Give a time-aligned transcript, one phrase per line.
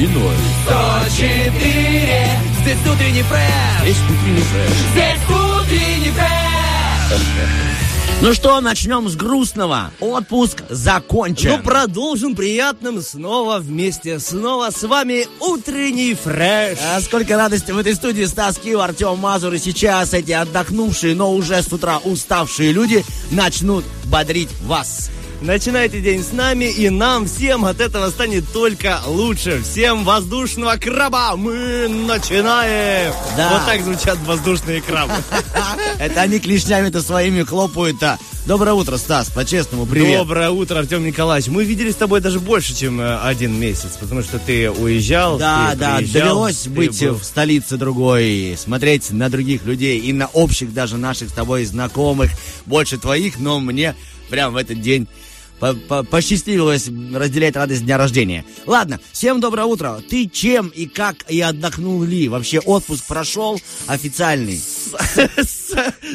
[0.00, 0.34] И ноль.
[0.64, 2.30] 104
[2.62, 4.70] Здесь утренний фреш Есть утренний фреш.
[4.92, 7.20] Здесь утренний фреш
[8.22, 9.90] Ну что, начнем с грустного.
[10.00, 11.50] Отпуск закончен.
[11.50, 14.18] Ну, продолжим приятным снова вместе.
[14.20, 16.78] Снова с вами утренний фреш.
[16.94, 19.52] А сколько радости в этой студии Стас Киев, Артем Мазур.
[19.52, 25.10] И сейчас эти отдохнувшие, но уже с утра уставшие люди начнут бодрить вас.
[25.42, 29.62] Начинайте день с нами, и нам всем от этого станет только лучше.
[29.62, 31.34] Всем воздушного краба!
[31.34, 33.10] Мы начинаем!
[33.38, 33.48] Да.
[33.54, 35.14] Вот так звучат воздушные крабы.
[35.98, 38.18] Это они клешнями-то своими хлопают-то.
[38.46, 40.18] Доброе утро, Стас, по-честному, привет.
[40.18, 41.48] Доброе утро, Артем Николаевич.
[41.48, 45.70] Мы виделись с тобой даже больше, чем э, один месяц, потому что ты уезжал, Да,
[45.72, 47.14] ты да, приезжал, довелось быть был.
[47.18, 52.30] в столице другой, смотреть на других людей и на общих даже наших с тобой знакомых,
[52.66, 53.94] больше твоих, но мне
[54.28, 55.08] прям в этот день
[55.60, 58.44] по- по- посчастливилось разделять радость дня рождения.
[58.66, 60.00] Ладно, всем доброе утро.
[60.08, 62.28] Ты чем и как и отдохнул ли?
[62.28, 64.60] Вообще отпуск прошел официальный.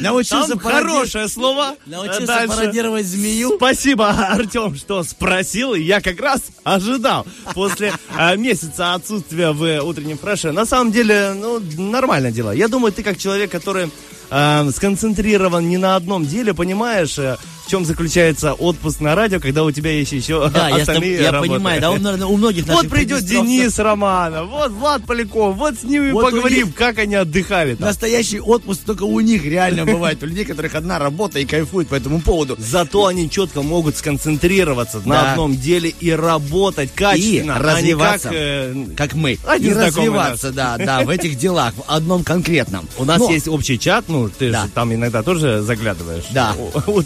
[0.00, 1.76] Научился Там пароди- хорошее слово.
[1.86, 2.48] Научился Дальше.
[2.56, 3.54] пародировать змею.
[3.56, 5.74] Спасибо, Артем, что спросил.
[5.74, 10.52] Я как раз ожидал после э, месяца отсутствия в утреннем фреше.
[10.52, 12.50] На самом деле, ну, нормальное дело.
[12.50, 13.90] Я думаю, ты как человек, который
[14.30, 19.64] э, сконцентрирован не на одном деле, понимаешь, э, в чем заключается отпуск на радио, когда
[19.64, 21.50] у тебя есть еще Да, я, остальные я работы.
[21.54, 25.82] понимаю, да, он, наверное, у многих Вот придет Денис Романов, вот Влад Поляков, вот с
[25.82, 27.88] ними Вот поговорим, них- как они отдыхали там.
[27.88, 30.22] Настоящий отпуск только у них реально бывает.
[30.22, 32.54] У людей, которых одна работа и кайфуют по этому поводу.
[32.58, 38.28] Зато они четко могут сконцентрироваться на одном деле и работать качественно, И а развиваться.
[38.28, 39.38] как, э, Как мы.
[39.44, 42.88] Один и развиваться, да, да, в этих делах, в одном конкретном.
[42.96, 44.64] У нас Но- есть общий чат, ну, ты Да.
[44.64, 46.24] же там иногда тоже заглядываешь.
[46.30, 46.54] Да.
[46.86, 47.02] У-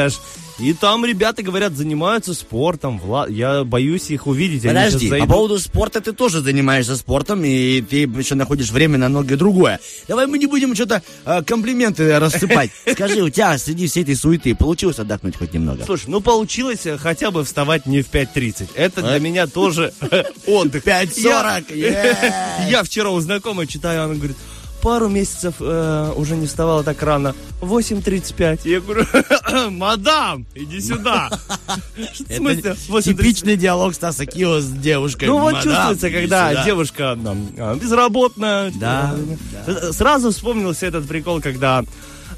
[0.00, 0.20] Фреш.
[0.58, 2.98] И там ребята говорят, занимаются спортом.
[2.98, 4.62] Влад, я боюсь их увидеть.
[4.64, 9.38] Подожди, по поводу спорта ты тоже занимаешься спортом, и ты еще находишь время на многое
[9.38, 9.80] другое.
[10.06, 12.70] Давай мы не будем что-то э, комплименты рассыпать.
[12.92, 15.84] Скажи, у тебя среди всей этой суеты получилось отдохнуть хоть немного?
[15.86, 18.68] Слушай, ну получилось э, хотя бы вставать не в 5.30.
[18.74, 19.10] Это А?
[19.10, 20.84] для меня тоже э, отдых.
[20.84, 24.36] 5.40, Я, я вчера у знакомой читаю, она говорит,
[24.82, 27.34] пару месяцев э, уже не вставала так рано.
[27.60, 28.60] 8.35.
[28.64, 29.04] Я говорю,
[29.70, 31.30] мадам, иди сюда.
[31.96, 32.60] В смысле?
[32.60, 33.02] Это 8:35?
[33.02, 35.26] типичный диалог Стаса Кио с девушкой.
[35.26, 38.72] Ну вот чувствуется, когда девушка там, а, безработная.
[38.74, 39.14] Да,
[39.66, 41.84] Э, Сразу вспомнился этот прикол, когда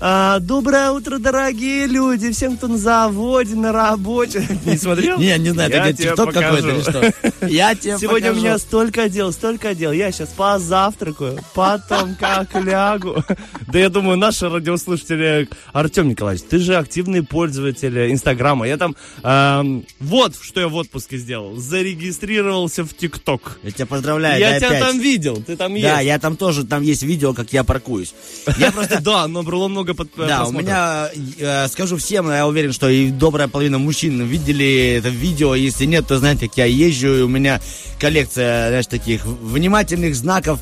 [0.05, 4.45] а, Доброе утро, дорогие люди, всем, кто на заводе, на работе.
[4.67, 5.17] Не смотрел?
[5.19, 7.47] Не, не знаю, это тикток какой-то или что?
[7.47, 8.41] Я тебе Сегодня у покажу.
[8.47, 9.93] меня столько дел, столько дел.
[9.93, 13.25] Я сейчас позавтракаю, потом как лягу.
[13.69, 15.49] Да я думаю, наши радиослушатели...
[15.73, 18.67] Артем Николаевич, ты же активный пользователь Инстаграма.
[18.67, 18.97] Я там...
[19.23, 21.57] эм, вот, что я в отпуске сделал.
[21.57, 23.61] Зарегистрировался в ТикТок.
[23.63, 24.81] Я тебя поздравляю, Я тебя опять.
[24.81, 25.87] там видел, ты там есть.
[25.87, 28.15] Да, я там тоже, там есть видео, как я паркуюсь.
[28.59, 30.63] Я просто Да, набрало много под, Да, у просмотров.
[30.63, 31.09] меня,
[31.39, 35.55] э, скажу всем, я уверен, что и добрая половина мужчин видели это видео.
[35.55, 37.61] Если нет, то знаете, как я езжу, и у меня
[38.01, 40.61] коллекция, знаешь, таких внимательных знаков,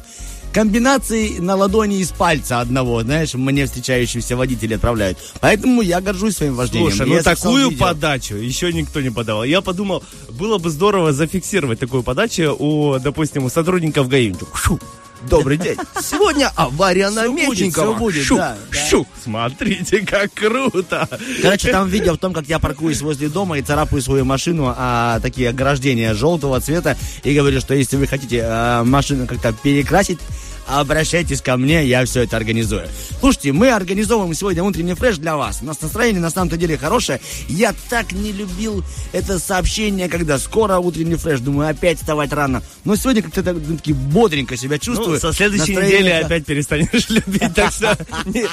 [0.53, 5.19] комбинаций на ладони из пальца одного, знаешь, мне встречающиеся водители отправляют.
[5.41, 6.91] Поэтому я горжусь своим вождением.
[6.91, 9.45] Слушай, ну такую подачу еще никто не подавал.
[9.45, 14.35] Я подумал, было бы здорово зафиксировать такую подачу у, допустим, у сотрудников ГАИ.
[14.55, 14.81] Шу,
[15.29, 15.77] Добрый день.
[16.01, 17.95] Сегодня авария на Мечникова.
[17.95, 18.79] будет, Шу, да, да.
[18.89, 19.07] шу.
[19.23, 21.09] Смотрите, как круто.
[21.43, 25.21] Короче, там видео в том, как я паркуюсь возле дома и царапаю свою машину, а
[25.21, 30.19] такие ограждения желтого цвета, и говорю, что если вы хотите а, машину как-то перекрасить,
[30.67, 32.89] обращайтесь ко мне, я все это организую.
[33.21, 35.59] Слушайте, мы организовываем сегодня утренний фреш для вас.
[35.63, 37.21] У нас настроение на самом-то деле хорошее.
[37.49, 41.41] Я так не любил это сообщение, когда скоро утренний фреш.
[41.41, 42.63] Думаю, опять вставать рано.
[42.85, 45.21] Но сегодня как-то так, ну, таки бодренько себя Ну, чувствую.
[45.21, 47.97] со следующей Настроение недели опять перестанешь любить, так что
[48.27, 48.47] не,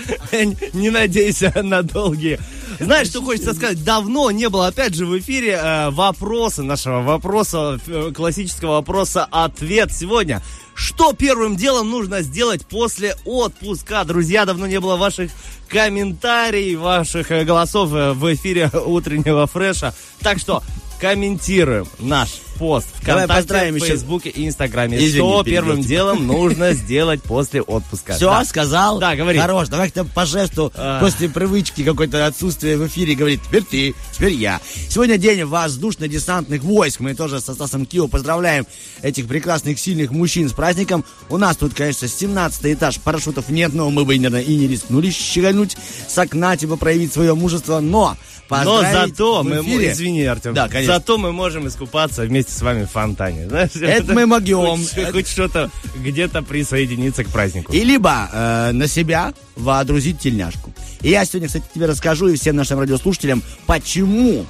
[0.74, 2.40] не надейся на долгие.
[2.80, 3.84] Знаешь, что хочется сказать?
[3.84, 10.42] Давно не было, опять же, в эфире э, вопроса нашего вопроса, э, классического вопроса-ответ сегодня.
[10.78, 14.04] Что первым делом нужно сделать после отпуска?
[14.04, 15.32] Друзья, давно не было ваших
[15.68, 19.96] комментариев, ваших э, голосов э, в эфире утреннего фреша.
[20.20, 20.62] Так что
[21.02, 23.88] комментируем наш пост Давай ВКонтакте, поздравим в еще.
[23.88, 24.98] Фейсбуке и Инстаграме.
[24.98, 25.90] Извини, что перебил первым тебя.
[25.90, 28.14] делом нужно сделать после отпуска.
[28.16, 28.46] Все, Да.
[28.46, 29.00] сказал?
[29.00, 29.40] Да, говори.
[29.40, 31.00] Хорош, давай кто по жесту А.
[31.00, 34.60] после привычки какой-то отсутствия в эфире говорит, теперь ты, теперь я.
[34.90, 37.00] Сегодня день воздушно-десантных войск.
[37.00, 38.66] Мы тоже со Стасом Кио поздравляем
[39.02, 41.06] этих прекрасных, сильных мужчин с праздником.
[41.30, 45.10] У нас тут, конечно, 17 этаж, парашютов нет, но мы бы, наверное, и не рискнули
[45.12, 45.78] щегануть
[46.08, 48.18] с окна, типа проявить свое мужество, но
[48.50, 49.58] Но зато мы,
[49.92, 50.94] извини, Артем, Да, конечно.
[50.94, 53.48] зато мы можем искупаться вместе с вами в фонтане.
[53.50, 54.78] Знаешь, Это мы могем.
[54.78, 57.74] Хоть, хоть что-то где-то присоединиться к празднику.
[57.74, 60.74] И либо э, на себя водрузить тельняшку.
[61.02, 64.46] И я сегодня, кстати, тебе расскажу и всем нашим радиослушателям, почему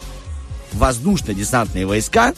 [0.74, 2.34] воздушно-десантные войска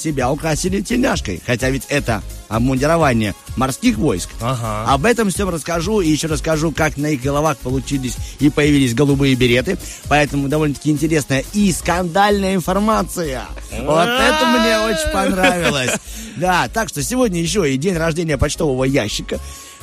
[0.00, 1.40] себя украсили тельняшкой.
[1.44, 4.30] Хотя ведь это обмундирование морских войск.
[4.40, 4.92] Ага.
[4.92, 9.34] Об этом всем расскажу и еще расскажу, как на их головах получились и появились голубые
[9.34, 9.78] береты.
[10.08, 13.44] Поэтому довольно-таки интересная и скандальная информация.
[13.82, 15.92] Вот это мне очень понравилось.
[16.36, 19.38] Да, так что сегодня еще и день рождения почтового ящика.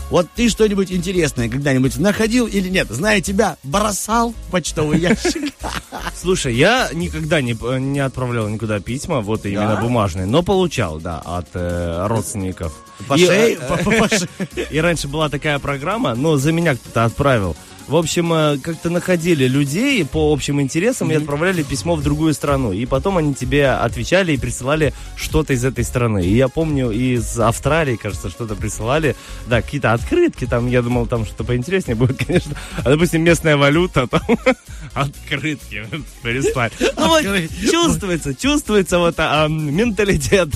[0.09, 2.88] Вот ты что-нибудь интересное когда-нибудь находил или нет?
[2.89, 5.54] Зная тебя, бросал в почтовый ящик.
[6.15, 9.81] Слушай, я никогда не, не отправлял никуда письма, вот именно Да?
[9.81, 12.74] бумажные, но получал, да, от э, родственников.
[13.07, 13.56] По И, шее?
[13.56, 14.27] э, По- по- по шее.
[14.71, 17.57] И раньше была такая программа, но за меня кто-то отправил.
[17.88, 22.74] В общем, э, как-то находили людей по общим интересам и отправляли письмо в другую страну.
[22.74, 26.25] И потом они тебе отвечали и присылали что-то из этой страны.
[26.25, 29.16] И я помню, из Австралии, кажется, что-то присылали.
[29.48, 30.68] Да, какие-то открытки там.
[30.68, 32.57] Я думал, там что-то поинтереснее будет, конечно.
[32.84, 34.22] А, допустим, местная валюта, там
[34.94, 35.86] открытки
[36.22, 36.74] прислали.
[36.98, 37.24] Ну вот,
[37.72, 40.50] чувствуется, чувствуется вот а, менталитет.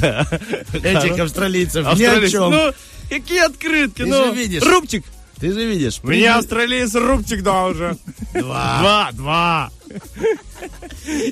[0.74, 2.52] Этих австралийцев ни о чем.
[2.52, 2.74] Ну,
[3.10, 4.02] какие открытки?
[4.02, 4.36] Ну.
[4.70, 5.06] Рубчик.
[5.42, 6.00] Ты же видишь.
[6.04, 7.98] Мне австралиец рубчик дал уже.
[8.34, 8.80] Два.
[8.80, 9.72] Два, два.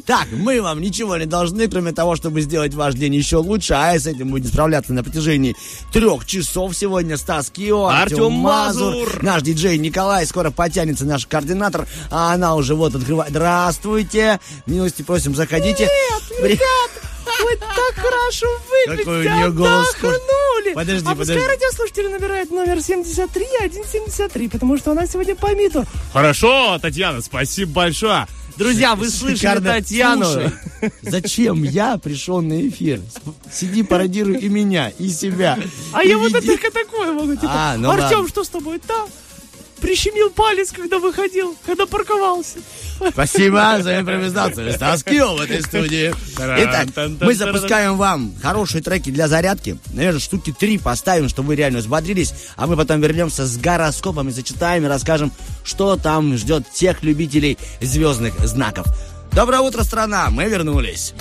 [0.06, 3.97] Так, мы вам ничего не должны, кроме того, чтобы сделать ваш день еще лучше, а
[3.97, 5.56] с этим будем справляться на протяжении
[5.94, 7.17] трех часов сегодня.
[7.17, 9.23] Стас Кио, Артем Мазур, Мазур.
[9.23, 13.29] наш диджей Николай, скоро потянется наш координатор, а она уже вот открывает.
[13.29, 15.83] Здравствуйте, милости просим, заходите.
[16.41, 16.59] Нет,
[17.43, 18.47] Вы так хорошо
[18.87, 20.73] Какой у нее голос отдохнули.
[20.73, 21.47] Подожди, а пускай подожди.
[21.47, 25.85] радиослушатели набирают номер 73 173, потому что у нас сегодня помидор.
[26.13, 28.27] Хорошо, Татьяна, спасибо большое.
[28.57, 29.73] Друзья, вы слышали Шикарно.
[29.75, 30.25] Татьяну?
[30.25, 30.51] Слушай,
[31.01, 32.99] зачем я пришел на эфир?
[33.53, 35.57] Сиди, пародируй и меня, и себя.
[35.93, 36.47] А И я вот веди.
[36.47, 37.35] только такое могу.
[37.35, 38.81] Типа, А, ну Артем, что с тобой?
[38.85, 39.05] Да,
[39.79, 42.59] прищемил палец, когда выходил, когда парковался.
[43.11, 44.73] Спасибо за импровизацию.
[44.73, 46.13] Стас Кио в этой студии.
[46.37, 46.87] Итак,
[47.21, 49.77] мы запускаем вам хорошие треки для зарядки.
[49.93, 52.33] Наверное, штуки три поставим, чтобы вы реально взбодрились.
[52.55, 55.31] А мы потом вернемся с гороскопами, зачитаем и расскажем,
[55.63, 58.87] что там ждет тех любителей звездных знаков.
[59.31, 60.29] Доброе утро, страна!
[60.29, 61.13] Мы вернулись.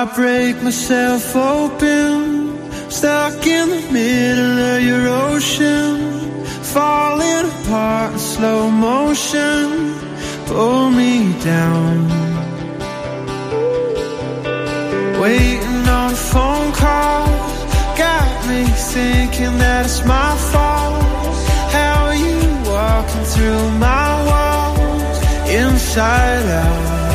[0.00, 2.56] I break myself open,
[2.90, 6.42] stuck in the middle of your ocean,
[6.72, 9.94] falling apart in slow motion.
[10.46, 12.08] Pull me down,
[15.20, 17.26] waiting on a phone call.
[17.98, 18.64] Got me
[18.94, 21.04] thinking that it's my fault.
[21.76, 22.40] How are you
[22.72, 25.18] walking through my walls,
[25.50, 27.09] inside out?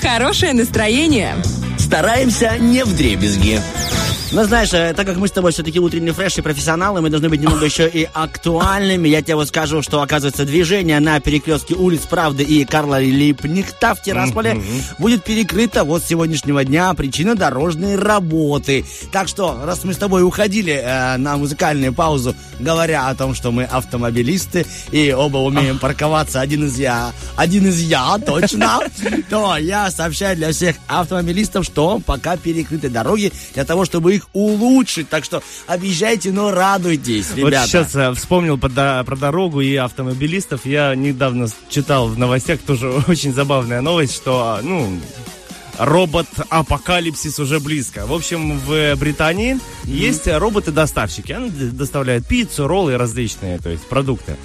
[0.00, 1.34] Хорошее настроение.
[1.78, 3.60] Стараемся не в дребезги.
[4.32, 7.28] Но знаешь, э, так как мы с тобой все-таки утренний фреш и профессионалы, мы должны
[7.28, 9.08] быть немного еще и актуальными.
[9.08, 14.02] Я тебе вот скажу, что, оказывается, движение на перекрестке улиц Правды и Карла Липнихта в
[14.02, 14.60] Тирасполе
[14.98, 16.92] будет перекрыто вот с сегодняшнего дня.
[16.94, 18.84] Причина дорожной работы.
[19.12, 23.52] Так что, раз мы с тобой уходили э, на музыкальную паузу, говоря о том, что
[23.52, 28.80] мы автомобилисты и оба умеем парковаться, один из я, один из я, точно,
[29.30, 35.08] то я сообщаю для всех автомобилистов, что пока перекрыты дороги для того, чтобы их улучшить.
[35.08, 37.60] Так что объезжайте, но радуйтесь, ребята.
[37.60, 40.64] Вот сейчас э, вспомнил про дорогу и автомобилистов.
[40.64, 44.98] Я недавно читал в новостях тоже очень забавная новость, что, ну,
[45.78, 48.06] робот-апокалипсис уже близко.
[48.06, 51.32] В общем, в Британии есть роботы-доставщики.
[51.32, 54.36] Они доставляют пиццу, роллы различные, то есть продукты.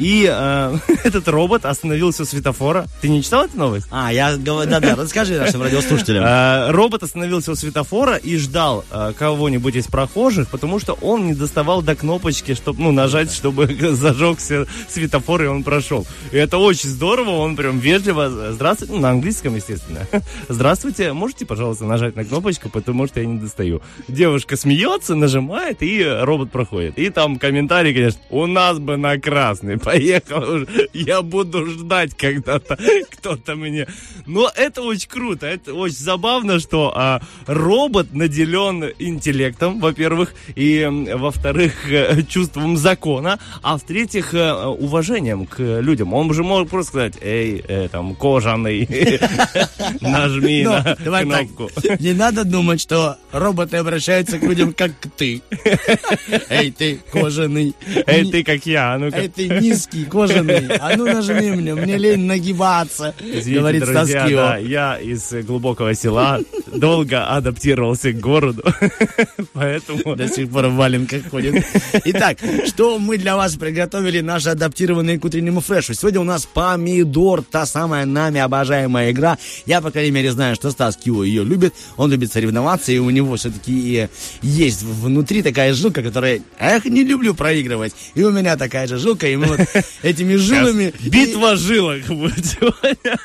[0.00, 2.86] И э, этот робот остановился у светофора.
[3.02, 3.86] Ты не читал эту новость?
[3.90, 6.24] А, я говорю, да-да, расскажи нашим радиослушателям.
[6.24, 11.34] Э, Робот остановился у светофора и ждал э, кого-нибудь из прохожих, потому что он не
[11.34, 16.06] доставал до кнопочки, чтобы, ну, нажать, чтобы зажегся светофор, и он прошел.
[16.32, 20.06] И это очень здорово, он прям вежливо, здравствуйте, ну, на английском, естественно.
[20.48, 23.82] Здравствуйте, можете, пожалуйста, нажать на кнопочку, потому что я не достаю.
[24.08, 26.98] Девушка смеется, нажимает, и робот проходит.
[26.98, 32.78] И там комментарий, конечно, у нас бы на красный, поехал я буду ждать когда-то
[33.10, 33.86] кто-то мне.
[34.26, 41.90] Но это очень круто, это очень забавно, что а, робот наделен интеллектом, во-первых, и, во-вторых,
[41.90, 46.14] э, чувством закона, а в-третьих, э, уважением к людям.
[46.14, 48.88] Он же мог просто сказать, эй, э, там, кожаный,
[50.00, 51.70] нажми на кнопку.
[51.98, 55.42] не надо думать, что роботы обращаются к людям, как ты.
[56.48, 57.74] Эй, ты кожаный.
[58.06, 59.10] Эй, ты как я, а.
[59.12, 59.48] Эй, ты
[59.80, 60.76] низкий, кожаный.
[60.78, 63.14] А ну нажми мне, мне лень нагибаться.
[63.20, 64.36] Извините, говорит друзья, Стаскио.
[64.36, 68.62] да, я из глубокого села долго адаптировался к городу,
[69.52, 70.16] поэтому...
[70.16, 71.64] До сих пор в валенках ходит.
[72.04, 75.94] Итак, что мы для вас приготовили, наши адаптированные к утреннему фрешу?
[75.94, 79.38] Сегодня у нас помидор, та самая нами обожаемая игра.
[79.66, 81.74] Я, по крайней мере, знаю, что Стас Кио ее любит.
[81.96, 84.08] Он любит соревноваться, и у него все-таки
[84.42, 87.94] есть внутри такая жилка, которая, эх, не люблю проигрывать.
[88.14, 89.59] И у меня такая же жилка, и мы вот
[90.02, 90.92] этими жилами...
[91.00, 93.18] Битва жилок будет сегодня.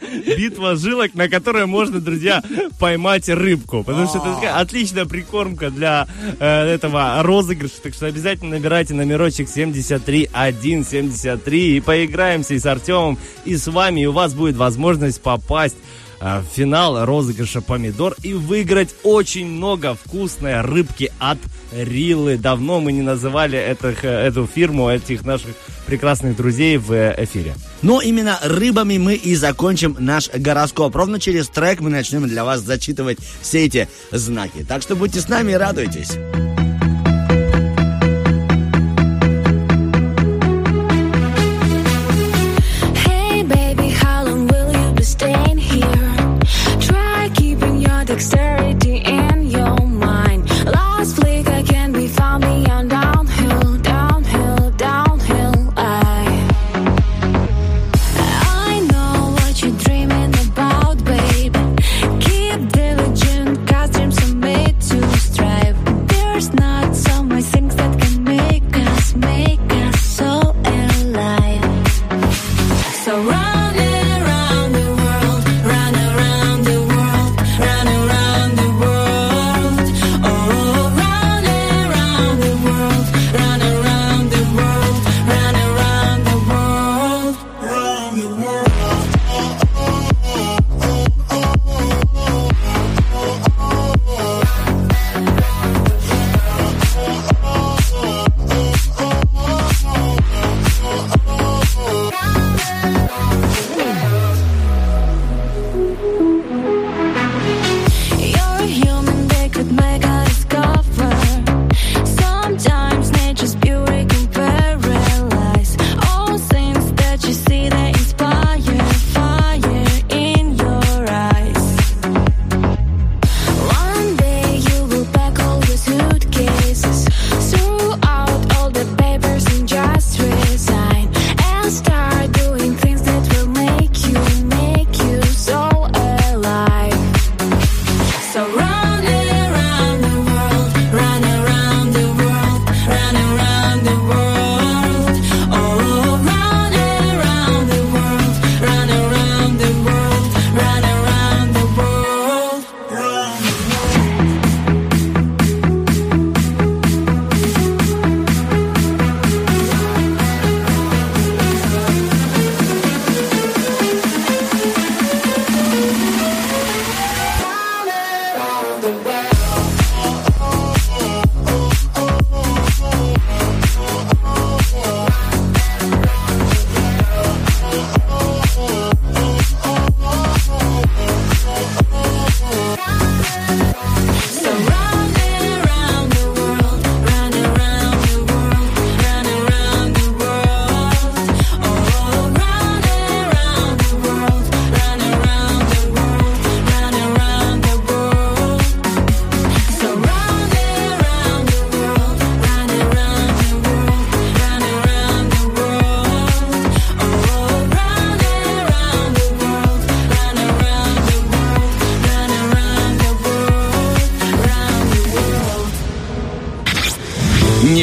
[0.36, 2.42] Битва жилок, на которой можно, друзья,
[2.78, 3.84] поймать рыбку.
[3.84, 6.08] Потому что это отличная прикормка для
[6.38, 7.80] э, этого розыгрыша.
[7.82, 14.02] Так что обязательно набирайте номерочек 73173 и поиграемся и с Артемом, и с вами.
[14.02, 15.76] И у вас будет возможность попасть
[16.20, 21.38] в финал розыгрыша помидор и выиграть очень много вкусной рыбки от
[21.72, 22.38] Рилы.
[22.38, 25.54] Давно мы не называли этих, э, эту фирму, этих наших
[25.86, 27.54] прекрасных друзей в э, эфире.
[27.82, 30.96] Но именно рыбами мы и закончим наш гороскоп.
[30.96, 34.64] Ровно через трек мы начнем для вас зачитывать все эти знаки.
[34.66, 36.16] Так что будьте с нами и радуйтесь.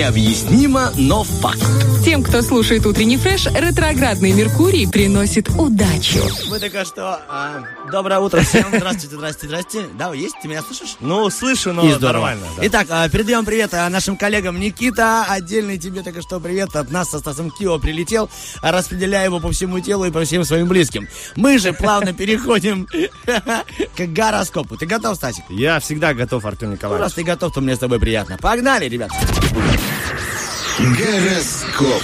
[0.05, 1.57] Необъяснимо, но факт.
[2.05, 6.19] Тем, кто слушает утренний фреш, ретроградный Меркурий приносит удачу.
[6.47, 7.19] Вы только что...
[7.27, 8.65] а, доброе утро всем.
[8.71, 9.87] Здравствуйте, здравствуйте, здравствуйте.
[9.97, 10.35] Да, есть?
[10.43, 10.97] Ты меня слышишь?
[10.99, 12.43] Ну, слышу, но нормально.
[12.55, 12.67] да.
[12.67, 15.25] Итак, а, передаем привет а, нашим коллегам Никита.
[15.27, 18.29] Отдельный тебе только что привет от нас со Стасом Кио прилетел,
[18.61, 21.07] распределяя его по всему телу и по всем своим близким.
[21.35, 22.85] Мы же плавно переходим
[23.97, 24.77] к гороскопу.
[24.77, 25.45] Ты готов, Стасик?
[25.49, 27.03] Я всегда готов, Артем Ну, Николаевич.
[27.05, 28.37] раз ты готов, то мне с тобой приятно.
[28.37, 29.09] Погнали, ребят.
[30.77, 32.03] Гороскоп.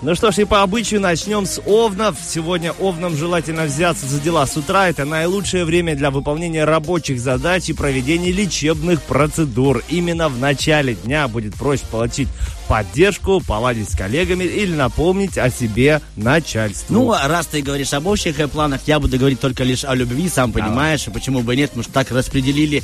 [0.00, 2.16] Ну что ж, и по обычаю начнем с овнов.
[2.26, 4.88] Сегодня овнам желательно взяться за дела с утра.
[4.88, 9.82] Это наилучшее время для выполнения рабочих задач и проведения лечебных процедур.
[9.90, 12.28] Именно в начале дня будет проще получить
[12.66, 16.94] поддержку, поладить с коллегами или напомнить о себе начальству.
[16.94, 20.30] Ну, а раз ты говоришь об общих планах, я буду говорить только лишь о любви,
[20.30, 22.82] сам понимаешь, и почему бы нет, потому что так распределили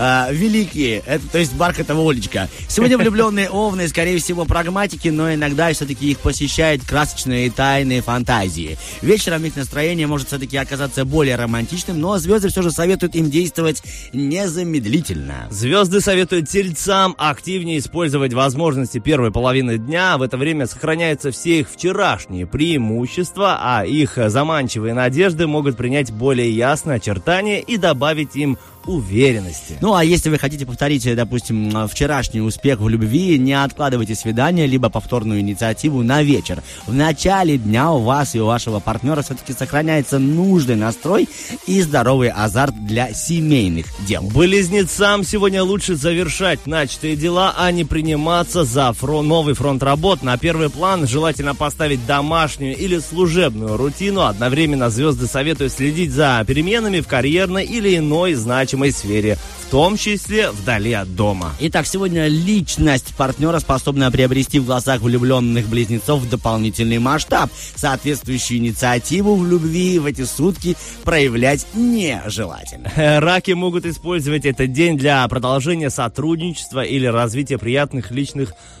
[0.00, 2.48] а, великие, это, то есть Бархатова Олечка.
[2.68, 8.78] Сегодня влюбленные овны, скорее всего, прагматики, но иногда все-таки их посещают красочные и тайные фантазии.
[9.02, 13.82] Вечером их настроение может все-таки оказаться более романтичным, но звезды все же советуют им действовать
[14.12, 15.48] незамедлительно.
[15.50, 20.16] Звезды советуют тельцам активнее использовать возможности первой половины дня.
[20.16, 26.52] В это время сохраняются все их вчерашние преимущества, а их заманчивые надежды могут принять более
[26.52, 29.76] ясное очертание и добавить им уверенности.
[29.80, 34.66] Ну, а если вы хотите повторить, э, допустим, вчерашний успех в любви, не откладывайте свидание,
[34.66, 36.62] либо повторную инициативу на вечер.
[36.86, 41.28] В начале дня у вас и у вашего партнера все-таки сохраняется нужный настрой
[41.66, 44.22] и здоровый азарт для семейных дел.
[44.22, 50.22] Близнецам сегодня лучше завершать начатые дела, а не приниматься за фрон- новый фронт работ.
[50.22, 54.22] На первый план желательно поставить домашнюю или служебную рутину.
[54.22, 60.50] Одновременно звезды советуют следить за переменами в карьерной или иной значимой сфере, в том числе
[60.50, 61.52] вдали от дома.
[61.60, 67.50] Итак, сегодня личность партнера способна приобрести в глазах влюбленных близнецов дополнительный масштаб.
[67.76, 72.90] Соответствующую инициативу в любви в эти сутки проявлять нежелательно.
[72.96, 78.77] Э, Раки могут использовать этот день для продолжения сотрудничества или развития приятных личных отношений,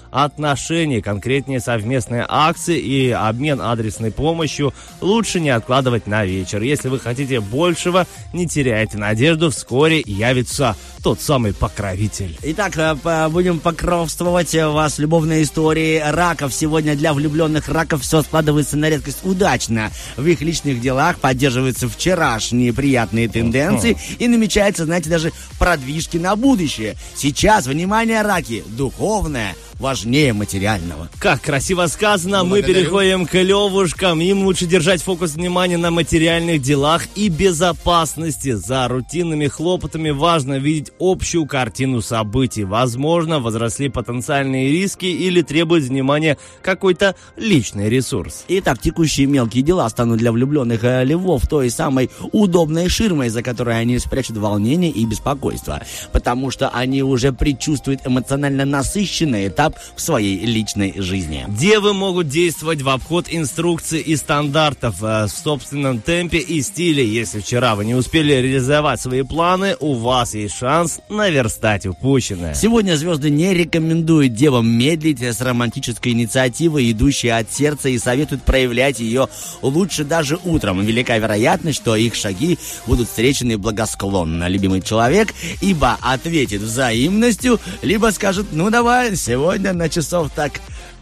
[1.00, 6.62] конкретнее совместные акции и обмен адресной помощью лучше не откладывать на вечер.
[6.62, 12.36] Если вы хотите большего, не теряйте надежду, вскоре явится тот самый покровитель.
[12.42, 16.52] Итак, э, будем покровствовать э, вас любовной историей раков.
[16.52, 19.90] Сегодня для влюбленных раков все складывается на редкость удачно.
[20.16, 26.96] В их личных делах поддерживаются вчерашние приятные тенденции и намечается, знаете, даже продвижки на будущее.
[27.14, 31.08] Сейчас, внимание, раки, духовное важнее материального.
[31.18, 32.74] Как красиво сказано, мы Благодарю.
[32.74, 34.20] переходим к левушкам.
[34.20, 38.52] Им лучше держать фокус внимания на материальных делах и безопасности.
[38.52, 42.64] За рутинными хлопотами важно видеть общую картину событий.
[42.64, 48.44] Возможно, возросли потенциальные риски или требует внимания какой-то личный ресурс.
[48.48, 53.78] Итак, текущие мелкие дела станут для влюбленных э, львов той самой удобной ширмой, за которой
[53.80, 55.82] они спрячут волнение и беспокойство.
[56.12, 61.44] Потому что они уже предчувствуют эмоционально насыщенный этап в своей личной жизни.
[61.48, 67.06] Девы могут действовать в обход инструкций и стандартов э, в собственном темпе и стиле.
[67.06, 72.54] Если вчера вы не успели реализовать свои планы, у вас есть шанс наверстать упущенное.
[72.54, 79.00] Сегодня звезды не рекомендуют девам медлить с романтической инициативой, идущей от сердца, и советуют проявлять
[79.00, 79.28] ее
[79.62, 80.84] лучше даже утром.
[80.84, 84.48] Велика вероятность, что их шаги будут встречены благосклонно.
[84.48, 90.52] Любимый человек ибо ответит взаимностью, либо скажет, ну давай, сегодня на часов так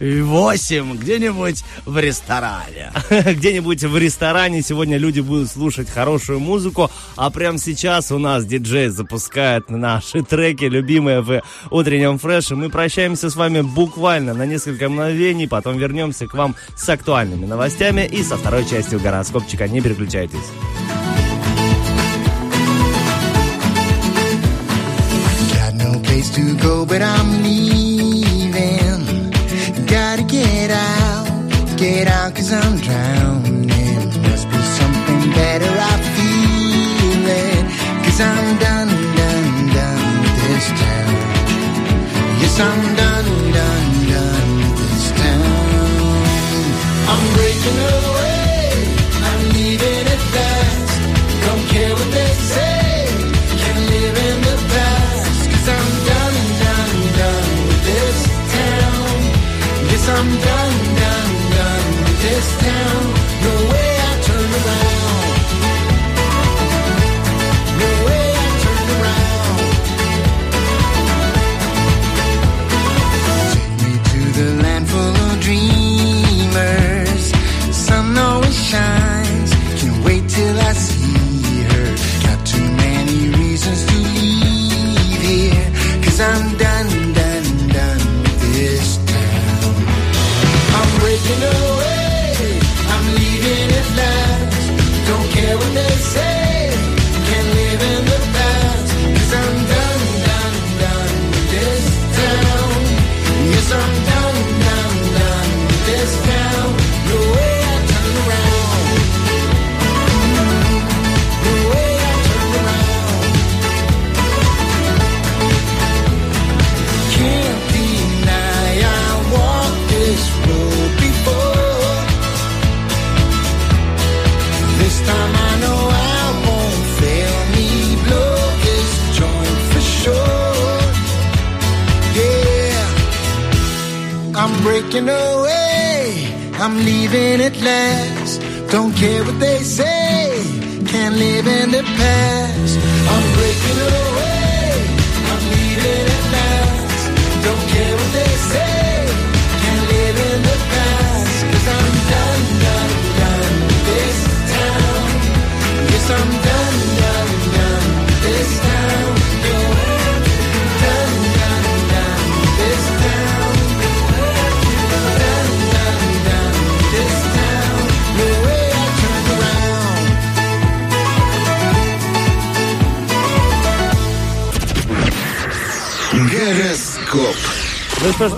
[0.01, 2.93] восемь где-нибудь в ресторане.
[3.11, 8.89] Где-нибудь в ресторане сегодня люди будут слушать хорошую музыку, а прямо сейчас у нас диджей
[8.89, 12.57] запускает наши треки, любимые в утреннем фреше.
[12.57, 18.07] Мы прощаемся с вами буквально на несколько мгновений, потом вернемся к вам с актуальными новостями
[18.07, 19.69] и со второй частью гороскопчика.
[19.69, 20.37] Не переключайтесь.
[25.53, 27.86] Got no place to go, but I'm leaving.
[31.95, 33.67] Get out, cause I'm drowning.
[34.27, 37.65] Must be something better, I feel it.
[38.05, 41.15] Cause I'm done, done, done with this town.
[42.41, 45.47] Yes, I'm done, done, done with this town.
[47.13, 48.65] I'm breaking away,
[49.31, 50.97] I'm leaving it fast.
[51.45, 52.83] Don't care what they say,
[53.63, 55.41] can live in the past.
[55.53, 58.19] Cause I'm done, done, done with this
[58.59, 59.19] town.
[59.91, 60.56] Yes, I'm done,
[62.55, 62.86] this.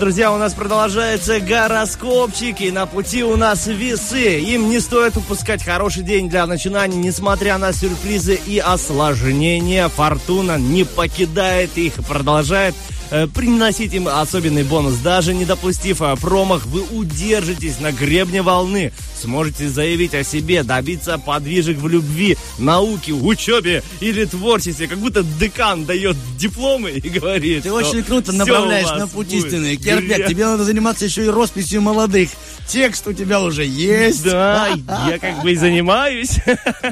[0.08, 4.40] Друзья, у нас продолжается гороскопчик, и на пути у нас весы.
[4.40, 9.86] Им не стоит упускать хороший день для начинаний, несмотря на сюрпризы и осложнения.
[9.88, 12.74] Фортуна не покидает их, продолжает
[13.10, 14.94] э, приносить им особенный бонус.
[14.94, 18.92] Даже не допустив э, промах, вы удержитесь на гребне волны.
[19.20, 24.86] Сможете заявить о себе, добиться подвижек в любви, науке, учебе или творчестве.
[24.86, 29.76] Как будто декан дает дипломы и говорит, Ты очень круто направляешь на путь истины.
[29.76, 32.30] Керпек, тебе надо заниматься еще и росписью молодых.
[32.68, 34.24] Текст у тебя уже есть.
[34.24, 34.68] Да,
[35.08, 36.38] я как бы и занимаюсь.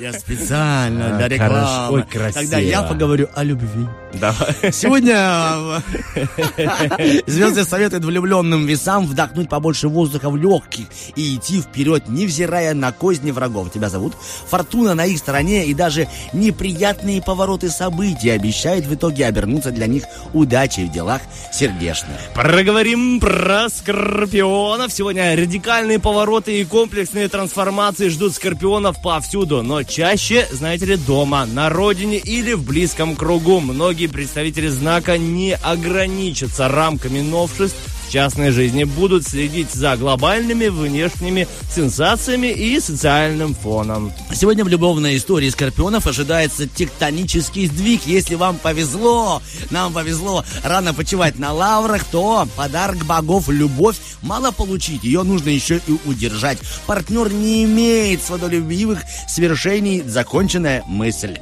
[0.00, 1.54] Я специально для А, рекламы.
[1.54, 1.92] хорошо.
[1.92, 2.40] Ой, красиво.
[2.42, 3.86] Тогда я поговорю о любви.
[4.14, 4.72] Давай.
[4.72, 5.82] Сегодня
[6.16, 12.92] э, звезды советуют влюбленным весам вдохнуть побольше воздуха в легких и идти вперед, невзирая на
[12.92, 13.70] козни врагов.
[13.70, 14.14] Тебя зовут?
[14.48, 20.04] Фортуна на их стороне и даже неприятные повороты событий обещают в итоге обернуться для них
[20.32, 21.20] удачей в делах
[21.52, 22.16] сердечных.
[22.34, 24.90] Проговорим про скорпионов.
[24.92, 25.34] Сегодня
[25.66, 32.18] радикальные повороты и комплексные трансформации ждут скорпионов повсюду, но чаще, знаете ли, дома, на родине
[32.18, 33.58] или в близком кругу.
[33.58, 42.48] Многие представители знака не ограничатся рамками новшеств частной жизни, будут следить за глобальными внешними сенсациями
[42.48, 44.12] и социальным фоном.
[44.34, 48.02] Сегодня в любовной истории скорпионов ожидается тектонический сдвиг.
[48.06, 55.04] Если вам повезло, нам повезло рано почивать на лаврах, то подарок богов любовь мало получить.
[55.04, 56.58] Ее нужно еще и удержать.
[56.86, 60.02] Партнер не имеет сводолюбивых свершений.
[60.02, 61.38] Законченная мысль.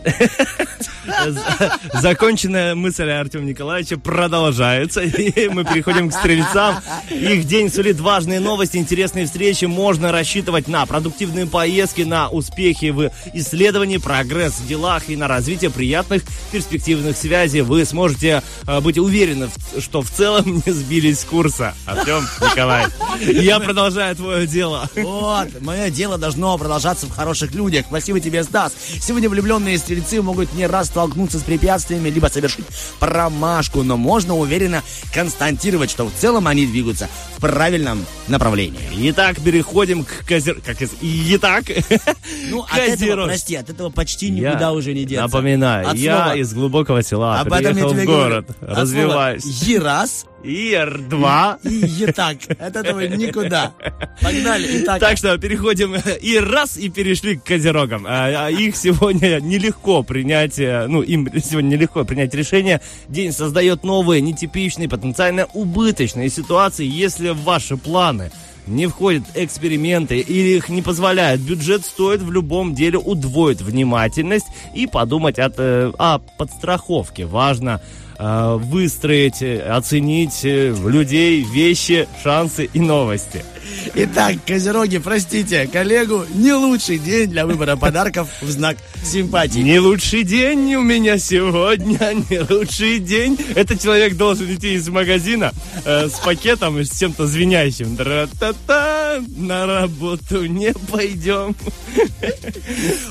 [1.94, 5.00] Законченная мысль Артема Николаевича продолжается.
[5.02, 6.14] И мы переходим к
[6.54, 6.82] стрельцам.
[7.10, 9.64] Их день сулит важные новости, интересные встречи.
[9.64, 15.70] Можно рассчитывать на продуктивные поездки, на успехи в исследовании, прогресс в делах и на развитие
[15.70, 17.62] приятных перспективных связей.
[17.62, 21.74] Вы сможете э, быть уверены, что в целом не сбились с курса.
[21.86, 24.88] Артем Николаевич, я продолжаю твое дело.
[24.94, 27.86] Вот, мое дело должно продолжаться в хороших людях.
[27.88, 28.72] Спасибо тебе, Стас.
[29.00, 32.64] Сегодня влюбленные стрельцы могут не раз столкнуться с препятствиями, либо совершить
[33.00, 38.80] промашку, но можно уверенно констатировать, что в целом они двигаются в правильном направлении.
[39.10, 40.60] Итак, переходим к козер...
[40.64, 40.90] Как из...
[41.02, 41.64] Итак,
[42.50, 45.24] Ну, от этого, прости, от этого почти никуда Я уже не деться.
[45.24, 48.80] Напоминаю, От я слова- из глубокого села об этом я приехал тебе в город, говорю.
[48.80, 49.44] Развиваюсь.
[49.44, 51.58] Ерас И Р2.
[51.64, 52.36] и етак.
[52.58, 53.72] От этого никуда.
[54.20, 54.82] Погнали.
[54.82, 58.04] Итак, Так что переходим и раз, и перешли к козерогам.
[58.06, 62.82] А, а Их сегодня нелегко принять, э, ну, им сегодня нелегко принять решение.
[63.08, 68.30] День создает новые, нетипичные, потенциально убыточные ситуации, если в ваши планы
[68.66, 71.40] не входят эксперименты или их не позволяют.
[71.40, 77.26] Бюджет стоит в любом деле удвоить внимательность и подумать от, э, о подстраховке.
[77.26, 77.80] Важно
[78.18, 83.44] э, выстроить, э, оценить э, людей, вещи, шансы и новости.
[83.94, 89.60] Итак, козероги, простите, коллегу, не лучший день для выбора подарков в знак симпатии.
[89.60, 91.98] Не лучший день у меня сегодня,
[92.30, 93.38] не лучший день.
[93.54, 95.52] Этот человек должен идти из магазина
[95.84, 97.96] э, с пакетом и с чем-то звенящим.
[97.96, 101.54] Тра-та-та, на работу не пойдем.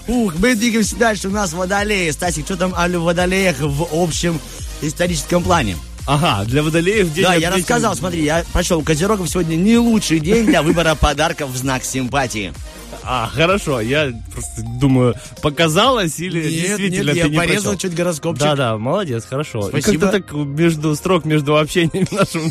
[0.07, 1.27] Ух, мы двигаемся дальше.
[1.27, 2.09] У нас водолеи.
[2.11, 4.39] Стасик, что там о водолеях в общем
[4.87, 5.75] историческом плане?
[6.05, 10.19] Ага, для водолеев день да, я рассказал, смотри, я прочел, у козерогов сегодня не лучший
[10.19, 12.53] день для выбора подарков в знак симпатии.
[13.05, 17.89] А, хорошо, я просто думаю, показалось или Нет, действительно нет, ты я не порезал прочел?
[17.89, 18.43] чуть гороскопчик.
[18.43, 19.63] Да-да, молодец, хорошо.
[19.63, 20.07] Спасибо.
[20.07, 22.49] Как-то так между строк, между общением нашим.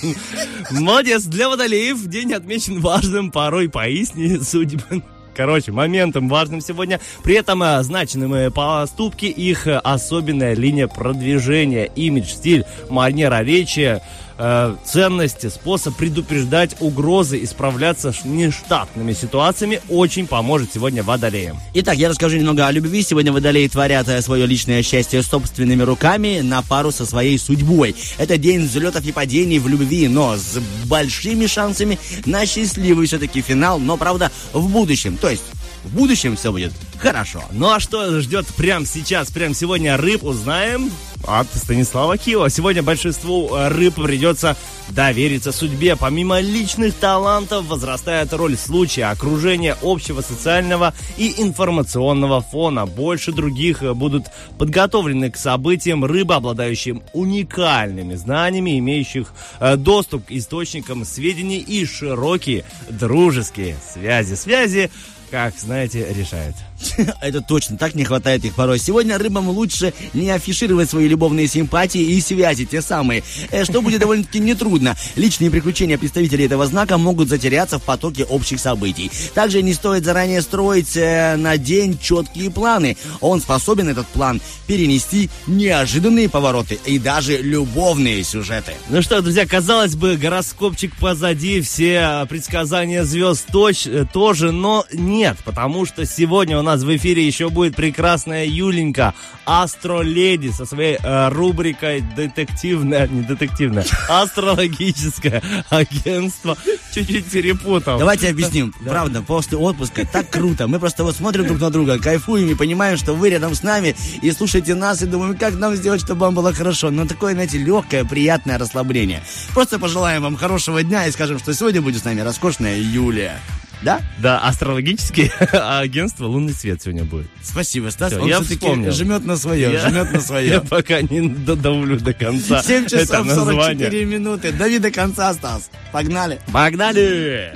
[0.71, 1.23] Молодец.
[1.25, 5.03] Для водолеев день отмечен важным, порой поистине судьбы.
[5.35, 7.01] Короче, моментом важным сегодня.
[7.25, 14.01] При этом э, значимые поступки, их э, особенная линия продвижения, имидж, стиль, манера речи,
[14.43, 21.59] э, ценности, способ предупреждать угрозы и справляться с нештатными ситуациями очень поможет сегодня водолеям.
[21.75, 23.03] Итак, я расскажу немного о любви.
[23.03, 27.95] Сегодня водолеи творят э, свое личное счастье собственными руками на пару со своей судьбой.
[28.19, 33.79] Это день взлетов и падений в любви, но с большими шансами на счастливый все-таки финал,
[33.79, 35.17] но, правда, в будущем.
[35.17, 35.45] То есть,
[35.85, 37.43] в будущем все будет хорошо.
[37.53, 40.91] Ну а что ждет прямо сейчас, прямо сегодня рыб, узнаем
[41.27, 42.51] от Станислава Киева.
[42.51, 44.57] Сегодня большинству э, рыб придется
[44.89, 45.97] довериться судьбе.
[45.97, 52.87] Помимо личных талантов возрастает роль случая, окружения, общего социального и информационного фона.
[52.87, 54.27] Больше других э, будут
[54.59, 62.65] подготовлены к событиям рыбы, обладающим уникальными знаниями, имеющих э, доступ к источникам сведений и широкие
[62.89, 64.35] дружеские связи.
[64.35, 64.91] Связи,
[65.31, 66.57] как знаете, решают.
[67.21, 68.79] Это точно, так не хватает их порой.
[68.79, 74.01] Сегодня рыбам лучше не афишировать свои любовные симпатии и связи, те самые, э, что будет
[74.01, 74.97] довольно-таки нетрудно.
[75.17, 79.11] Личные приключения представителей этого знака могут затеряться в потоке общих событий.
[79.35, 82.97] Также не стоит заранее строить э, на день четкие планы.
[83.21, 88.73] Он способен, этот план, перенести неожиданные повороты и даже любовные сюжеты.
[88.89, 95.37] Ну что, друзья, казалось бы, гороскопчик позади, все предсказания звезд точ, э, тоже, но нет,
[95.45, 101.29] потому что сегодня у нас в эфире еще будет прекрасная Юленька, Астроледи, со своей э,
[101.29, 106.57] рубрикой детективная, не детективная, астрологическое агентство.
[106.95, 107.99] Чуть-чуть перепутал.
[107.99, 108.73] Давайте объясним.
[108.85, 110.67] Правда, после отпуска так круто.
[110.69, 113.95] Мы просто вот смотрим друг на друга, кайфуем и понимаем, что вы рядом с нами
[114.23, 116.91] и слушаете нас и думаем, как нам сделать, чтобы вам было хорошо.
[116.91, 119.23] Но такое, знаете, легкое, приятное расслабление.
[119.55, 123.41] Просто пожелаем вам хорошего дня и скажем, что сегодня будет с нами роскошная Юлия.
[123.83, 124.01] Да?
[124.19, 125.29] Да, астрологическое
[125.81, 127.27] агентство «Лунный свет» сегодня будет.
[127.43, 128.13] Спасибо, Стас.
[128.13, 128.93] Всё, Он я все-таки вспомнил.
[128.93, 130.61] жмет на свое, Я- жмет на Я свое.
[130.61, 133.57] пока не додавлю до конца 7 это часов название.
[133.89, 134.53] 44 минуты.
[134.53, 135.71] Дави до конца, Стас.
[135.93, 136.41] Погнали.
[136.53, 137.51] Погнали!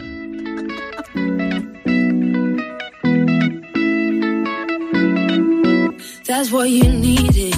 [6.27, 7.55] That's what you needed.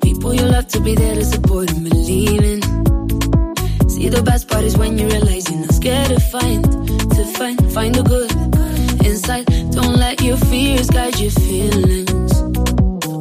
[0.00, 2.60] People you love to be there to support and believe in.
[3.90, 6.64] See, the best part is when you realize you're not scared to find,
[7.36, 8.30] find, find the good
[9.06, 9.46] inside.
[9.72, 12.32] Don't let your fears guide your feelings.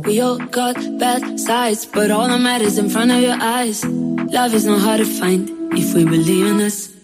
[0.06, 3.84] We all got bad sides, but all that matters in front of your eyes.
[3.86, 6.96] Love is not hard to find if we believe in us.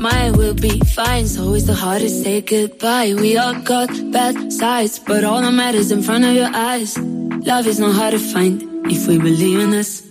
[0.00, 1.24] Smile, we'll be fine.
[1.24, 1.36] It's
[1.66, 3.12] the hardest to say goodbye.
[3.12, 6.96] We all got bad sides, but all that matters in front of your eyes.
[6.96, 10.09] Love is not hard to find if we believe in us.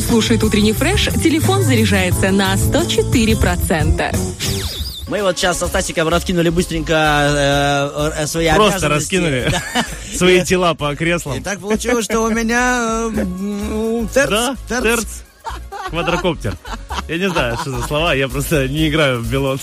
[0.00, 4.16] Кто слушает утренний фреш, телефон заряжается на 104%.
[5.08, 6.92] Мы вот сейчас со Стасиком раскинули быстренько
[8.16, 9.16] э, э, свои Просто обязанности.
[9.16, 9.84] раскинули Да.
[10.16, 11.36] свои тела по креслам.
[11.38, 14.82] И так получилось, что у меня э, Да, терц.
[14.82, 15.06] терц.
[15.90, 16.56] Квадрокоптер.
[17.08, 19.58] Я не знаю, что за слова, я просто не играю в билон.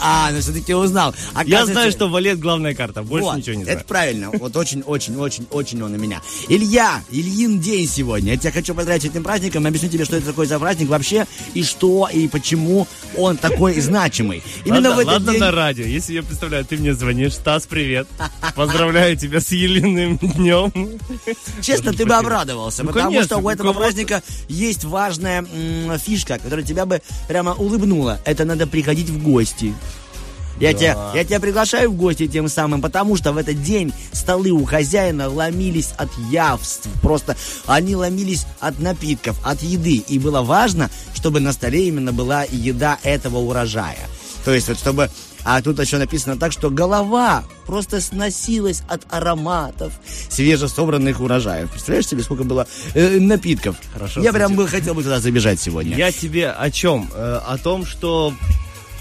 [0.00, 1.14] А, ну все-таки узнал.
[1.34, 3.78] Я Оказывается, знаю, что валет главная карта, больше ничего не знаю.
[3.78, 4.30] Это правильно.
[4.30, 6.20] Вот очень-очень-очень-очень он у меня.
[6.48, 8.32] Илья, Ильин день сегодня.
[8.32, 11.26] Я тебя хочу поздравить с этим праздником, объясню тебе, что это такое за праздник вообще,
[11.54, 14.42] и что, и почему он такой значимый.
[14.64, 15.40] Именно ладно, в этот ладно день...
[15.40, 15.84] на радио.
[15.84, 17.34] Если я представляю, ты мне звонишь.
[17.34, 18.08] Стас, привет.
[18.54, 20.72] Поздравляю тебя с Елиным днем.
[21.60, 25.44] Честно, ты бы обрадовался, Ну, потому что у этого праздника есть важная
[25.98, 28.20] фишка, которая тебя бы прямо улыбнула.
[28.24, 29.74] Это надо приходить в гости.
[30.60, 34.50] Я, тебя, я тебя приглашаю в гости тем самым, потому что в этот день столы
[34.50, 36.88] у хозяина ломились от явств.
[37.02, 39.96] Просто они ломились от напитков, от еды.
[40.06, 44.08] И было важно, чтобы на столе именно была еда этого урожая.
[44.44, 45.10] То есть вот чтобы...
[45.44, 49.92] А тут еще написано так, что голова просто сносилась от ароматов
[50.28, 51.70] свежесобранных урожаев.
[51.70, 53.76] Представляешь себе, сколько было э, напитков?
[53.92, 55.96] Хорошо, Я прям бы хотел бы туда забежать сегодня.
[55.96, 57.08] Я тебе о чем?
[57.14, 58.32] Э, о том, что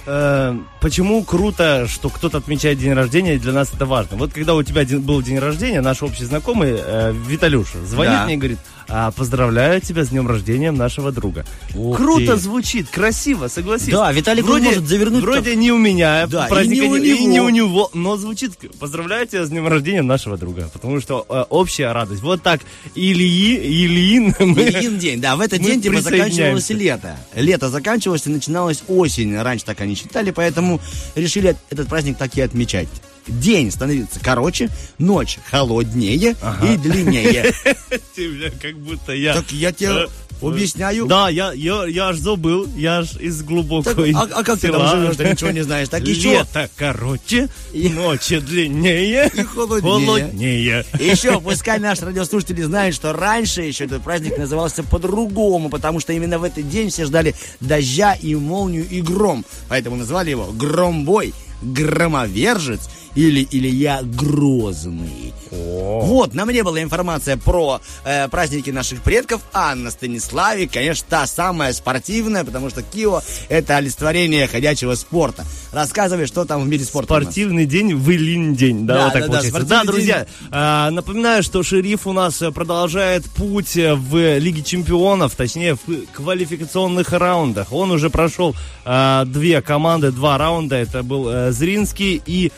[0.05, 4.17] э, почему круто, что кто-то отмечает день рождения, и для нас это важно.
[4.17, 8.25] Вот когда у тебя день- был день рождения, наш общий знакомый э, Виталюша звонит Да.
[8.25, 8.59] мне и говорит,
[8.93, 11.45] «А, поздравляю тебя с днем рождения нашего друга.
[11.75, 12.35] Ух круто ты.
[12.35, 13.87] звучит, красиво, согласись.
[13.87, 16.99] Да, Виталик, вроде, может завернуть Вроде не у меня Да, праздник, и не у и
[17.25, 17.45] не него.
[17.45, 21.93] у него, но звучит, поздравляю тебя с днем рождения нашего друга, потому что э, общая
[21.93, 22.21] радость.
[22.21, 22.59] Вот так
[22.93, 27.17] Ильи, Ильин, мы- Ильин день, да, в этот день типа заканчивалось лето.
[27.33, 29.37] Лето заканчивалось и начиналась осень.
[29.37, 30.81] Раньше так они считали, поэтому
[31.15, 32.89] решили этот праздник так и отмечать.
[33.27, 37.53] День становится короче, ночь холоднее и длиннее.
[38.15, 39.35] Тебя как будто я...
[39.35, 40.07] Так я тебе
[40.41, 41.05] Э, объясняю.
[41.05, 44.71] Да, я, я, я аж забыл, я аж из Так, глубокой а, а как ты
[44.71, 44.89] там села.
[44.89, 45.87] живешь, ты ничего не знаешь?
[45.87, 49.81] Так еще, Лето короче, И- ночи длиннее, И холоднее.
[50.05, 50.85] холоднее.
[50.99, 56.39] еще, пускай наши радиослушатели знают, что раньше еще этот праздник назывался по-другому, потому что именно
[56.39, 59.45] в этот день все ждали дождя и молнию и гром.
[59.69, 65.33] Поэтому назвали его Громбой, Громовержец или Илья Грозный.
[65.51, 71.27] Вот, на мне была информация про э, праздники наших предков, а на Станиславе, конечно, та
[71.27, 75.45] самая спортивная, потому что Кио— это олицетворение ходячего спорта.
[75.73, 77.07] Рассказывай, что там в мире спорта.
[77.07, 79.51] Спортивный день в Илин день, да, Да, вот так да, да, получается.
[79.51, 84.63] Да, спортивный друзья, а, напоминаю, что шериф у нас э, продолжает путь э, в Лиге
[84.63, 85.79] Чемпионов, точнее в
[86.13, 87.73] квалификационных раундах.
[87.73, 88.55] Он уже прошел
[88.85, 90.77] а, две команды, два раунда.
[90.77, 92.51] Это был э, Зринский и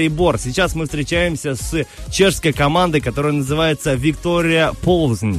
[0.00, 0.38] Марибор.
[0.38, 5.34] Сейчас мы встречаемся с чешской командой, которая называется Виктория Ползн.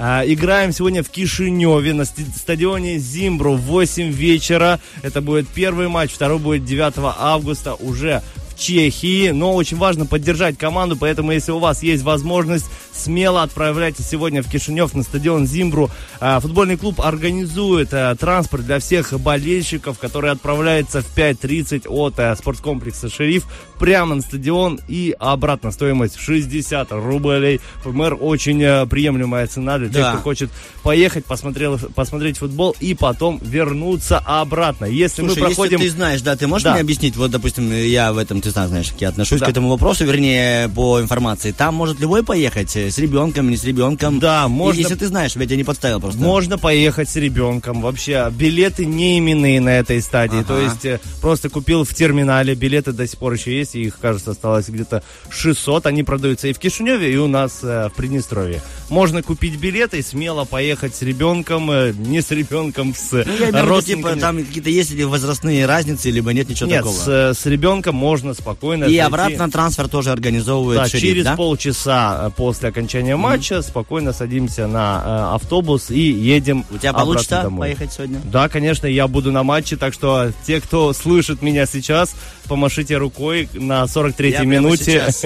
[0.00, 4.80] А, Играем сегодня в Кишиневе на ст- стадионе Зимбру в 8 вечера.
[5.02, 8.22] Это будет первый матч, второй будет 9 августа уже
[8.60, 9.30] Чехии.
[9.30, 14.50] Но очень важно поддержать команду, поэтому если у вас есть возможность, смело отправляйтесь сегодня в
[14.50, 15.90] Кишинев на стадион Зимбру.
[16.20, 22.36] А, Футбольный клуб организует а, транспорт для всех болельщиков, который отправляется в 5.30 от а,
[22.36, 23.46] спорткомплекса «Шериф»
[23.78, 25.70] прямо на стадион и обратно.
[25.70, 27.60] Стоимость 60 рублей.
[27.82, 28.58] ФМР очень
[28.88, 30.12] приемлемая цена для тех, Да.
[30.12, 30.50] кто хочет
[30.82, 34.84] поехать, посмотрел, посмотреть футбол и потом вернуться обратно.
[34.84, 35.78] Если Слушай, мы проходим...
[35.78, 36.72] если ты знаешь, да, ты можешь Да.
[36.72, 39.46] мне объяснить, вот, допустим, я в этом, ты сам знаешь, как я отношусь Да.
[39.46, 41.52] к этому вопросу, вернее, по информации.
[41.52, 44.18] Там может любой поехать, э, с ребенком, не с ребенком.
[44.20, 46.20] Да, можно- Если ты знаешь, я тебя не подставил просто.
[46.20, 47.80] Можно поехать с ребенком.
[47.82, 50.38] Вообще, билеты не именные на этой стадии.
[50.40, 50.44] Ага.
[50.48, 52.54] То есть, э, просто купил в терминале.
[52.54, 53.74] Билеты до сих пор еще есть.
[53.74, 55.86] и Их, кажется, осталось где-то 600.
[55.86, 58.60] Они продаются и в Кишиневе, и у нас э, в Приднестровье.
[58.88, 61.70] Можно купить билеты и смело поехать с ребенком.
[61.70, 64.20] э, Не с ребенком, с Ну, я типа, родственниками.
[64.20, 66.94] там какие-то есть ли возрастные разницы, либо нет ничего Нет, такого.
[66.94, 68.98] с, э, с ребенком можно спокойно И зайти.
[69.00, 71.36] обратно трансфер тоже организовывает Да, шериф, через да?
[71.36, 77.42] полчаса э, после окончания матча спокойно садимся на э, автобус и едем У тебя получится
[77.42, 77.60] домой.
[77.68, 78.20] поехать сегодня?
[78.24, 82.14] Да, конечно, я буду на матче, так что те, кто слышит меня сейчас,
[82.48, 85.06] помашите рукой на 43-й Я прямо минуте.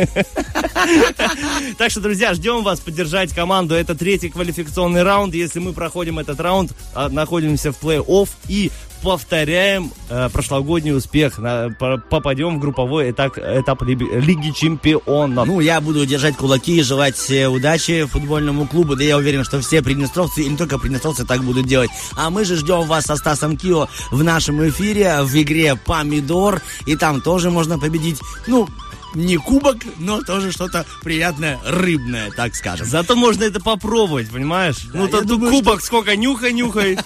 [1.78, 3.74] Так что, друзья, ждем вас поддержать команду.
[3.74, 5.34] Это третий квалификационный раунд.
[5.34, 8.70] Если мы проходим этот раунд, а, находимся в плей-офф и
[9.04, 11.38] повторяем э, прошлогодний успех.
[11.38, 15.46] На- по- попадем в групповой этап, этап Лиги Лиги Чемпионов.
[15.46, 18.96] Ну, я буду держать кулаки и желать э, удачи футбольному клубу.
[18.96, 21.90] Да я уверен, что все приднестровцы, и не только приднестровцы, так будут делать.
[22.16, 26.62] А мы же ждем вас со Стасом Кио в нашем эфире в игре «Помидор».
[26.86, 28.66] И там тоже можно победить, ну,
[29.14, 32.86] не кубок, но тоже что-то приятное, рыбное, так скажем.
[32.86, 34.86] Зато можно это попробовать, понимаешь?
[34.92, 36.98] ну, я тут думаю, кубок сколько, нюхай-нюхай.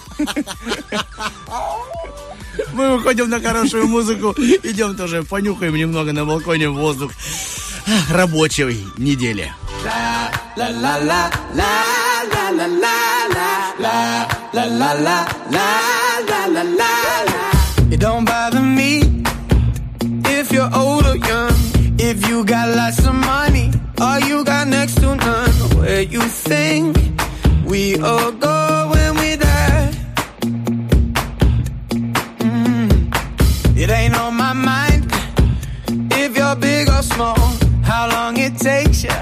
[2.73, 7.11] Мы выходим на хорошую музыку, идем тоже понюхаем немного на балконе воздух
[8.09, 9.53] рабочей недели.
[17.91, 19.23] It don't bother me
[20.25, 21.48] if you're old or young.
[22.39, 23.69] You got lots of money
[23.99, 25.51] or you got next to none.
[25.77, 26.95] Where you think
[27.65, 29.91] we all go when we die.
[32.39, 33.77] Mm.
[33.77, 35.11] It ain't on my mind
[36.13, 37.35] if you're big or small.
[37.83, 39.17] How long it takes you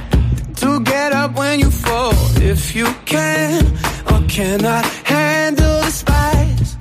[0.57, 2.13] to get up when you fall.
[2.35, 3.65] If you can
[4.11, 6.77] or cannot handle the spice.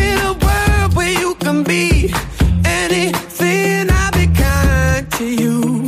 [0.00, 2.12] In a world where you can be
[2.94, 3.23] kind
[5.24, 5.84] to you.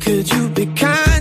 [0.00, 1.13] Could you be kind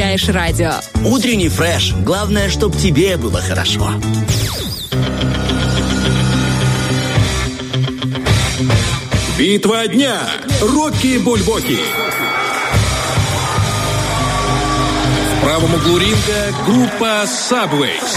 [0.00, 0.72] включаешь радио.
[1.04, 1.92] Утренний фреш.
[1.92, 3.86] Главное, чтобы тебе было хорошо.
[9.36, 10.18] Битва дня.
[10.62, 11.78] Рокки Бульбоки.
[15.36, 18.16] В правом углу ринга группа Subways.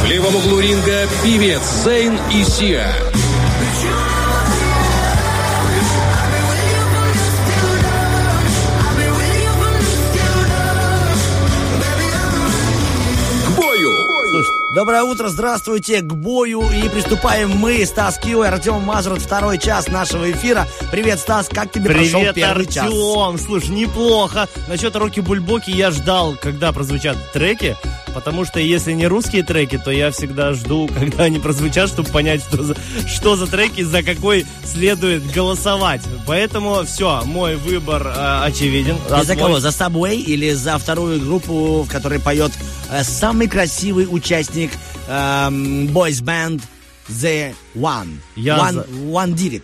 [0.00, 3.11] В левом углу ринга певец Зейн и Сиа.
[14.74, 16.62] Доброе утро, здравствуйте, к бою.
[16.70, 20.66] И приступаем мы, Стас Кио и Артем Мазуров, второй час нашего эфира.
[20.90, 22.84] Привет, Стас, как тебе прошел Привет, первый час?
[22.84, 23.38] Артем!
[23.38, 24.48] Слушай, неплохо.
[24.68, 27.76] Насчет Рокки Бульбоки я ждал, когда прозвучат треки,
[28.14, 32.42] потому что если не русские треки, то я всегда жду, когда они прозвучат, чтобы понять,
[32.42, 36.02] что за, что за треки, за какой следует голосовать.
[36.26, 38.96] Поэтому все, мой выбор э, очевиден.
[39.20, 39.60] И за кого?
[39.60, 42.52] За Subway или за вторую группу, в которой поет
[43.02, 44.70] самый красивый участник
[45.08, 46.62] эм, boys band
[47.08, 48.18] The One?
[48.36, 49.62] Я One, за- One Direct.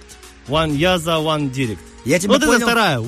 [0.49, 1.79] One, я за One Direct.
[2.05, 2.67] Я тебя Вот это понял.
[2.67, 2.99] вторая.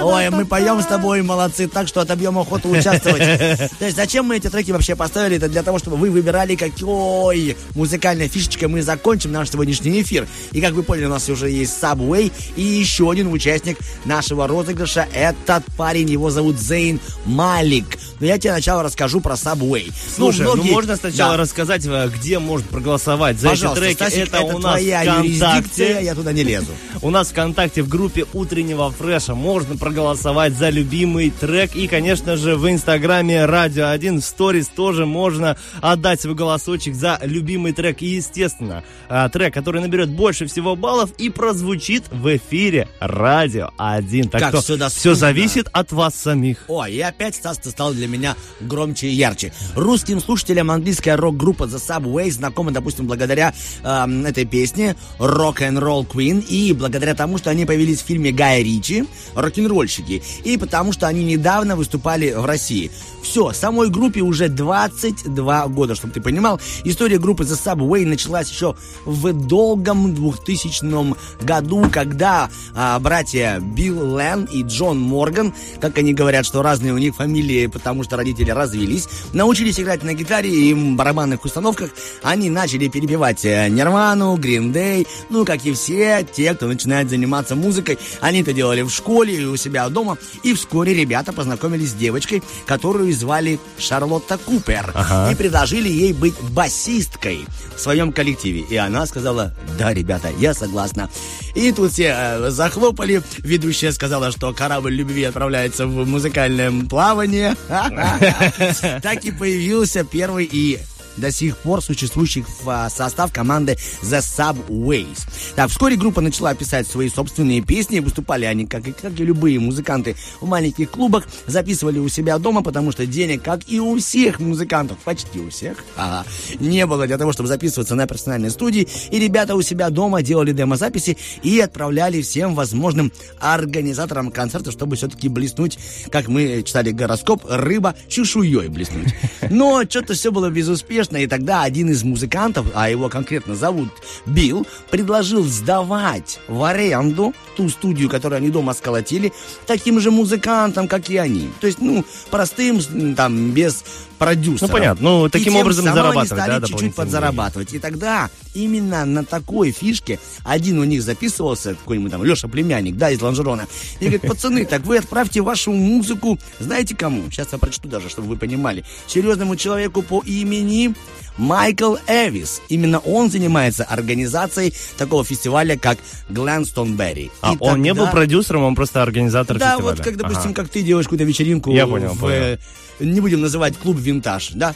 [0.00, 3.18] Ой, мы поем с тобой, молодцы, так что отобьем охоту участвовать.
[3.78, 5.36] То есть зачем мы эти треки вообще поставили?
[5.36, 10.26] Это для того, чтобы вы выбирали, какой музыкальной фишечкой мы закончим наш сегодняшний эфир.
[10.52, 15.06] И как вы поняли, у нас уже есть Subway и еще один участник нашего розыгрыша.
[15.12, 17.98] Этот парень, его зовут Зейн Малик.
[18.20, 19.92] Но я тебе сначала расскажу про Subway.
[20.16, 21.42] Слушай, ну, многие- можно сначала Да.
[21.42, 24.10] рассказать, э, где можно проголосовать за Пожалуйста, эти треки.
[24.10, 25.28] Стасик, это, у нас твоя ВКонтакте.
[25.28, 26.66] юрисдикция, я туда не лезу.
[27.02, 28.24] У нас ВКонтакте в группе
[28.54, 31.74] утреннего фреша можно проголосовать за любимый трек.
[31.74, 37.18] И, конечно же, в Инстаграме Радио 1 в сторис тоже можно отдать свой голосочек за
[37.24, 38.00] любимый трек.
[38.00, 44.28] И, естественно, а, трек, который наберет больше всего баллов и прозвучит в эфире Радио 1.
[44.28, 44.88] Так Как что доступно.
[44.88, 46.66] все зависит от вас самих.
[46.68, 49.52] О, и опять Стас ты стал для меня громче и ярче.
[49.74, 53.52] Русским слушателям английская рок-группа The Subway знакома, допустим, благодаря
[53.82, 58.30] эм, этой песне Rock and Roll Queen и благодаря тому, что они появились в фильме
[58.44, 62.90] Гая Ричи «Рок-н-ролльщики» и потому, что они недавно выступали в России.
[63.22, 66.60] Все, самой группе уже 22 года, чтобы ты понимал.
[66.84, 68.76] История группы The Subway началась еще
[69.06, 76.44] в долгом 2000 году, когда а, братья Билл Лэн и Джон Морган, как они говорят,
[76.44, 81.46] что разные у них фамилии, потому что родители развелись, научились играть на гитаре и барабанных
[81.46, 81.90] установках.
[82.22, 87.98] Они начали перепевать э, Нирвану, Day, ну, как и все те, кто начинает заниматься музыкой.
[88.20, 90.18] Они это делали в школе и у себя дома.
[90.42, 94.94] И вскоре ребята познакомились с девочкой, которую звали Шарлотта Купер.
[95.30, 98.60] И предложили ей быть басисткой в своем коллективе.
[98.60, 101.10] И она сказала, да, ребята, я согласна.
[101.54, 103.22] И тут все э, захлопали.
[103.38, 107.54] Ведущая сказала, что корабль любви отправляется в музыкальное плавание.
[109.02, 110.78] Так и появился первый и
[111.16, 115.18] до сих пор существующих в а, состав команды The Subways.
[115.54, 119.58] Так, вскоре группа начала писать свои собственные песни, выступали они, как и, как и любые
[119.60, 124.40] музыканты, в маленьких клубах, записывали у себя дома, потому что денег, как и у всех
[124.40, 126.26] музыкантов, почти у всех, ага,
[126.58, 130.52] не было для того, чтобы записываться на профессиональной студии, и ребята у себя дома делали
[130.52, 135.78] демозаписи и отправляли всем возможным организаторам концерта, чтобы все-таки блеснуть,
[136.10, 139.14] как мы читали гороскоп, рыба чешуей блеснуть.
[139.50, 143.90] Но что-то все было безуспешно, и тогда один из музыкантов, а его конкретно зовут
[144.26, 149.32] Билл, предложил сдавать в аренду ту студию, которую они дома сколотили,
[149.66, 151.50] таким же музыкантам, как и они.
[151.60, 152.80] То есть, ну, простым,
[153.14, 153.84] там, без
[154.24, 154.66] продюсера.
[154.66, 155.10] Ну, понятно.
[155.10, 157.72] Ну, И таким тем образом самым зарабатывать, они стали да, чуть-чуть подзарабатывать.
[157.74, 163.10] И тогда именно на такой фишке один у них записывался, какой-нибудь там Леша Племянник, да,
[163.10, 163.66] из Ланжерона.
[164.00, 167.30] И говорит, пацаны, так вы отправьте вашу музыку, знаете кому?
[167.30, 168.84] Сейчас я прочту даже, чтобы вы понимали.
[169.06, 170.94] Серьезному человеку по имени
[171.36, 172.62] Майкл Эвис.
[172.68, 175.98] Именно он занимается организацией такого фестиваля, как
[176.28, 177.30] Гленстонберри.
[177.40, 179.96] А И он не был тогда- продюсером, он просто организатор да, фестиваля.
[179.96, 180.54] вот как, допустим, Ага.
[180.54, 182.58] как ты делаешь какую-то вечеринку Я понял, в, понял.
[183.00, 184.74] Не будем называть клуб винтаж, да?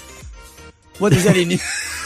[0.98, 1.58] Вот взяли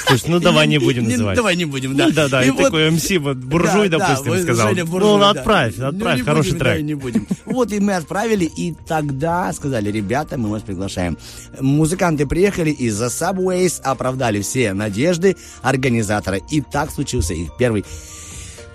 [0.07, 1.37] Слушай, ну давай не будем называть.
[1.37, 2.07] Давай не будем, да.
[2.07, 4.73] Ну да, да, И и вот- такой МС, вот буржуй, Да, допустим, сказал.
[4.75, 5.31] Ну, да.
[5.31, 6.83] отправь, Ну, отправь, хороший будем, да, трек.
[6.85, 7.27] не будем.
[7.47, 11.17] Вот и мы отправили, и тогда сказали, ребята, мы вас приглашаем.
[11.61, 16.39] Музыканты приехали и за Subways оправдали все надежды организатора.
[16.51, 17.85] И так случился их первый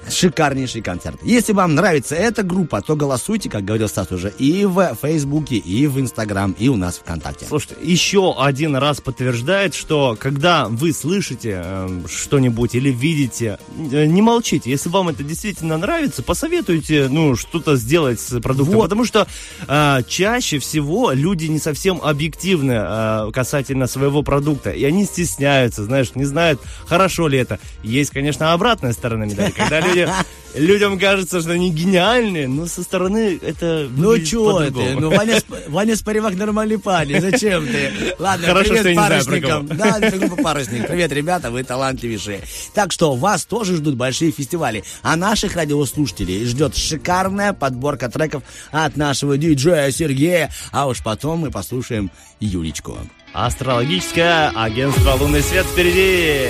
[0.10, 1.20] шикарнейший концерт.
[1.24, 5.88] Если вам нравится эта группа, то голосуйте, как говорил Стас уже, и в Фейсбуке, и
[5.88, 7.45] в Инстаграм, и у нас ВКонтакте.
[7.47, 13.60] Слушайте, еще один раз подтверждает, что когда вы слышите э, что-нибудь или видите,
[13.91, 14.70] э, не молчите.
[14.70, 18.76] Если вам это действительно нравится, посоветуйте, ну, что-то сделать с продуктом.
[18.76, 18.84] Вот.
[18.84, 19.28] Потому что
[19.68, 24.72] э, чаще всего люди не совсем объективны э, касательно своего продукта.
[24.72, 27.60] И они стесняются, знаешь, не знают, хорошо ли это.
[27.84, 29.51] Есть, конечно, обратная сторона медали.
[29.51, 29.97] Когда люди,
[30.56, 34.95] людям кажется, что они гениальные, но со стороны это Ну чё ты?
[35.00, 37.22] Ну Ваня, Ваня Спаривак нормальный парень.
[37.22, 38.16] Зачем ты?
[38.20, 39.68] Ладно, Хорошо, привет что я не знаю, про парусникам.
[39.68, 39.80] кого.
[39.80, 40.88] Да, это группа парусник.
[40.88, 42.41] Привет, ребята, вы талантливейшие.
[42.74, 44.84] Так что вас тоже ждут большие фестивали.
[45.02, 50.52] А наших радиослушателей ждет шикарная подборка треков от нашего диджея Сергея.
[50.72, 52.98] А уж потом мы послушаем Юлечку.
[53.34, 56.48] Астрологическое агентство «Лунный свет» впереди.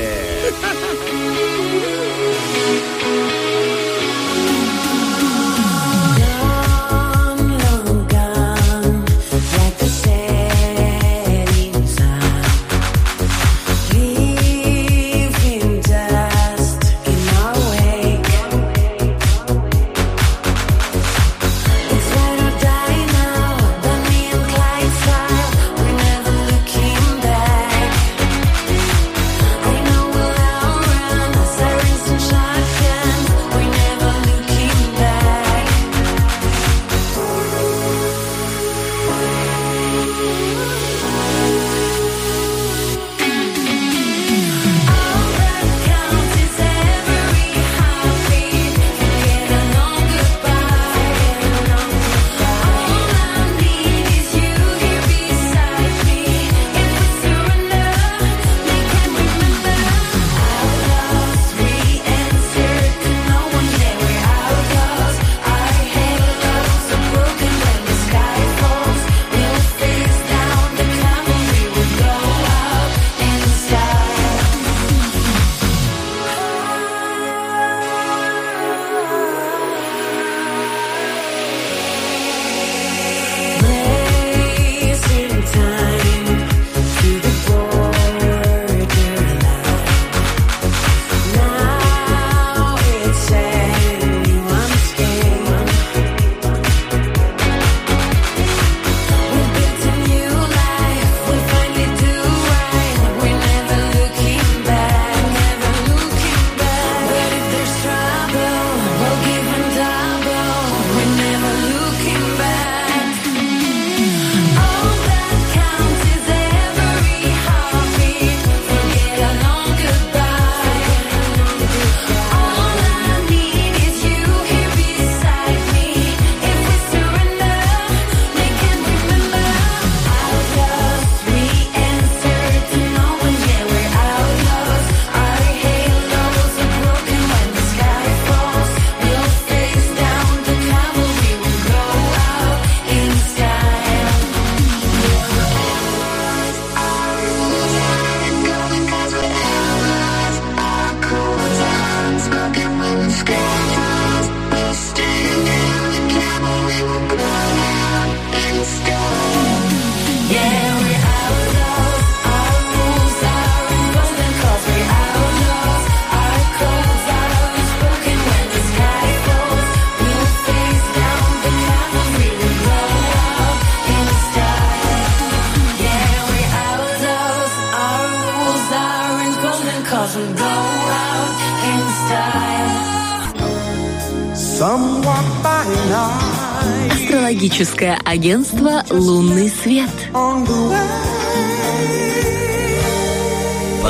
[187.57, 189.89] Астрологическое агентство «Лунный свет».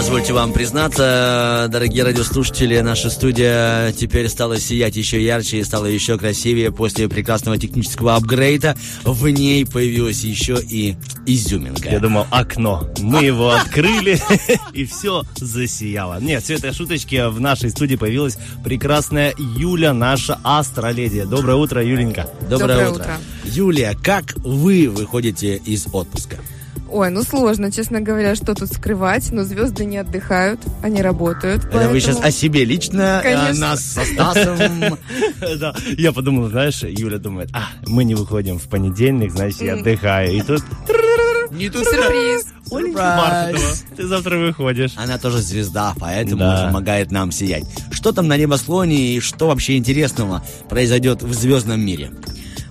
[0.08, 6.18] Позвольте вам признаться, дорогие радиослушатели, наша студия теперь стала сиять еще ярче и стала еще
[6.18, 8.78] красивее после прекрасного технического апгрейда.
[9.04, 10.96] В ней появилась еще и
[11.26, 11.90] изюминка.
[11.90, 12.90] Я думал, окно.
[13.00, 14.18] Мы его открыли,
[14.74, 16.22] и все засияло.
[16.22, 17.30] Нет, все это шуточки.
[17.30, 21.24] В нашей студии появилась прекрасная Юля, наша астроледи.
[21.24, 22.30] Доброе утро, Юленька.
[22.50, 23.02] Доброе, Доброе утро.
[23.02, 23.18] утро.
[23.44, 26.38] Юлия, как вы выходите из отпуска?
[26.90, 31.66] Ой, ну сложно, честно говоря, что тут скрывать, но звезды не отдыхают, они работают.
[31.66, 33.68] Это вы поэтому- сейчас о себе лично, а Конечно.
[33.68, 34.58] нас со Стасом.
[35.60, 40.32] Да, я подумал, знаешь, Юля думает, а, мы не выходим в понедельник, значит, я отдыхаю.
[40.34, 40.64] И тут
[41.52, 42.46] Не тут Сюрприз.
[42.70, 44.92] Маркетова, ты завтра выходишь.
[44.98, 46.68] Она тоже звезда, поэтому Да.
[46.68, 47.64] помогает нам сиять.
[47.92, 52.12] Что там на небосклоне и что вообще интересного произойдет в звездном мире?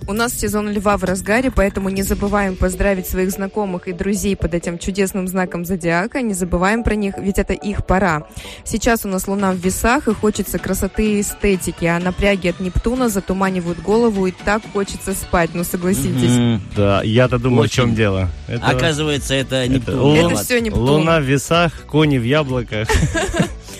[0.09, 4.53] У нас сезон льва в разгаре, поэтому не забываем поздравить своих знакомых и друзей под
[4.53, 6.21] этим чудесным знаком зодиака.
[6.21, 8.23] Не забываем про них, ведь это их пора.
[8.63, 13.09] Сейчас у нас луна в весах, и хочется красоты и эстетики, а напряги от Нептуна
[13.09, 16.37] затуманивают голову, и так хочется спать, ну согласитесь.
[16.37, 17.71] М, Да, я-то думал, Очень.
[17.71, 18.29] в чем дело.
[18.47, 20.13] Это- Оказывается, это Нептун.
[20.15, 20.45] Это виноват.
[20.45, 20.83] все Нептун.
[20.89, 22.87] Луна в весах, кони в яблоках.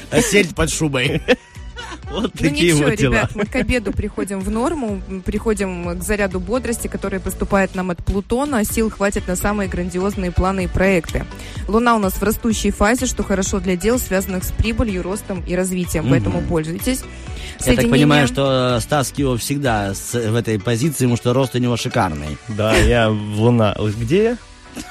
[0.09, 1.21] А сельдь под шубой.
[2.09, 3.11] Вот Ну такие ничего, вот дела.
[3.13, 7.97] ребят, мы к обеду приходим в норму, приходим к заряду бодрости, который поступает нам от
[8.03, 11.25] Плутона, сил хватит на самые грандиозные планы и проекты.
[11.67, 15.53] Луна у нас в растущей фазе, что хорошо для дел, связанных с прибылью, ростом и
[15.55, 16.11] развитием, Мгм.
[16.13, 16.99] поэтому пользуйтесь.
[16.99, 17.03] Я
[17.57, 21.75] так Соединение- понимаю, что Стас Кио всегда в этой позиции, потому что рост у него
[21.75, 22.37] шикарный.
[22.47, 23.75] Да, я в луна.
[23.99, 24.37] Где я?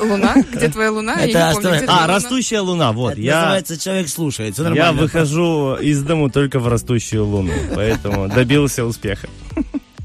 [0.00, 0.34] Луна?
[0.52, 1.14] Где твоя луна?
[1.20, 3.12] Я Это не помню, остро- где А, растущая луна, вот.
[3.12, 4.54] это Я, называется человек слушает.
[4.54, 5.02] Все я нормально.
[5.02, 9.28] выхожу из дому только в растущую луну, поэтому добился успеха.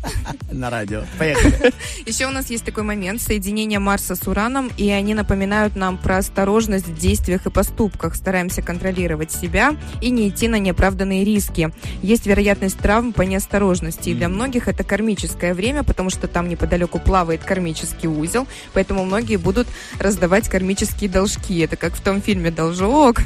[0.52, 1.04] на радио.
[1.18, 1.74] Поехали.
[2.06, 6.18] Еще у нас есть такой момент соединения Марса с Ураном, и они напоминают нам про
[6.18, 8.16] осторожность в действиях и поступках.
[8.16, 11.72] Стараемся контролировать себя и не идти на неоправданные риски.
[12.02, 17.00] Есть вероятность травм по неосторожности, и для многих это кармическое время, потому что там неподалеку
[17.00, 19.68] плавает кармический узел, поэтому многие будут
[20.00, 21.60] раздавать кармические должки.
[21.60, 23.22] Это как в том фильме «Должок».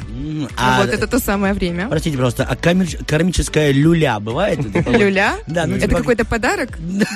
[0.56, 1.88] А, вот это то самое время.
[1.88, 4.58] Простите, просто, а кармическая люля бывает?
[4.86, 5.36] Люля?
[5.46, 6.65] Да, ну Это типа- какой-то подарок?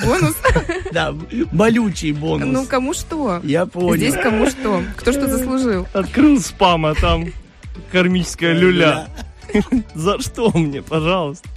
[0.05, 0.35] Бонус?
[0.93, 1.15] Да,
[1.51, 2.49] болючий бонус.
[2.51, 3.39] Ну, кому что?
[3.43, 3.95] Я понял.
[3.95, 4.81] Здесь кому что.
[4.97, 5.87] Кто что заслужил.
[5.93, 7.27] Открыл спам, а там
[7.91, 9.07] кармическая люля.
[9.95, 11.47] За что мне, пожалуйста?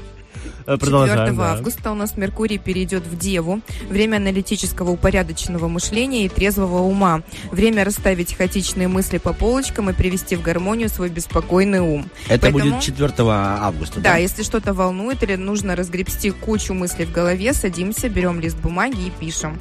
[0.66, 1.36] Э, 4 Продолжаем.
[1.36, 1.52] да.
[1.52, 3.60] августа у нас Меркурий перейдет в Деву.
[3.88, 7.22] Время аналитического упорядоченного мышления и трезвого ума.
[7.50, 12.06] Время расставить хаотичные мысли по полочкам и привести в гармонию свой беспокойный ум.
[12.28, 14.16] Это Поэтому- будет 4 августа, Да, да?
[14.16, 19.10] если что-то волнует или нужно разгребсти кучу мыслей в голове, садимся, берем лист бумаги и
[19.10, 19.58] пишем.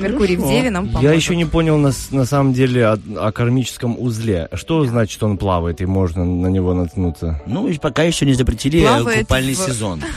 [0.00, 0.56] Меркурий в Хорошо.
[0.56, 1.02] Деве нам поможет.
[1.08, 4.48] Я еще не понял на, на самом деле о, о кармическом узле.
[4.52, 7.40] Что значит он плавает и можно на него наткнуться?
[7.46, 10.02] Ну, и пока еще не запретили Плавает купальный в- сезон.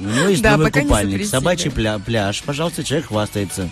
[0.00, 2.42] У него есть Да, новый купальник, собачий пля- пляж.
[2.44, 3.68] Пожалуйста, человек хвастается.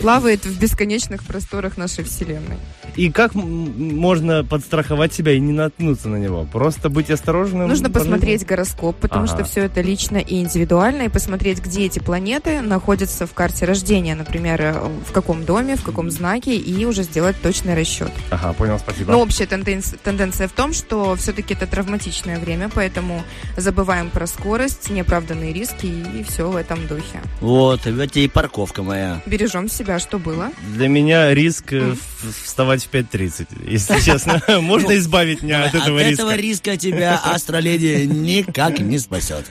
[0.00, 2.56] Плавает в бесконечных просторах нашей Вселенной.
[2.96, 6.46] И как можно подстраховать себя и не наткнуться на него?
[6.50, 7.68] Просто быть осторожным?
[7.68, 9.34] Нужно по посмотреть гороскоп, потому Ага.
[9.34, 14.14] что все это лично и индивидуально, и посмотреть, где эти планеты находятся в карте рождения,
[14.14, 18.10] например, э, в каком доме, в каком знаке, и уже сделать точный расчет.
[18.30, 19.12] Ага, понял, спасибо.
[19.12, 23.22] Но общая тенденция, тенденция в том, что все-таки это травматичное время, поэтому
[23.56, 27.20] забываем про скорость, неоправданные риски и все в этом духе.
[27.40, 29.20] Вот, вот тебе и парковка моя.
[29.26, 30.52] Бережем себя, что было.
[30.74, 34.42] Для меня риск э, в- вставать в 5.30, если честно.
[34.60, 36.70] Можно избавить меня от этого От этого риска?
[36.70, 39.46] риска тебя астроледи никак не спасет.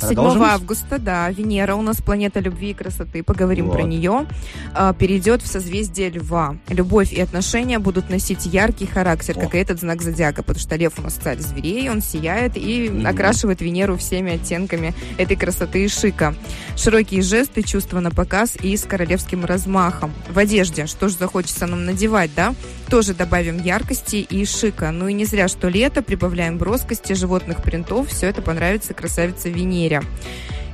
[0.00, 0.42] 7 Продолжим?
[0.42, 3.74] августа, да, Венера у нас планета любви и красоты, поговорим Вот.
[3.76, 4.26] про нее,
[4.74, 6.56] а, перейдет в созвездие Льва.
[6.68, 9.56] Любовь и отношения будут носить яркий характер, как О.
[9.56, 13.06] и этот знак зодиака, потому что Лев у нас царь зверей, он сияет и Мгм.
[13.06, 16.34] окрашивает Венеру всеми оттенками этой красоты и шика.
[16.76, 20.12] Широкие жесты, чувства на показ и с королевским размахом.
[20.28, 22.54] В одежде, что же захочется нам надевать, да?
[22.90, 24.90] Тоже добавим яркости и шика.
[24.90, 29.83] Ну и не зря, что лето, прибавляем броскости, животных принтов, все это понравится красавице Венере.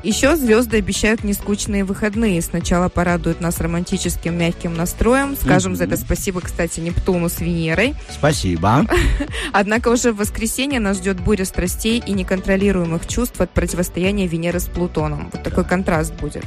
[0.03, 2.41] Еще звезды обещают нескучные выходные.
[2.41, 5.37] Сначала порадуют нас романтическим мягким настроем.
[5.39, 7.95] Скажем за это спасибо, кстати, Нептуну с Венерой.
[8.09, 8.87] Спасибо.
[9.53, 14.67] Однако уже в воскресенье нас ждет буря страстей и неконтролируемых чувств от противостояния Венеры с
[14.67, 15.29] Плутоном.
[15.33, 16.45] Вот такой контраст будет.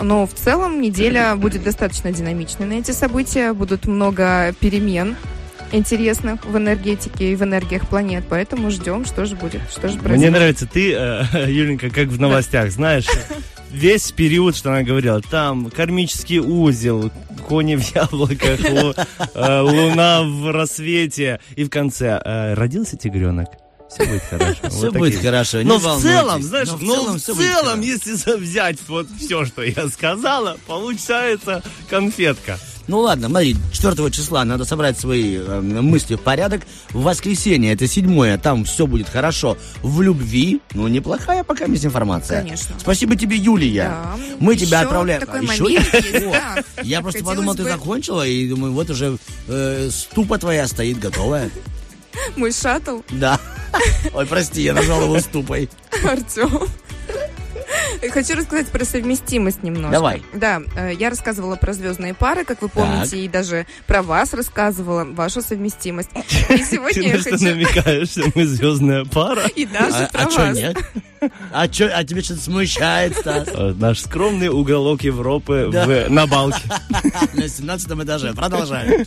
[0.00, 3.54] Но в целом неделя будет достаточно динамичной на эти события.
[3.54, 5.16] Будут много перемен.
[5.72, 8.24] Интересных в энергетике и в энергиях планет.
[8.28, 10.32] Поэтому ждем, что же будет, что же Мне произойдет.
[10.32, 13.06] нравится ты, э, Юленька, как в новостях, знаешь,
[13.70, 17.10] весь период, что она говорила, там кармический узел,
[17.48, 23.48] кони в яблоках, лу- э, луна в рассвете, и в конце э, родился тигренок.
[23.90, 24.54] Все будет хорошо.
[24.70, 25.30] Все Вот будет такие.
[25.30, 29.06] хорошо, не Но в целом, знаешь, Но в но целом в целом, если взять вот
[29.18, 32.58] все, что я сказала, получается конфетка.
[32.88, 36.62] Ну ладно, смотри, 4 числа надо собрать свои э, мысли в порядок.
[36.90, 39.56] В воскресенье, это седьмое, там все будет хорошо.
[39.82, 42.42] В любви, ну, неплохая пока есть информация.
[42.42, 42.74] Конечно.
[42.78, 43.84] Спасибо тебе, Юлия.
[43.88, 44.16] Да.
[44.40, 45.20] Мы тебя Еще отправляем.
[45.20, 45.72] такой А, еще?
[45.72, 45.92] есть,
[46.30, 46.62] да.
[46.82, 49.16] Я просто Хотелось подумал, ты закончила, и думаю, вот уже
[49.48, 51.50] э, ступа твоя стоит готовая.
[52.36, 53.40] Мой шаттл, Да.
[54.12, 55.70] Ой, прости, я назвал его ступой.
[56.04, 56.68] Артем.
[58.10, 59.90] Хочу рассказать про совместимость немножко.
[59.92, 60.22] Давай.
[60.34, 63.18] Да, э, я рассказывала про звездные пары, как вы помните, Так.
[63.20, 66.10] и даже про вас рассказывала, вашу совместимость.
[66.50, 67.44] И сегодня Ты я на что хочу...
[67.44, 69.46] намекаешь, что мы звездная пара?
[69.56, 70.56] И даже А, про а что вас.
[70.56, 70.76] нет?
[71.52, 73.48] А, чё, а тебе что-то смущает, Стас?
[73.52, 75.86] Э, Наш скромный уголок Европы Да.
[75.86, 76.60] в- на Балке.
[77.34, 78.32] На 17 этаже.
[78.34, 79.06] Продолжаем.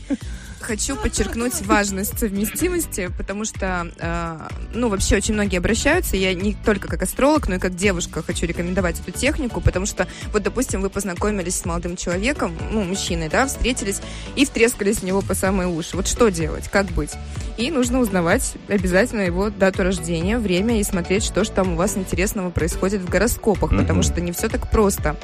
[0.62, 6.16] Хочу подчеркнуть важность совместимости, потому что, э, ну, вообще очень многие обращаются.
[6.16, 10.08] Я не только как астролог, но и как девушка хочу рекомендовать эту технику, потому что,
[10.34, 14.01] вот, допустим, вы познакомились с молодым человеком, ну, мужчиной, да, встретились
[14.36, 15.95] и втрескались в него по самые уши.
[15.95, 17.12] Вот что делать, как быть?
[17.58, 21.95] И нужно узнавать обязательно его дату рождения, время и смотреть, что же там у вас
[21.95, 25.16] интересного происходит в гороскопах, потому что не все так просто.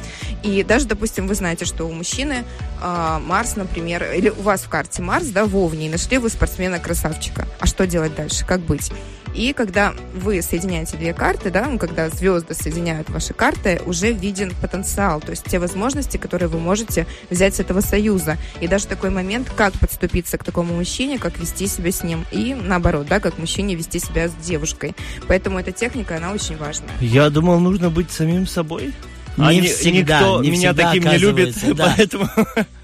[0.44, 2.46] И даже, допустим, вы знаете, что у мужчины
[2.82, 6.30] а, Марс, например, или у вас в карте Марс, да, в Овне, и нашли вы
[6.30, 7.48] спортсмена-красавчика.
[7.60, 8.46] А что делать дальше?
[8.46, 8.92] Как быть?
[9.34, 14.52] И когда вы соединяете две карты, да, ну, когда звезды соединяют ваши карты, уже виден
[14.62, 18.38] потенциал, то есть те возможности, которые вы можете взять с этого союза.
[18.60, 22.26] И даже такой момент, как подступиться к такому мужчине, как вести себя с ним.
[22.32, 24.96] И наоборот, да, как мужчине вести себя с девушкой.
[25.28, 26.92] Поэтому эта техника, она очень важная.
[27.00, 28.94] Я думал, нужно быть самим собой.
[29.38, 31.94] Не А ни- всегда, никто не меня всегда таким не любит, да.
[31.96, 32.30] поэтому...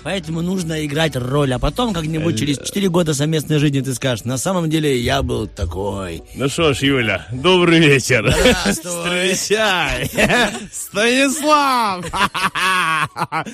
[0.04, 4.24] Поэтому нужно играть роль, а потом Э, как-нибудь через 4 года совместной жизни ты скажешь,
[4.24, 6.24] на самом деле я был такой.
[6.36, 8.34] Ну что ж, Юля, добрый вечер.
[8.40, 9.34] Здравствуй.
[9.34, 10.10] Встречай.
[10.72, 12.06] Станислав.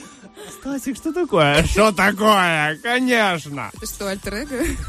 [0.51, 1.63] Стасик, что такое?
[1.65, 2.77] Что такое?
[2.81, 3.71] Конечно.
[3.73, 4.47] Это что, альтер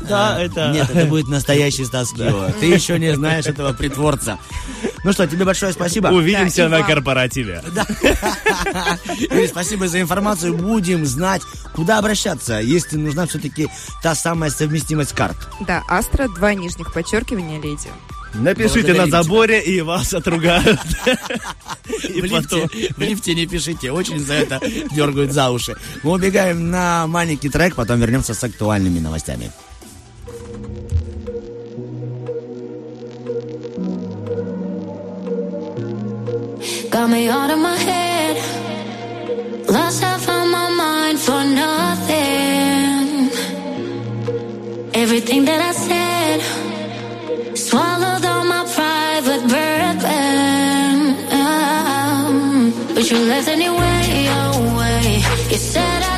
[0.09, 0.71] Да, это...
[0.73, 2.51] Нет, это будет настоящий Стас Кио.
[2.61, 4.39] Ты еще не знаешь этого притворца.
[5.05, 6.09] Ну что, тебе большое спасибо.
[6.09, 7.63] Увидимся Да, на корпоративе.
[9.19, 10.55] Юрий, спасибо за информацию.
[10.55, 11.43] Будем знать,
[11.75, 13.69] куда обращаться, если нужна все-таки
[14.03, 15.37] та самая совместимость карт.
[15.61, 17.91] Да, Астра, два нижних подчеркивания, леди.
[18.35, 20.81] Напишите на заборе, и вас отругают.
[22.09, 22.61] И в, потом...
[22.61, 24.61] лифте, в лифте не пишите, очень за это
[24.93, 25.75] дергают за уши.
[26.03, 29.51] Мы убегаем на маленький трек, потом вернемся с актуальными новостями.
[36.91, 38.37] Got me out of my head.
[39.69, 43.31] Lost half of my mind for nothing.
[44.95, 46.74] Everything that I said
[51.31, 55.23] Um, you left anyway, oh, away.
[55.51, 56.14] You said I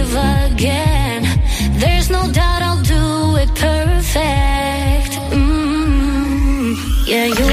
[0.00, 0.16] leave
[0.52, 1.22] again.
[1.78, 5.12] There's no doubt I'll do it perfect.
[5.32, 6.76] Mm.
[7.06, 7.49] Yeah, you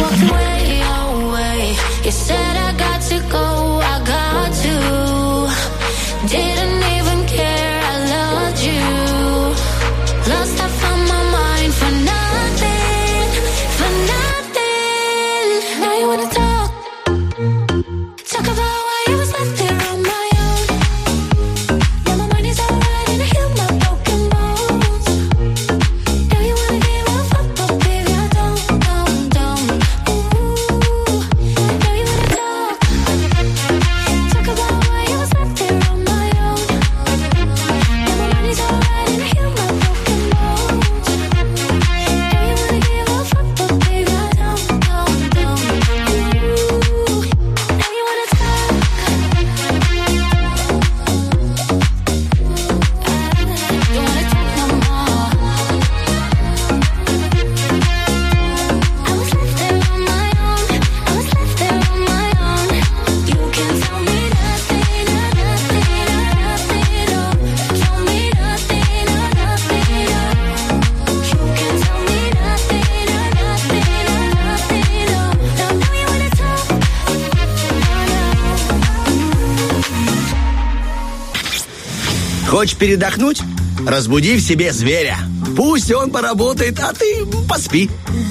[82.78, 83.42] передохнуть?
[83.86, 85.18] Разбуди в себе зверя.
[85.56, 87.90] Пусть он поработает, а ты поспи.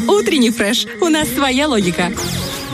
[0.09, 0.87] Утренний фреш.
[1.01, 2.13] У нас своя логика.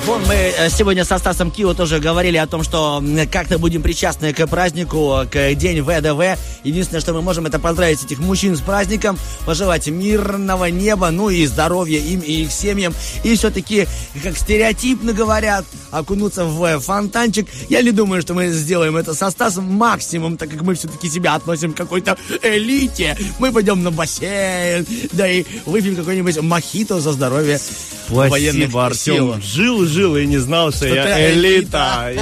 [0.06, 3.00] Вон мы э, сегодня со Стасом Кио тоже говорили о том, что
[3.30, 6.40] как-то будем причастны к празднику, к День ВДВ.
[6.64, 9.16] Единственное, что мы можем, это поздравить этих мужчин с праздником,
[9.46, 12.92] пожелать мирного неба, ну и здоровья им и их семьям.
[13.22, 13.86] И все-таки,
[14.24, 17.47] как стереотипно говорят, окунуться в фонтанчик.
[17.68, 21.34] Я не думаю, что мы сделаем это со Стасом максимум, так как мы все-таки себя
[21.34, 23.16] относим к какой-то элите.
[23.38, 27.61] Мы пойдем на бассейн, да и выпьем какой-нибудь мохито за здоровье
[28.09, 28.86] Спасибо.
[28.86, 29.40] Артем.
[29.43, 32.12] Жил, жил и не знал, что, Что я элита.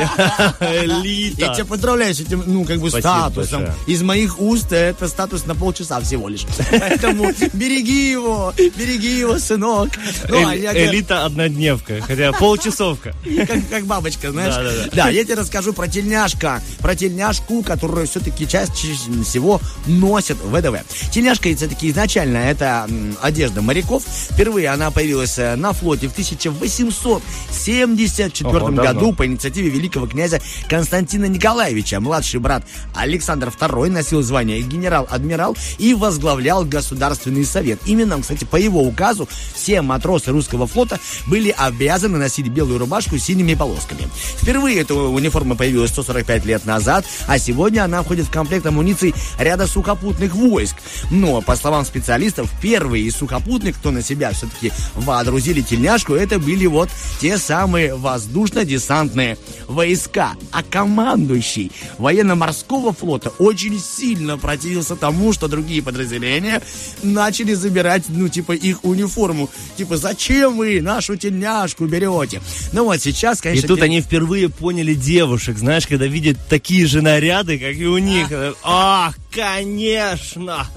[0.60, 1.40] Элита.
[1.40, 3.66] Я тебя поздравляю с этим, ну, как бы, статусом.
[3.86, 6.46] Из моих уст это статус на полчаса всего лишь.
[6.70, 9.90] Поэтому береги его, береги его, сынок.
[10.28, 13.14] Ну, а элита однодневка, хотя полчасовка.
[13.46, 14.54] как, как бабочка, знаешь.
[14.54, 14.88] Да, да, да.
[14.92, 16.62] Да, я тебе расскажу про тельняшка.
[16.80, 18.94] Про тельняшку, которую все-таки чаще
[19.24, 20.76] всего носят ВДВ.
[21.10, 22.86] Тельняшка, все-таки изначально это
[23.20, 24.04] одежда моряков.
[24.30, 28.82] Впервые она появилась э, на флоте в 1874 Ого, давно.
[28.82, 32.00] году по инициативе великого князя Константина Николаевича.
[32.00, 37.80] Младший брат Александр II носил звание генерал-адмирал и возглавлял Государственный совет.
[37.86, 43.24] Именно, кстати, по его указу все матросы русского флота были обязаны носить белую рубашку с
[43.24, 44.08] синими полосками.
[44.36, 49.66] Впервые эта униформа появилась 145 лет назад, а сегодня она входит в комплект амуниции ряда
[49.66, 50.76] сухопутных войск.
[51.10, 56.66] Но, по словам специалистов, первые из сухопутных, кто на себя все-таки водрузили тельняшку, это были
[56.66, 56.88] вот
[57.20, 60.32] те самые воздушно-десантные войска.
[60.52, 66.62] А командующий военно-морского флота очень сильно противился тому, что другие подразделения
[67.02, 69.48] начали забирать, ну, типа, их униформу.
[69.76, 72.40] Типа, зачем вы нашу тельняшку берете?
[72.72, 73.68] Ну вот сейчас, И конечно...
[73.68, 77.98] тут тель- они впервые поняли девушек, знаешь, когда видят такие же наряды, как и у
[77.98, 78.28] них.
[78.62, 80.68] Ах, конечно!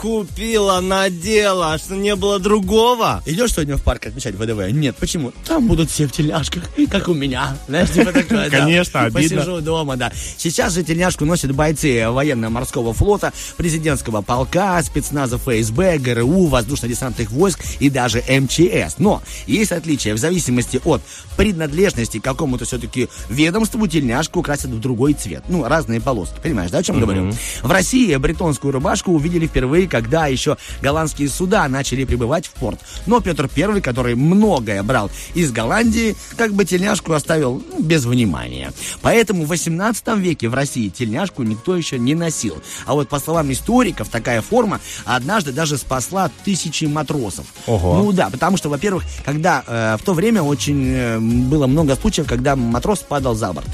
[0.00, 3.20] Купила, надела, а что не было другого.
[3.26, 4.70] Идешь сегодня в парк отмечать ВДВ?
[4.70, 5.32] Нет, почему?
[5.44, 7.56] Там будут все в тельняшках, как у меня.
[7.66, 8.48] Знаешь, типа такое.
[8.48, 9.38] Конечно, обидно.
[9.38, 10.12] Посижу дома, да.
[10.36, 17.90] Сейчас же тельняшку носят бойцы военно-морского флота, президентского полка, спецназа ФСБ, ГРУ, воздушно-десантных войск и
[17.90, 18.98] даже МЧС.
[18.98, 20.14] Но есть отличия.
[20.14, 21.02] В зависимости от
[21.36, 25.42] принадлежности к какому-то все-таки ведомству тельняшку красят в другой цвет.
[25.48, 26.36] Ну, разные полоски.
[26.40, 27.32] Понимаешь, да, о чем говорю?
[27.62, 32.80] В России бретонскую рубашку увидели впервые, когда еще голландские суда начали прибывать в порт.
[33.06, 38.72] Но Петр I, который многое брал из Голландии, как бы тельняшку оставил ну, без внимания.
[39.02, 42.62] Поэтому в 18 веке в России тельняшку никто еще не носил.
[42.86, 47.46] А вот по словам историков, такая форма однажды даже спасла тысячи матросов.
[47.66, 47.98] Ого.
[47.98, 52.26] Ну да, потому что, во-первых, когда э, в то время очень э, было много случаев,
[52.26, 53.68] когда матрос падал за борт.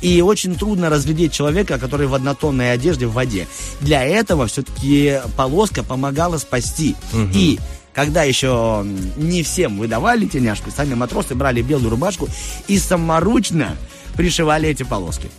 [0.00, 3.46] И очень трудно разглядеть человека, который в однотонной одежде в воде.
[3.80, 6.94] Для этого все-таки полоска помогала спасти.
[7.34, 7.58] И
[7.94, 8.84] когда еще
[9.16, 12.28] не всем выдавали тельняшку, сами матросы брали белую рубашку
[12.68, 13.76] и саморучно
[14.16, 15.30] пришивали эти полоски.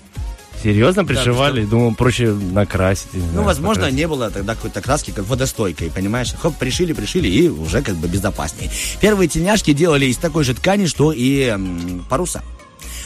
[0.63, 1.65] Серьезно пришивали?
[1.65, 3.09] Думал, проще накрасить.
[3.13, 3.99] Ну, знаю, возможно, покрасить.
[3.99, 6.33] не было тогда какой-то краски, как водостойкой, понимаешь?
[6.41, 8.71] Хоп, пришили, пришили, и уже как бы безопаснее.
[8.99, 12.41] Первые тельняшки делали из такой же ткани, что и м, паруса.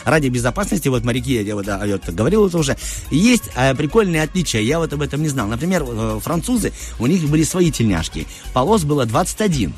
[0.06, 2.78] Ради безопасности, вот моряки, я вот, я вот говорил это уже,
[3.12, 5.48] есть э, прикольные отличия, я вот об этом не знал.
[5.48, 9.74] Например, э, французы, у них были свои тельняшки, полос было 21.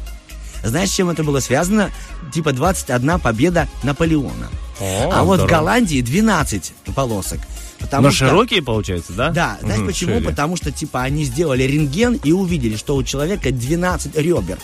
[0.64, 1.92] Знаешь, с чем это было связано?
[2.34, 4.48] Типа 21 победа Наполеона.
[4.80, 5.58] О, а вот в здорово.
[5.60, 7.40] Голландии 12 полосок.
[7.80, 9.30] Потому Но что- широкие, получается, да?
[9.32, 10.14] да, знаешь Мгм, почему?
[10.14, 10.26] шире.
[10.26, 14.58] Потому что, типа, они сделали рентген и увидели, что у человека 12 ребер.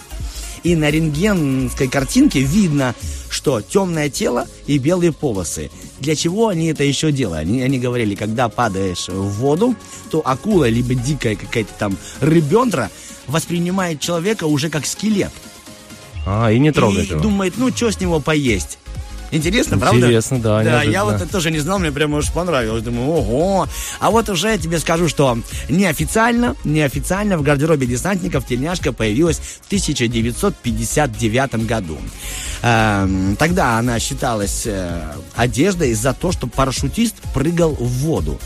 [0.63, 2.95] И на рентгенской картинке видно,
[3.29, 5.69] что темное тело и белые полосы.
[5.99, 7.41] Для чего они это еще делали?
[7.41, 9.75] Они, они говорили, когда падаешь в воду,
[10.09, 12.89] то акула, либо дикая какая-то там рыбендра
[13.27, 15.31] воспринимает человека уже как скелет.
[16.25, 17.21] А, и не трогать и его.
[17.21, 18.78] думает, ну, что с него поесть?
[19.31, 19.99] Интересно, правда?
[19.99, 21.03] Интересно, да, Да, я неожиданно.
[21.05, 22.83] вот это тоже не знал, мне прямо уж понравилось.
[22.83, 23.67] Думаю, ого.
[23.99, 25.37] А вот уже я тебе скажу, что
[25.69, 31.97] неофициально, неофициально в гардеробе десантников тельняшка появилась в 1959 году.
[32.61, 35.01] Эм, тогда она считалась э,
[35.35, 38.39] одеждой за то, что парашютист прыгал в воду.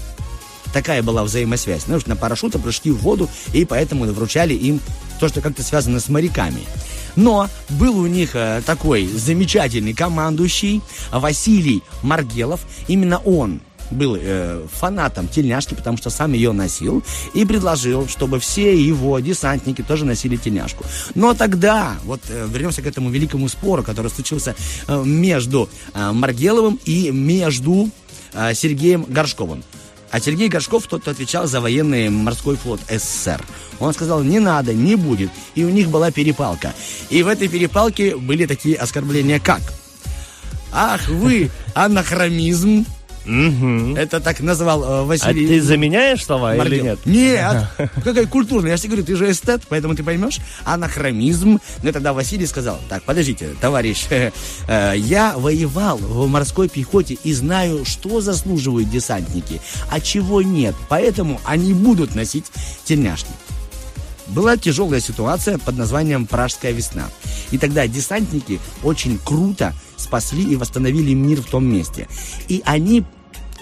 [0.73, 1.83] Такая была взаимосвязь.
[1.87, 4.79] Ну, на парашюте прыжки в воду, и поэтому вручали им
[5.19, 6.61] то, что как-то связано с моряками.
[7.15, 12.61] Но был у них э, такой замечательный командующий Василий Маргелов.
[12.87, 13.61] Именно он
[13.91, 17.03] был э, фанатом тельняшки, потому что сам ее носил,
[17.33, 20.83] и предложил, чтобы все его десантники тоже носили тельняшку.
[21.15, 24.55] Но тогда, вот э, вернемся к этому великому спору, который случился
[24.87, 27.89] э, между э, Маргеловым и между
[28.33, 29.63] э, Сергеем Горшковым.
[30.13, 33.43] А Сергей Горшков тот, кто отвечал за военный морской флот СССР.
[33.79, 35.31] Он сказал, не надо, не будет.
[35.55, 36.71] И у них была перепалка.
[37.09, 39.61] И в этой перепалке были такие оскорбления, как
[40.71, 42.85] Ах вы, анахромизм.
[43.25, 45.47] Это так назвал э, А Василий.
[45.47, 46.83] ты заменяешь слова или Мордел.
[46.85, 47.05] нет?
[47.05, 47.91] Нет.
[48.03, 48.71] Какая культурная.
[48.71, 50.39] Я же тебе говорю, ты же эстет, поэтому ты поймешь.
[50.65, 51.59] Анахромизм.
[51.81, 57.85] Ну, тогда Василий сказал, так, подождите, товарищ, э, я воевал в морской пехоте и знаю,
[57.85, 60.75] что заслуживают десантники, а чего нет.
[60.89, 62.45] Поэтому они будут носить
[62.83, 63.31] тельняшки.
[64.27, 67.03] Была тяжелая ситуация под названием «Пражская весна».
[67.51, 72.07] И тогда десантники очень круто спасли и восстановили мир в том месте.
[72.47, 73.03] И они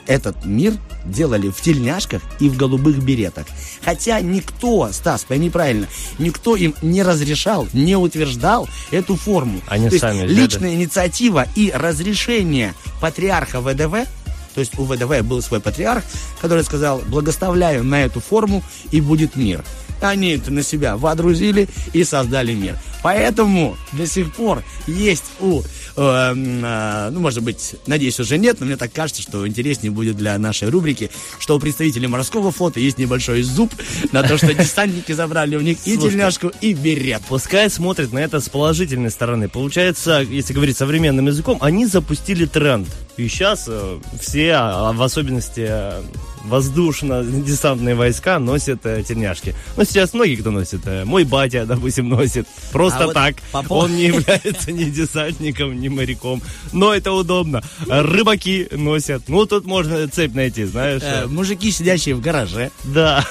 [0.07, 0.73] этот мир
[1.05, 3.45] делали в тельняшках и в голубых беретах.
[3.83, 5.87] Хотя никто, Стас, пойми правильно,
[6.19, 9.61] никто им не разрешал, не утверждал эту форму.
[9.67, 10.33] Они То есть сами взяли.
[10.33, 14.07] личная инициатива и разрешение патриарха ВДВ,
[14.53, 16.03] то есть у ВДВ был свой патриарх,
[16.41, 19.63] который сказал, благословляю на эту форму и будет мир.
[20.01, 22.77] Они это на себя водрузили и создали мир.
[23.03, 25.61] Поэтому до сих пор есть у,
[25.95, 30.69] ну, может быть, надеюсь, уже нет, но мне так кажется, что интереснее будет для нашей
[30.69, 33.71] рубрики, что у представителей морского флота есть небольшой зуб
[34.11, 37.21] на то, что десантники забрали у них и тельняшку, и берет.
[37.27, 39.49] Пускай смотрит на это с положительной стороны.
[39.49, 42.87] Получается, если говорить современным языком, они запустили тренд.
[43.17, 46.01] И сейчас э, все, а в особенности э,
[46.45, 49.55] воздушно-десантные войска, носят э, тельняшки.
[49.77, 50.81] Ну, сейчас многие кто носит.
[50.85, 52.47] Э, мой батя, допустим, носит.
[52.71, 53.35] Просто А вот так.
[53.51, 56.41] по пов- Он не является ни десантником, ни моряком.
[56.73, 57.61] Но это удобно.
[57.87, 59.23] Рыбаки носят.
[59.27, 61.01] Ну, тут можно цепь найти, знаешь.
[61.03, 61.27] Э.
[61.27, 62.71] мужики, сидящие в гараже.
[62.83, 63.25] Да.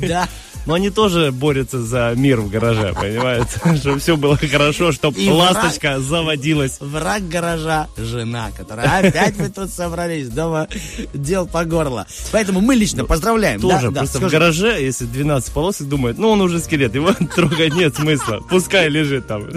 [0.00, 0.28] Да.
[0.66, 3.60] Но они тоже борются за мир в гараже, понимаете?
[3.76, 6.78] Чтобы все было хорошо, чтобы ласточка заводилась.
[6.80, 10.68] Враг гаража– жена, которая опять вы тут собрались дома,
[11.12, 12.06] дел по горло.
[12.30, 13.60] Поэтому мы лично поздравляем.
[13.60, 17.96] Тоже просто в гараже, если 12 полосок, думает, ну он уже скелет, его трогать нет
[17.96, 19.48] смысла, пускай лежит там.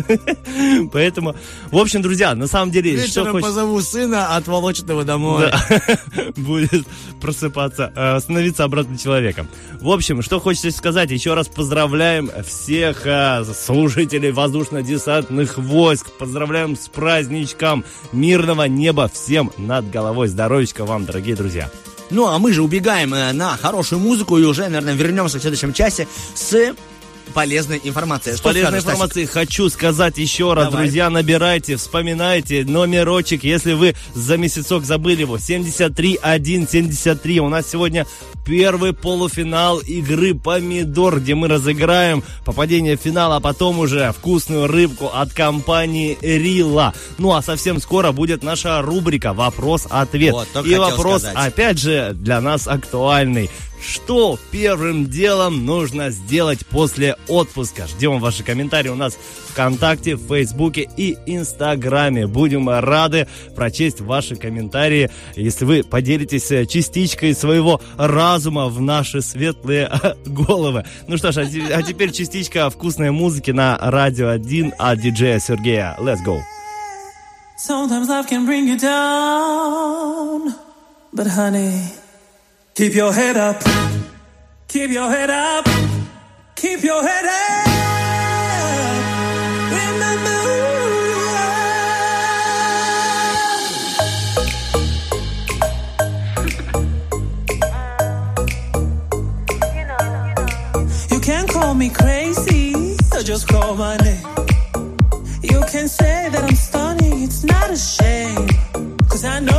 [0.91, 1.35] Поэтому,
[1.71, 5.51] в общем, друзья, на самом деле, Вечером позову сына от Волочного домой.
[6.35, 6.85] Будет
[7.21, 9.47] просыпаться, э, становиться обратно человеком.
[9.81, 16.87] В общем, что хочется сказать, еще раз поздравляем всех э, служителей воздушно-десантных войск, поздравляем с
[16.87, 20.27] праздничком мирного неба всем над головой.
[20.27, 21.69] Здоровечка вам, дорогие друзья.
[22.09, 25.73] Ну, а мы же убегаем э, на хорошую музыку и уже, наверное, вернемся в следующем
[25.73, 26.73] часе с
[27.33, 28.35] полезной информацией.
[28.35, 30.83] Что полезной скажешь, хочу сказать еще раз, Давай.
[30.83, 37.39] друзья, набирайте, вспоминайте номерочек, если вы за месяцок забыли его, 73173.
[37.39, 38.05] У нас сегодня
[38.45, 45.09] первый полуфинал игры «Помидор», где мы разыграем попадение в финал, а потом уже вкусную рыбку
[45.13, 46.93] от компании «Рила».
[47.17, 50.33] Ну, а совсем скоро будет наша рубрика «Вопрос-ответ».
[50.33, 51.53] Вот, И вопрос, сказать.
[51.53, 53.49] опять же, для нас актуальный.
[53.87, 57.87] Что первым делом нужно сделать после отпуска?
[57.87, 59.17] Ждем ваши комментарии у нас
[59.49, 62.25] ВКонтакте, в Фейсбуке и Инстаграме.
[62.25, 69.91] Будем рады прочесть ваши комментарии, если вы поделитесь э, частичкой своего разума в наши светлые
[70.25, 70.85] головы.
[71.07, 71.45] Ну что ж, а
[71.75, 75.95] а теперь частичка вкусной музыки на Радио 1 от диджея Сергея.
[75.99, 76.41] Let's go.
[77.57, 80.55] Sometimes life can bring you down.
[81.13, 81.83] But honey,
[82.75, 83.63] keep your head up.
[84.67, 85.65] Keep your head up.
[86.55, 87.67] Keep your head up.
[89.71, 90.55] Remember who
[91.11, 91.23] you.
[101.15, 104.25] You can call me crazy or just call my name.
[105.41, 108.47] You can say that I'm stunning, it's not a shame.
[109.09, 109.54] Cause I know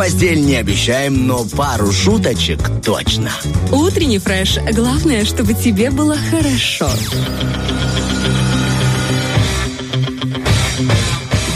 [0.00, 3.30] постель не обещаем, но пару шуточек точно.
[3.70, 4.56] Утренний фреш.
[4.72, 6.88] Главное, чтобы тебе было хорошо.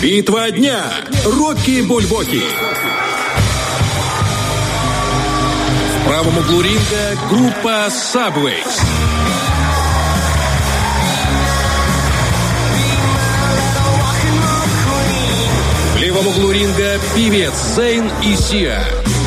[0.03, 0.83] Битва дня.
[1.25, 2.43] Рокки Бульбоки.
[5.97, 9.04] В правом углу ринга группа Subways.
[16.25, 19.24] Левом углу ринга певец Зейн и Сиа.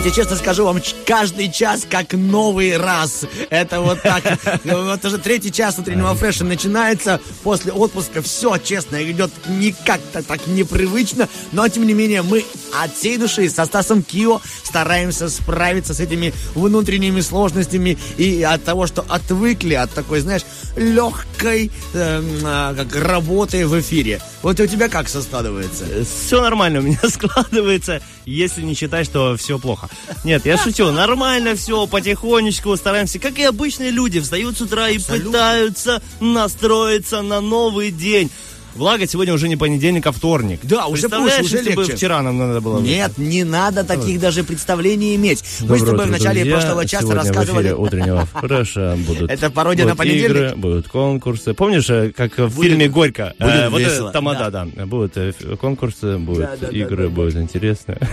[0.00, 3.26] Знаете, честно скажу вам, каждый час как новый раз.
[3.50, 4.22] Это вот так.
[4.64, 8.22] Вот уже третий час утреннего фреша начинается после отпуска.
[8.22, 11.28] Все, честно, идет не как-то так непривычно.
[11.52, 12.46] Но, тем не менее, мы
[12.82, 18.86] от всей души со Стасом Кио стараемся справиться с этими внутренними сложностями и от того,
[18.86, 20.42] что отвыкли от такой, знаешь,
[20.76, 24.22] легкой эм, а, как работы в эфире.
[24.42, 25.84] Вот у тебя как все складывается?
[26.04, 29.89] Все нормально у меня складывается, если не считать, что все плохо.
[30.24, 34.98] Нет, я шучу, нормально все, потихонечку стараемся, как и обычные люди, встают с утра и
[34.98, 38.30] пытаются настроиться на новый день.
[38.76, 40.60] Благо, сегодня уже не понедельник, а вторник.
[40.62, 41.96] Да, уже проще, уже если бы легче.
[41.96, 42.80] вчера нам надо было...
[42.80, 45.42] Нет, не надо таких даже представлений иметь.
[45.60, 46.52] Мы с тобой в начале друзья.
[46.60, 47.62] прошлого часа Сегодня в рассказывали...
[47.66, 50.30] эфире утреннего фреша будут Это пародия на понедельник?
[50.30, 51.52] игры, будут конкурсы.
[51.54, 53.34] Помнишь, э, как в Будет- фильме «Горько»?
[53.38, 54.66] будет Э, вот весело, тамада, да.
[54.86, 57.98] Будут э, конкурсы, будут Да, да, да, игры, да, будут интересные.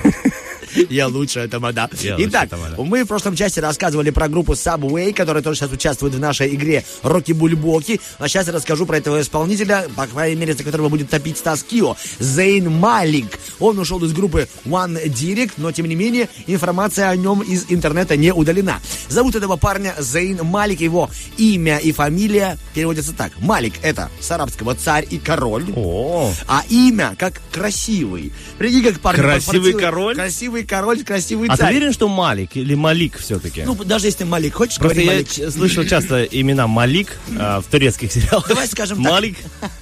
[0.89, 1.89] Я лучше это мода.
[2.01, 2.75] Я лучше Итак, это мода.
[2.83, 6.83] мы в прошлом части рассказывали про группу Subway, которая тоже сейчас участвует в нашей игре
[7.03, 8.01] Рокки Бульбоки.
[8.19, 11.63] А сейчас я расскажу про этого исполнителя, по крайней мере, за которого будет топить Стас
[11.63, 11.95] Кио.
[12.19, 13.39] Зейн Малик.
[13.59, 18.15] Он ушел из группы One Direct, но тем не менее информация о нем из интернета
[18.15, 18.79] не удалена.
[19.09, 20.81] Зовут этого парня Зейн Малик.
[20.81, 23.31] Его имя и фамилия переводятся так.
[23.39, 25.65] Малик это с арабского царь и король.
[25.75, 28.31] О, А имя как красивый.
[28.57, 30.15] Прикинь, как парень Красивый король?
[30.15, 31.71] Красивый король, красивый а ты царь.
[31.75, 33.63] уверен, что Малик или Малик все-таки?
[33.63, 35.27] Ну, даже если Малик, хочешь Просто я Малик?
[35.51, 38.47] слышал часто имена Малик а, в турецких сериалах.
[38.47, 39.11] Давай скажем так.
[39.11, 39.37] Малик.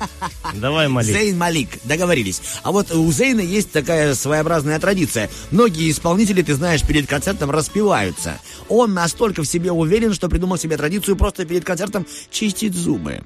[0.59, 1.11] Давай, Малик.
[1.11, 2.41] Зейн Малик, договорились.
[2.63, 5.29] А вот у Зейна есть такая своеобразная традиция.
[5.51, 8.39] Многие исполнители, ты знаешь, перед концертом распеваются.
[8.69, 13.21] Он настолько в себе уверен, что придумал себе традицию просто перед концертом чистить зубы.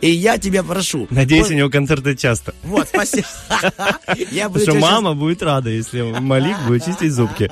[0.00, 1.06] И я тебя прошу.
[1.10, 2.54] Надеюсь, вот, у него концерты часто.
[2.62, 3.26] Вот, спасибо.
[4.60, 7.50] Что мама будет рада, если Малик будет чистить зубки.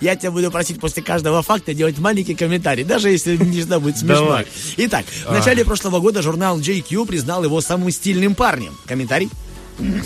[0.00, 3.98] Я тебя буду просить после каждого факта делать маленький комментарий, даже если не всегда будет
[3.98, 4.40] смешно.
[4.76, 8.49] Итак, в начале прошлого года журнал JQ признал его самым стильным парнем.
[8.86, 9.30] Комментарий?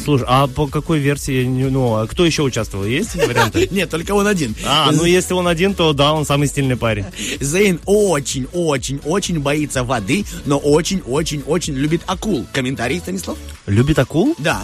[0.05, 2.85] Слушай, а по какой версии, ну, а кто еще участвовал?
[2.85, 3.67] Есть варианты?
[3.73, 4.55] Нет, только он один.
[4.65, 7.05] А, ну если он один, то да, он самый стильный парень.
[7.41, 12.47] Зейн очень, очень, очень боится воды, но очень, очень, очень любит акул.
[12.53, 13.37] Комментарий, Станислав?
[13.67, 14.37] Любит акул?
[14.39, 14.63] Да.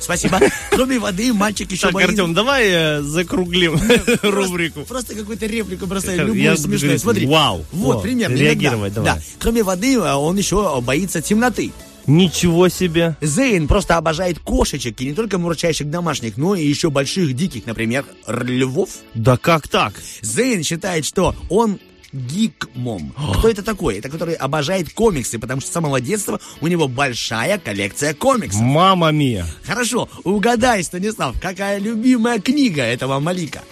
[0.00, 0.40] Спасибо.
[0.70, 2.12] Кроме воды, мальчик еще Так, боится...
[2.12, 3.80] Артем, давай э, закруглим
[4.22, 4.80] рубрику.
[4.82, 6.98] Просто какую-то реплику бросай, Я любую буду смешную.
[6.98, 7.26] Смотри.
[7.26, 8.34] вау, Вот, о, примерно.
[8.34, 9.12] реагировать иногда.
[9.12, 9.20] давай.
[9.20, 9.24] Да.
[9.38, 11.72] Кроме воды, а, он еще боится темноты.
[12.06, 13.16] Ничего себе.
[13.20, 18.04] Зейн просто обожает кошечек, и не только мурчащих домашних, но и еще больших диких, например,
[18.26, 18.90] львов.
[19.14, 19.94] Да как так?
[20.20, 21.78] Зейн считает, что он
[22.14, 23.12] Гикмом.
[23.38, 23.98] Кто это такой?
[23.98, 28.60] Это который обожает комиксы, потому что с самого детства у него большая коллекция комиксов.
[28.60, 29.46] Мама мия.
[29.66, 33.62] Хорошо, угадай, Станислав, какая любимая книга этого Малика?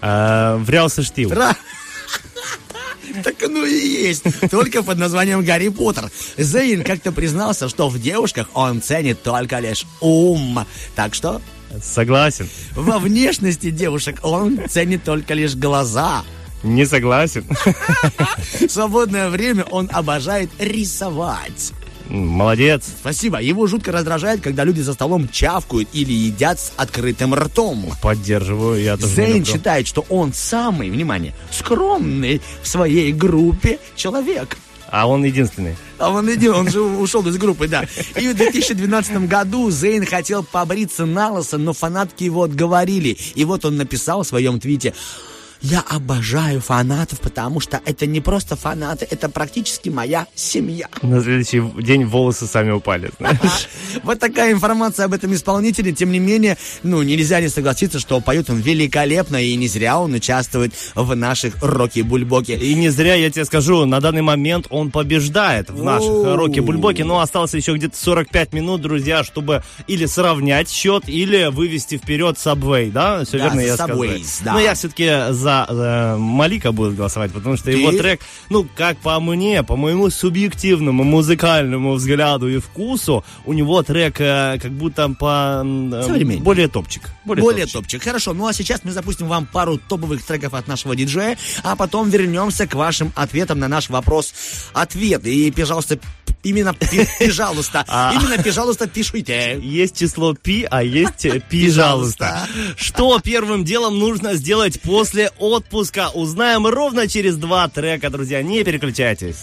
[0.00, 1.32] Э, Врялся штил.
[3.24, 4.24] Так ну и есть.
[4.50, 6.10] Только под названием Гарри Поттер.
[6.36, 10.66] Зейн как-то признался, что в девушках он ценит только лишь ум.
[10.94, 11.40] Так что
[11.82, 12.48] Согласен.
[12.74, 16.24] во внешности девушек он ценит только лишь глаза.
[16.62, 17.46] Не согласен.
[18.60, 21.72] В свободное время он обожает рисовать.
[22.10, 22.84] Молодец.
[23.00, 23.40] Спасибо.
[23.40, 27.86] Его жутко раздражает, когда люди за столом чавкают или едят с открытым ртом.
[28.02, 34.58] Поддерживаю, я тоже Зейн считает, что он самый, внимание, скромный в своей группе человек.
[34.90, 35.76] А он единственный.
[35.98, 37.84] А он иди, он же ушел из группы, да.
[38.16, 43.16] И в 2012 году Зейн хотел побриться на лысо, но фанатки его отговорили.
[43.36, 44.94] И вот он написал в своем твите.
[45.62, 50.88] Я обожаю фанатов, потому что это не просто фанаты, это практически моя семья.
[51.02, 53.10] На следующий день волосы сами упали.
[53.18, 53.68] знаешь.
[54.02, 55.92] Вот такая информация об этом исполнителе.
[55.92, 60.14] Тем не менее, ну, нельзя не согласиться, что поет он великолепно, и не зря он
[60.14, 62.56] участвует в наших роки-бульбоке.
[62.56, 66.36] И не зря я тебе скажу, на данный момент он побеждает в наших Оу.
[66.36, 72.36] роке-бульбоке, но осталось еще где-то 45 минут, друзья, чтобы или сравнять счет, или вывести вперед
[72.36, 73.24] Subway, да?
[73.24, 74.02] Все верно я сказал.
[74.44, 74.52] да.
[74.54, 79.20] Но я все-таки за э, Малика буду голосовать, потому что его трек, ну, как по
[79.20, 85.62] мне, по моему субъективному музыкальному взгляду и вкусу, у него трек э, как будто по...
[85.64, 86.40] э.
[86.40, 87.10] Более топчик.
[87.24, 87.82] Более, Более топчик.
[87.82, 88.02] топчик.
[88.02, 92.08] Хорошо, ну а сейчас мы запустим вам пару топовых треков от нашего диджея, а потом
[92.10, 95.26] вернемся к вашим ответам на наш вопрос-ответ.
[95.26, 95.98] И, пожалуйста,
[96.42, 96.74] именно,
[97.18, 98.12] пожалуйста, А.
[98.14, 99.58] именно, пожалуйста, пишите.
[99.60, 102.46] Есть число пи, а есть э, пожалуйста.
[102.76, 106.10] Что первым делом нужно сделать после отпуска?
[106.14, 108.42] Узнаем ровно через два трека, друзья.
[108.42, 109.36] Не переключайтесь.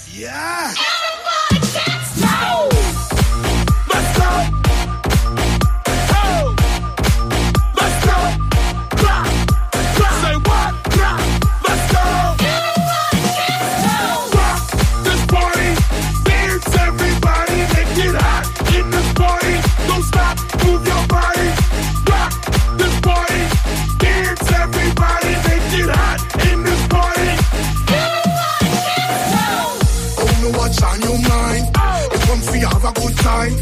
[33.37, 33.55] Time.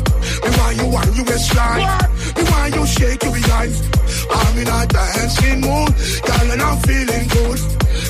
[0.44, 1.88] Me want you want you waistline.
[2.36, 3.74] Me want you shake your behind.
[4.38, 5.92] I'm in a dancing mood,
[6.28, 7.60] girl, and I'm feeling good.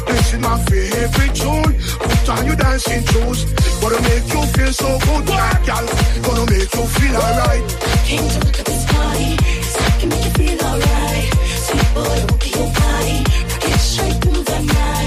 [0.07, 1.71] This is my favorite tune.
[1.99, 3.39] Put on your dancing shoes.
[3.81, 5.25] Gonna make you feel so good,
[5.67, 5.85] girl.
[6.25, 7.65] Gonna make you feel alright.
[8.09, 11.27] Came to look at this party, 'cause I can make you feel alright.
[11.65, 13.17] Sweet boy, look at your body,
[13.49, 15.04] rock it straight through the night.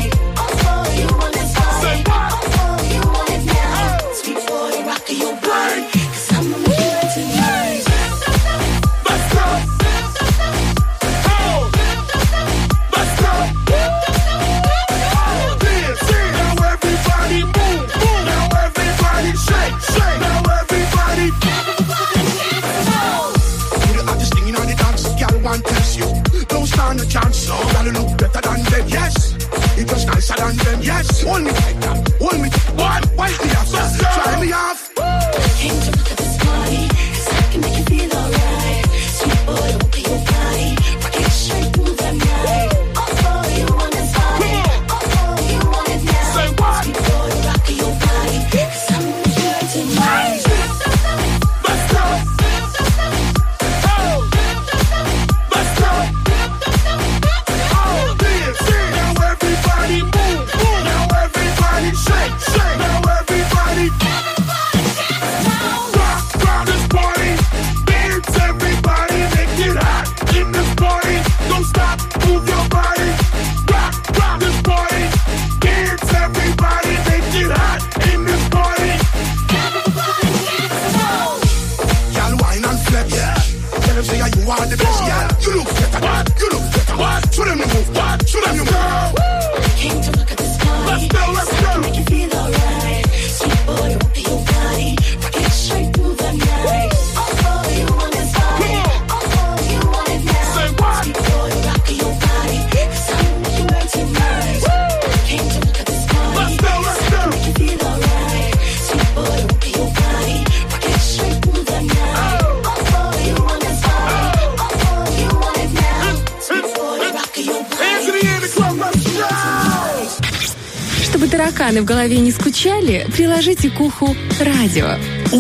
[26.88, 27.54] Stand a chance, no.
[27.72, 29.34] Gotta look better than them, yes.
[29.76, 31.22] You just nicer than them, yes.
[31.22, 31.84] Hold me tight.
[32.18, 32.48] Hold me.
[32.80, 33.06] What?
[33.16, 34.94] Wipe me off, try me off.
[35.58, 35.97] Came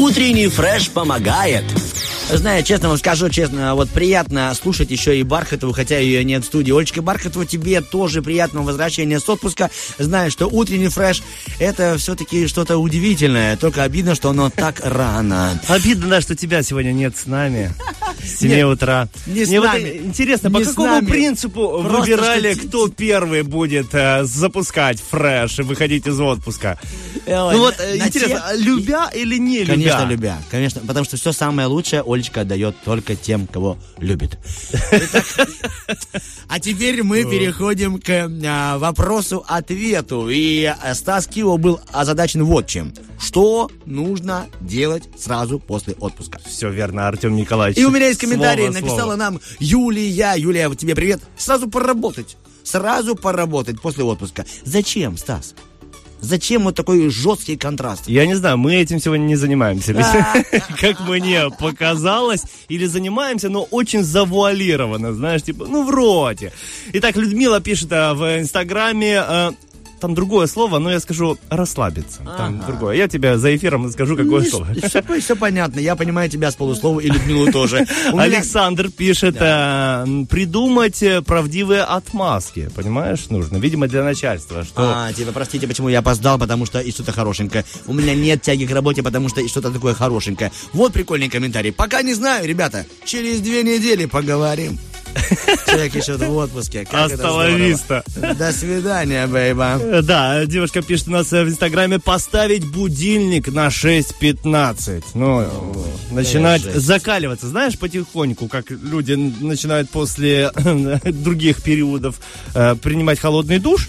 [0.08, 1.64] Утренний фреш помогает.
[2.32, 6.46] Знаю, честно вам скажу, честно, вот приятно слушать еще и Бархатову, хотя ее нет в
[6.46, 6.72] студии.
[6.72, 9.68] Олечка Бархатова, тебе тоже приятного возвращения с отпуска.
[9.98, 11.22] Знаю, что утренний фреш
[11.58, 15.60] это все-таки что-то удивительное, только обидно, что оно так рано.
[15.68, 17.74] Обидно, да, что тебя сегодня нет с нами.
[18.38, 19.08] С 7 Нет, утра.
[19.26, 23.88] не Мне вот интересно, по Не с какому принципу Просто выбирали, что- кто первый будет
[23.92, 26.78] э, запускать фреш и выходить из отпуска?
[27.26, 29.72] Ой, ну вот, на- э, на интересно, те- любя или не любя?
[29.72, 30.38] Конечно, любя.
[30.52, 34.38] Конечно, потому что все самое лучшее Олечка отдает только тем, кого любит.
[36.50, 40.30] А теперь мы переходим к а, вопросу-ответу.
[40.30, 42.94] И а, Стас Кио был озадачен вот чем.
[43.20, 46.38] Что нужно делать сразу после отпуска?
[46.46, 47.78] Все верно, Артем Николаевич.
[47.78, 48.64] И у меня есть комментарий.
[48.64, 49.16] Слово, Написала слово.
[49.16, 50.34] нам Юлия.
[50.36, 51.20] Юлия, тебе привет.
[51.36, 52.36] Сразу поработать.
[52.62, 54.44] Сразу поработать после отпуска.
[54.64, 55.54] Зачем, Стас?
[56.20, 58.08] Зачем вот такой жесткий контраст?
[58.08, 59.94] Я не знаю, мы этим сегодня не занимаемся.
[59.96, 60.42] А.
[60.80, 62.42] Как мне показалось.
[62.68, 65.12] Или занимаемся, но очень завуалированно.
[65.14, 66.52] Знаешь, типа, ну вроде.
[66.92, 69.54] Итак, Людмила пишет а, в Инстаграме...
[70.00, 72.18] там другое слово, но я скажу расслабиться.
[72.36, 72.66] Там Ага.
[72.66, 72.96] другое.
[72.96, 74.68] Я тебе за эфиром скажу, какое слово.
[75.20, 75.80] Все, понятно.
[75.80, 77.86] Я понимаю тебя с полуслова и Людмилу тоже.
[78.12, 84.92] Меня- Александр пишет, э, придумать э, правдивые отмазки, понимаешь, нужно, видимо, для начальства, что...
[84.94, 87.64] А, типа, простите, почему я опоздал, потому что и что-то хорошенькое.
[87.86, 90.52] У меня нет тяги к работе, потому что и что-то такое хорошенькое.
[90.72, 91.72] Вот прикольный комментарий.
[91.72, 92.86] Пока не знаю, ребята.
[93.04, 94.78] Через две недели поговорим.
[95.66, 96.86] Человек еще в отпуске.
[96.90, 98.02] Vista.
[98.36, 99.78] До свидания, бейба.
[99.80, 105.04] Э, Да, девушка пишет у нас э, в Инстаграме поставить будильник на 6.15.
[105.14, 105.46] Ну, э,
[106.10, 107.46] начинать закаливаться.
[107.48, 110.50] Знаешь, потихоньку, как люди начинают после
[111.04, 112.16] других периодов
[112.54, 113.88] э, принимать холодный душ.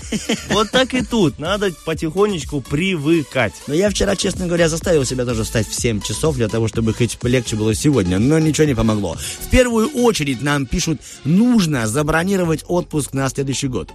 [0.49, 1.39] Вот так и тут.
[1.39, 3.53] Надо потихонечку привыкать.
[3.67, 6.93] Но я вчера, честно говоря, заставил себя тоже встать в 7 часов для того, чтобы
[6.93, 9.15] хоть полегче было сегодня, но ничего не помогло.
[9.41, 13.91] В первую очередь нам пишут, нужно забронировать отпуск на следующий год.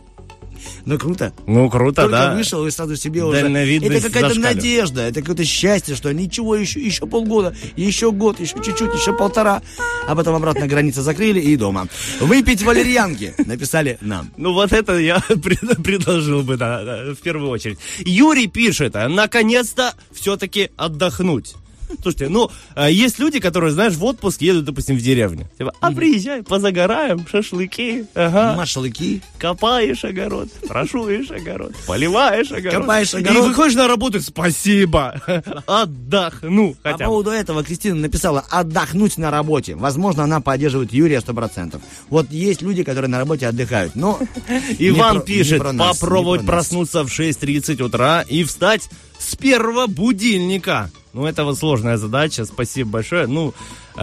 [0.84, 1.32] Ну, круто.
[1.46, 2.34] Ну, круто, Только да.
[2.34, 3.38] вышел и сразу себе уже...
[3.38, 8.94] Это какая-то надежда, это какое-то счастье, что ничего, еще, еще полгода, еще год, еще чуть-чуть,
[8.94, 9.62] еще полтора.
[10.06, 11.88] А потом обратно границы закрыли и дома.
[12.20, 14.30] Выпить валерьянки, написали нам.
[14.36, 17.78] Ну вот это я пред- предложил бы, да, да, в первую очередь.
[17.98, 21.54] Юрий пишет, а, наконец-то все-таки отдохнуть.
[22.02, 25.48] Слушайте, ну, а, есть люди, которые, знаешь, в отпуск едут, допустим, в деревню.
[25.58, 28.54] Типа, а приезжай, позагораем, шашлыки, ага.
[28.56, 29.22] Машлыки.
[29.38, 32.80] Копаешь огород, прошуешь огород, поливаешь огород.
[32.80, 33.46] Копаешь И огород.
[33.48, 35.20] выходишь на работу, спасибо,
[35.66, 37.10] отдохну По хотя бы.
[37.10, 39.74] поводу этого Кристина написала «отдохнуть на работе».
[39.74, 41.80] Возможно, она поддерживает Юрия 100%.
[42.08, 44.18] Вот есть люди, которые на работе отдыхают, но...
[44.78, 48.88] Иван пишет, попробовать проснуться в 6.30 утра и встать
[49.24, 50.90] с первого будильника.
[51.12, 53.26] Ну, это вот сложная задача, спасибо большое.
[53.26, 53.54] Ну,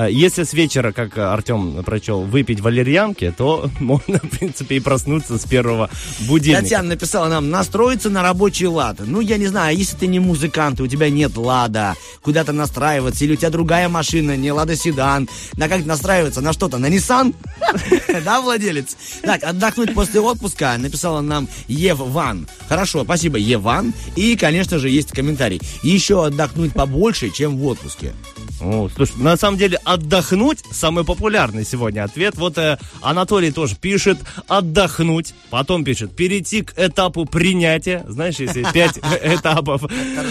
[0.09, 5.45] если с вечера, как Артем прочел, выпить валерьянки, то можно, в принципе, и проснуться с
[5.45, 5.89] первого
[6.21, 6.61] будильника.
[6.61, 8.97] Татьяна написала нам настроиться на рабочий лад.
[8.99, 13.25] Ну, я не знаю, если ты не музыкант, и у тебя нет лада, куда-то настраиваться,
[13.25, 15.27] или у тебя другая машина, не лада седан,
[15.57, 17.33] на как настраиваться, на что-то, на Nissan?
[18.23, 18.95] Да, владелец?
[19.23, 22.47] Так, отдохнуть после отпуска написала нам Еван.
[22.67, 23.93] Хорошо, спасибо, Еван.
[24.15, 25.61] И, конечно же, есть комментарий.
[25.81, 28.13] Еще отдохнуть побольше, чем в отпуске.
[28.61, 32.35] О, слушай, на самом деле отдохнуть самый популярный сегодня ответ.
[32.37, 38.03] Вот э, Анатолий тоже пишет отдохнуть, потом пишет перейти к этапу принятия.
[38.07, 39.83] Знаешь, если пять этапов.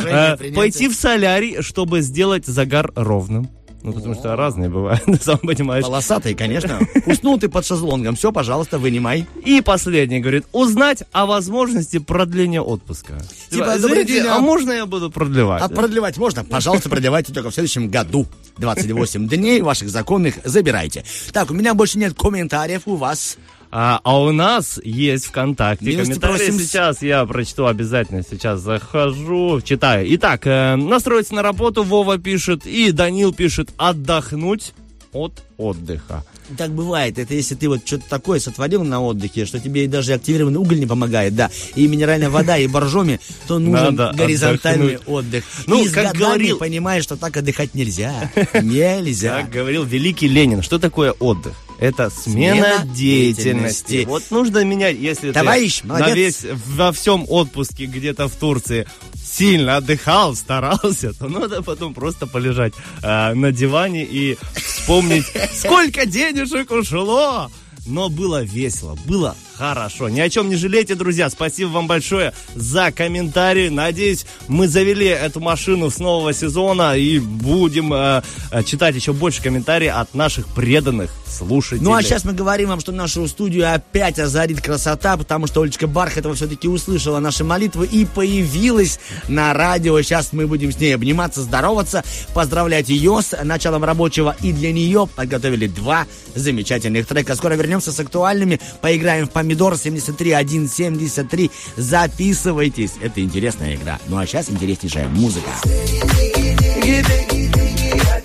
[0.06, 0.36] Э.
[0.54, 3.48] Пойти в солярий, чтобы сделать загар ровным.
[3.82, 5.84] Ну, потому что разные бывают, сам понимаешь.
[5.84, 6.78] Полосатый, конечно.
[7.06, 8.16] Уснул ты под шезлонгом.
[8.16, 9.26] Все, пожалуйста, вынимай.
[9.44, 13.14] И последний говорит, узнать о возможности продления отпуска.
[13.50, 15.62] Типа, Извините, день, а а- можно я буду продлевать?
[15.62, 16.44] А продлевать можно?
[16.44, 18.26] Пожалуйста, продлевайте только в следующем году.
[18.58, 21.04] 28 дней ваших законных забирайте.
[21.32, 23.38] Так, у меня больше нет комментариев у вас.
[23.72, 26.36] А, а у нас есть ВКонтакте Милости комментарии.
[26.36, 26.58] просим.
[26.58, 28.22] Сейчас я прочту обязательно.
[28.28, 30.06] Сейчас захожу, читаю.
[30.16, 34.72] Итак, э, настроиться на работу Вова пишет и Данил пишет отдохнуть
[35.12, 36.24] от отдыха.
[36.58, 37.16] Так бывает.
[37.18, 40.86] Это если ты вот что-то такое сотворил на отдыхе, что тебе даже активированный уголь не
[40.86, 45.08] помогает, да, и минеральная вода, и боржоми, то нужен Надо горизонтальный отдохнуть.
[45.14, 45.44] отдых.
[45.68, 48.30] Ну, и как говорил- понимаешь, что так отдыхать нельзя.
[48.60, 49.36] Нельзя.
[49.42, 51.52] Как говорил великий Ленин, что такое отдых?
[51.80, 53.88] Это смена, Смена деятельности.
[53.88, 54.04] деятельности.
[54.06, 56.08] Вот нужно менять, если Товарищ, ты молодец.
[56.08, 56.46] на весь,
[56.76, 63.32] во всем отпуске где-то в Турции сильно отдыхал, старался, то надо потом просто полежать э,
[63.32, 65.24] на диване и вспомнить,
[65.54, 67.50] сколько денежек ушло
[67.86, 70.08] но было весело, было хорошо.
[70.08, 71.28] Ни о чем не жалейте, друзья.
[71.28, 73.68] Спасибо вам большое за комментарии.
[73.68, 78.22] Надеюсь, мы завели эту машину с нового сезона и будем э,
[78.52, 81.82] э, читать еще больше комментариев от наших преданных слушателей.
[81.82, 85.86] Ну а сейчас мы говорим вам, что нашу студию опять озарит красота, потому что Олечка
[85.86, 90.00] Бархатова все-таки услышала наши молитвы и появилась на радио.
[90.00, 94.34] Сейчас мы будем с ней обниматься, здороваться, поздравлять ее с началом рабочего.
[94.40, 97.34] И для нее подготовили два замечательных трека.
[97.34, 101.50] Скоро вернемся с актуальными, поиграем в помидор 73173.
[101.76, 103.98] Записывайтесь, это интересная игра.
[104.08, 105.50] Ну а сейчас интереснейшая музыка.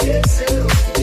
[0.07, 0.94] I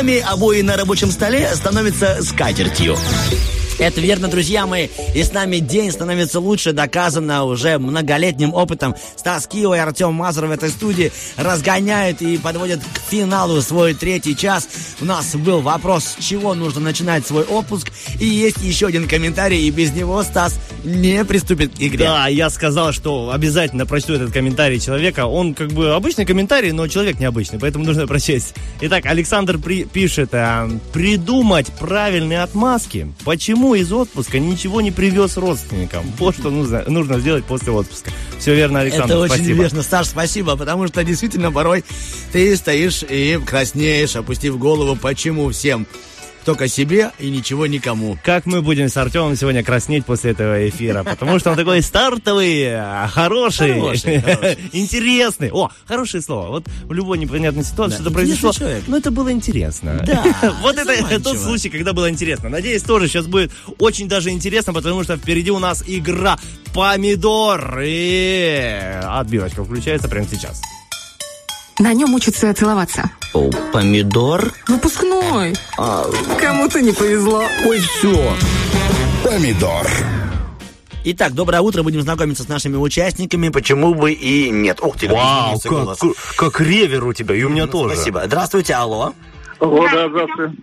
[0.00, 2.96] С нами обои на рабочем столе становятся скатертью.
[3.80, 4.88] Это верно, друзья мои.
[5.14, 8.94] И с нами день становится лучше, доказано уже многолетним опытом.
[9.16, 14.36] Стас Кио и Артем Мазур в этой студии разгоняют и подводят к финалу свой третий
[14.36, 14.68] час.
[15.00, 17.90] У нас был вопрос, с чего нужно начинать свой отпуск.
[18.20, 22.04] И есть еще один комментарий, и без него Стас не приступит к игре.
[22.04, 25.24] Да, я сказал, что обязательно прочту этот комментарий человека.
[25.24, 28.54] Он как бы обычный комментарий, но человек необычный, поэтому нужно прочесть.
[28.82, 33.10] Итак, Александр при- пишет, а, придумать правильные отмазки.
[33.24, 36.04] Почему из отпуска ничего не привез родственникам?
[36.18, 38.10] Вот что нужно, нужно сделать после отпуска.
[38.38, 39.62] Все верно, Александр, Это очень спасибо.
[39.62, 41.84] верно, Саш, спасибо, потому что действительно порой
[42.32, 45.86] ты стоишь и краснеешь, опустив голову, почему всем
[46.44, 48.18] только себе и ничего никому.
[48.24, 51.02] Как мы будем с Артемом сегодня краснеть после этого эфира?
[51.04, 52.76] Потому что он такой стартовый,
[53.10, 54.58] хороший, Хороший, хороший.
[54.72, 55.50] интересный.
[55.52, 56.48] О, хорошее слово.
[56.48, 58.52] Вот в любой непонятной ситуации Да, что-то произошло.
[58.52, 58.84] человек.
[58.86, 60.02] Но это было интересно.
[60.06, 62.48] Да, Вот это тот случай, когда было интересно.
[62.48, 66.38] Надеюсь, тоже сейчас будет очень даже интересно, потому что впереди у нас игра
[66.74, 67.80] помидор.
[67.82, 70.60] И отбивочка включается прямо сейчас.
[71.80, 73.10] На нем учатся целоваться.
[73.32, 74.52] О, помидор?
[74.68, 75.54] Выпускной.
[75.78, 76.04] А,
[76.38, 77.42] Кому-то не повезло.
[77.64, 78.36] ой, все.
[79.24, 79.86] Помидор.
[81.04, 81.82] Итак, доброе утро.
[81.82, 83.48] Будем знакомиться с нашими участниками.
[83.48, 84.80] Почему бы и нет?
[84.82, 85.98] Ух ты, Вау, как,
[86.36, 87.94] как ревер у тебя, и у меня тоже.
[87.94, 88.24] Спасибо.
[88.26, 89.14] Здравствуйте, алло.
[89.60, 90.54] О, да, здравствуйте.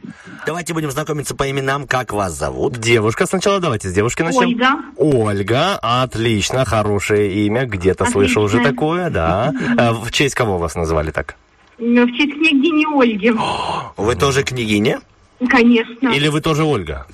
[0.46, 1.86] Давайте будем знакомиться по именам.
[1.88, 2.78] Как вас зовут?
[2.80, 4.48] Девушка сначала, давайте с девушки начнем.
[4.48, 4.78] Ольга.
[4.96, 9.54] Ольга, отлично, хорошее имя, где-то слышал уже такое, да.
[9.78, 11.36] А В честь кого вас назвали так?
[11.78, 13.34] Ну, В честь княгини Ольги.
[13.98, 15.00] Вы тоже княгиня?
[15.48, 16.10] Конечно.
[16.10, 17.06] Или вы тоже Ольга?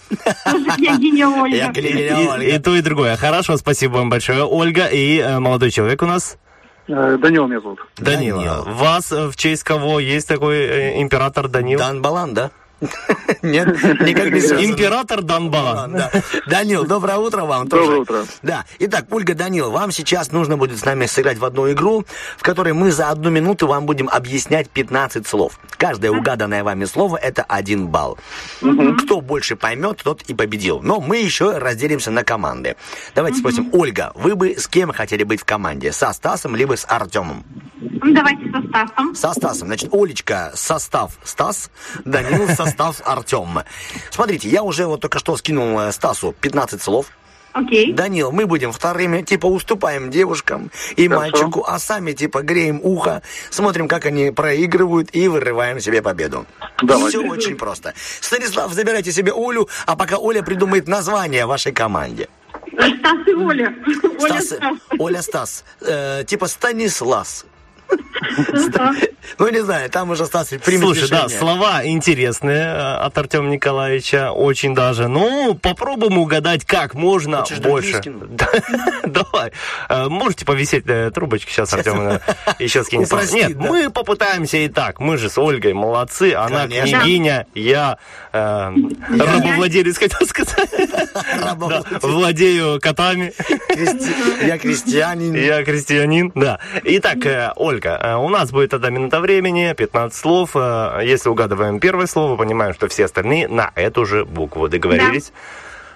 [0.45, 1.57] Тоже княгиня Ольга.
[1.57, 2.43] Я княгиня И, Ольга.
[2.55, 3.17] и то, и другое.
[3.17, 4.85] Хорошо, спасибо вам большое, Ольга.
[4.85, 6.37] И э, молодой человек у нас?
[6.87, 7.79] Э, Данил меня зовут.
[7.97, 8.43] Данила.
[8.43, 8.63] Данил.
[8.75, 11.79] Вас э, в честь кого есть такой э, император Данил?
[11.79, 12.51] Дан Балан, да?
[13.41, 13.67] Нет,
[14.01, 14.65] никак не связано.
[14.65, 15.87] Император Данбала.
[15.87, 16.11] Да.
[16.47, 17.83] Данил, доброе утро вам тоже.
[17.83, 18.25] Доброе утро.
[18.41, 18.65] Да.
[18.79, 22.05] Итак, Ольга, Данил, вам сейчас нужно будет с нами сыграть в одну игру,
[22.37, 25.59] в которой мы за одну минуту вам будем объяснять 15 слов.
[25.77, 28.17] Каждое угаданное вами слово– это один балл.
[29.03, 30.81] Кто больше поймет, тот и победил.
[30.81, 32.75] Но мы еще разделимся на команды.
[33.15, 35.91] Давайте спросим, Ольга, вы бы с кем хотели быть в команде?
[35.91, 37.43] Со Стасом либо с Артемом?
[37.79, 39.15] Ну, Давайте со Стасом.
[39.15, 39.67] Со Стасом.
[39.67, 41.69] Значит, Олечка состав Стас,
[42.05, 43.59] Данил состав Артем.
[44.09, 47.07] Смотрите, я уже вот только что скинул э, Стасу 15 слов.
[47.53, 47.93] Окей.
[47.93, 51.21] Данил, мы будем вторыми, типа, уступаем девушкам и Хорошо.
[51.21, 53.21] мальчику, а сами, типа, греем ухо,
[53.51, 56.47] смотрим, как они проигрывают и вырываем себе победу.
[56.81, 57.19] Давайте.
[57.19, 57.93] Все очень просто.
[58.21, 62.27] Станислав, забирайте себе Олю, а пока Оля придумает название вашей команде.
[62.71, 63.75] Стас и Оля.
[64.19, 64.77] Оля Стас, Стас.
[64.97, 65.63] Оля Стас.
[65.81, 67.45] Э, типа Станислас.
[69.39, 74.31] Ну, не знаю, там уже Стас примет Слушай, да, слова интересные э, от Артема Николаевича,
[74.31, 75.07] очень даже.
[75.07, 78.01] Ну, попробуем угадать, как можно больше.
[79.05, 79.51] Давай.
[79.89, 82.19] Э, Можете повисеть э, трубочки сейчас, Артем,
[82.59, 83.11] еще скинет.
[83.33, 84.99] Нет, мы попытаемся и так.
[84.99, 86.33] Мы же с Ольгой молодцы.
[86.33, 87.97] Она княгиня, я
[88.31, 90.69] рабовладелец, хотел сказать.
[92.01, 93.33] Владею котами.
[94.45, 95.33] Я крестьянин.
[95.33, 96.59] Я крестьянин, да.
[96.83, 100.51] Итак, э, Ольга, у нас будет тогда минута времени, 15 слов.
[100.55, 104.69] Э, Если угадываем первое слово, понимаем, что все остальные на эту же букву.
[104.69, 105.31] Договорились?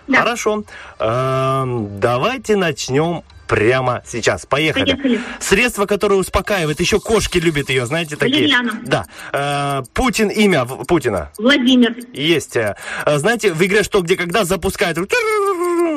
[0.07, 0.19] Да.
[0.21, 0.63] Хорошо.
[0.99, 4.45] Эм, Давайте начнем прямо сейчас.
[4.47, 4.93] Поехали.
[4.93, 5.19] Поехали.
[5.39, 6.79] Средство, которое успокаивает.
[6.79, 8.37] Еще кошки любят ее, знаете, такие.
[8.47, 8.79] Валерьяна.
[8.83, 9.05] Да.
[9.31, 11.29] Э, Путин, имя Путина.
[11.37, 11.95] Владимир.
[12.11, 12.57] Есть.
[13.05, 14.97] Знаете, в игре «Что, где, когда» запускает...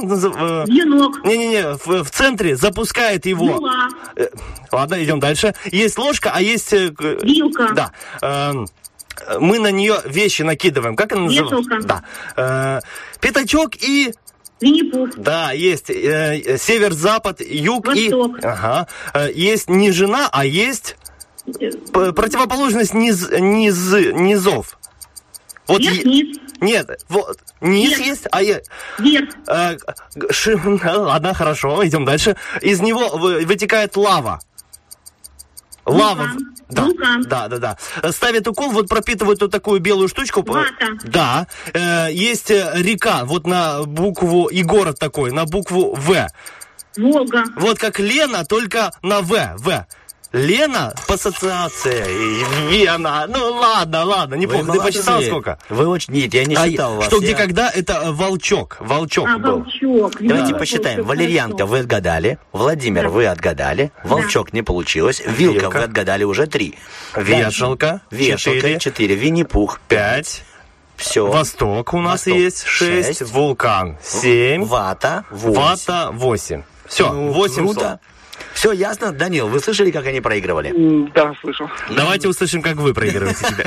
[0.05, 1.25] э, Юнок.
[1.25, 3.47] не-не-не, в, в центре запускает его.
[3.47, 3.89] Юла.
[4.17, 4.27] Э,
[4.73, 5.55] Ладно, идем дальше.
[5.71, 6.73] Есть ложка, а есть...
[6.73, 7.73] э, Вилка.
[7.75, 7.93] Да.
[8.23, 8.67] Эм,
[9.41, 10.97] Мы на нее вещи накидываем.
[10.97, 11.79] Как она называется?
[11.87, 12.03] Да.
[12.37, 12.81] Э,
[13.21, 14.13] Пятачок и...
[14.61, 15.11] Винни-Пух.
[15.17, 18.39] Да, есть э, э, север-запад, юг Восток.
[18.39, 18.47] и...
[18.47, 18.87] Ага.
[19.15, 20.97] Э, Есть не жена, а есть
[21.93, 23.77] противоположность низ, низ,
[24.13, 24.79] низов.
[25.67, 26.37] Вот Вверх, е- вниз.
[26.61, 28.07] Нет, вот низ Вверх.
[28.07, 28.61] есть, а я...
[28.99, 29.31] Вверх.
[29.49, 29.77] Э,
[30.31, 32.37] ши- Ладно, хорошо, идем дальше.
[32.61, 34.41] Из него вы- вытекает лава.
[35.87, 36.15] Лава.
[36.25, 36.55] Вулкан.
[36.69, 37.23] Да, Вулкан.
[37.23, 37.59] да, да,
[38.03, 38.13] да.
[38.13, 40.43] Ставят укол, вот пропитывают вот такую белую штучку.
[40.43, 40.71] Вата.
[41.05, 41.47] Да.
[41.73, 46.29] Э, Есть э, река, вот на букву, и город такой, на букву В.
[46.97, 47.45] Волга.
[47.57, 49.55] Вот как Лена, только на В.
[49.57, 49.87] В.
[50.33, 52.71] Лена по ассоциации.
[52.71, 53.27] Вена.
[53.29, 54.73] Ну ладно, ладно, Вы неплохо.
[54.73, 55.59] Ты почитал сколько?
[55.69, 56.15] Вы очень...
[56.15, 57.07] Нет, я не А, считал вас.
[57.07, 58.77] Что где Я- когда это э, волчок.
[58.79, 59.65] Волчок А, был.
[59.65, 60.13] волчок.
[60.21, 60.59] Давайте Да.
[60.59, 61.03] посчитаем.
[61.05, 62.39] Валерьянка вы отгадали.
[62.53, 63.91] Владимир вы отгадали.
[64.05, 65.21] Волчок не получилось.
[65.27, 65.79] Вилка Вилка.
[65.79, 66.77] вы отгадали уже три.
[67.17, 68.01] Вешалка.
[68.13, 68.79] Вешалка Четыре.
[68.79, 69.15] четыре.
[69.17, 69.81] Винни-Пух.
[69.89, 70.45] Пять.
[70.95, 71.27] Все.
[71.27, 72.35] Восток у нас Восток.
[72.35, 72.65] есть.
[72.67, 73.19] Шесть.
[73.19, 73.33] Шесть.
[73.33, 73.97] Вулкан.
[74.03, 74.65] Семь.
[74.65, 75.25] Вата.
[75.31, 75.55] Восемь.
[75.61, 76.11] Вата.
[76.13, 76.63] Восемь.
[76.87, 77.75] Все, Ну, восемь слов.
[77.77, 78.01] Круто.
[78.55, 79.13] Все ясно?
[79.13, 81.09] Данил, вы слышали, как они проигрывали?
[81.15, 81.69] Да, слышал.
[81.95, 83.65] Давайте услышим, как вы проигрываете себя.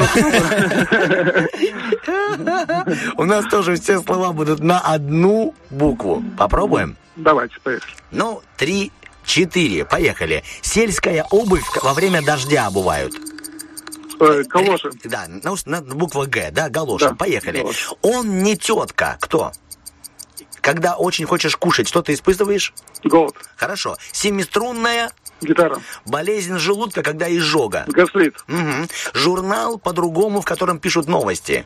[3.18, 6.24] У нас тоже все слова будут на одну букву.
[6.38, 6.96] Попробуем?
[7.16, 7.94] Давайте, поехали.
[8.12, 8.92] Ну, три,
[9.26, 9.86] четыре.
[9.86, 10.44] Поехали.
[10.62, 13.14] Сельская обувь во время дождя обувают.
[14.20, 14.92] Э, Калоши.
[15.04, 17.14] Да, ну, на буква Г, да, галоши.
[17.16, 17.66] Поехали.
[18.02, 19.18] Он не тетка.
[19.20, 19.52] Кто?
[20.64, 22.74] Когда очень хочешь кушать, что ты испытываешь?
[23.04, 23.36] Голод.
[23.58, 23.98] Хорошо.
[24.14, 25.12] Семиструнная
[25.42, 25.82] Гитара.
[26.06, 27.84] болезнь желудка, когда изжога.
[27.88, 28.36] Гастрит.
[28.48, 28.88] Мгм.
[29.14, 31.66] Журнал по-другому, в котором пишут новости.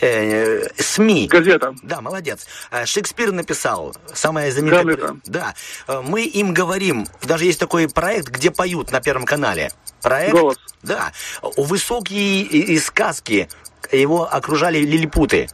[0.00, 1.26] Э, СМИ.
[1.28, 1.74] Газета.
[1.82, 2.46] Да, молодец.
[2.70, 5.16] Э, Шекспир написал самое знаменитое...
[5.26, 5.54] Да.
[5.86, 7.06] Э, Мы им говорим.
[7.24, 9.70] Даже есть такой проект, где поют на Первом канале.
[10.00, 10.32] Проект...
[10.32, 10.56] Голос.
[10.82, 11.12] Да.
[11.58, 13.48] Высокие и- и сказки.
[13.92, 15.48] Его окружали лилипуты.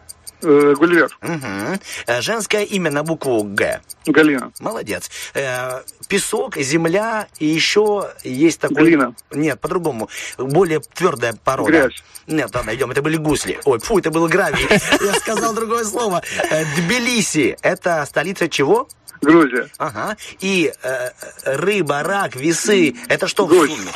[0.45, 1.17] Э, Гулливер.
[1.23, 1.81] Мгм.
[2.07, 3.81] Э, Женское имя на букву Г.
[4.07, 4.53] Галина.
[4.61, 5.11] Молодец.
[5.35, 8.85] Э, Песок, земля и еще есть такой...
[8.85, 9.15] Глина.
[9.33, 10.09] Нет, по-другому.
[10.39, 11.71] Более твердая порода.
[11.71, 12.05] Грязь.
[12.27, 12.91] Нет, ладно, идем.
[12.91, 13.59] Это были гусли.
[13.65, 14.67] Ой, фу, это был гравий.
[15.05, 16.23] Я сказал другое слово.
[16.77, 17.57] Тбилиси.
[17.63, 18.89] Это столица чего?
[19.25, 19.69] Грузия.
[19.79, 20.17] Ага.
[20.41, 21.11] И э,
[21.45, 22.95] э, рыба, рак, весы.
[23.09, 23.71] Это что в Гусь.
[23.71, 23.91] сумме?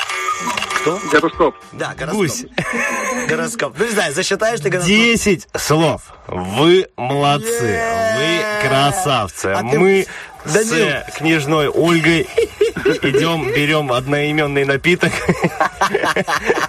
[0.80, 1.00] Кто?
[1.10, 1.56] Гороскоп.
[1.72, 2.16] Да, гороскоп.
[2.16, 2.44] Гусь.
[3.28, 3.74] Гороскоп.
[3.78, 4.88] Ну, не знаю, засчитаешь ты гороскоп?
[4.88, 6.02] Десять слов.
[6.28, 7.80] Вы молодцы.
[8.16, 9.46] Вы красавцы.
[9.46, 10.06] А ты- Мы
[10.44, 10.86] Данил.
[11.08, 12.26] с княжной Ольгой
[13.02, 15.12] идем, берем одноименный напиток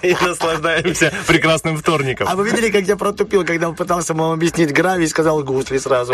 [0.01, 2.27] и наслаждаемся прекрасным вторником.
[2.29, 5.77] А вы видели, как я протупил, когда он пытался вам объяснить гравий и сказал гусли
[5.77, 6.13] сразу?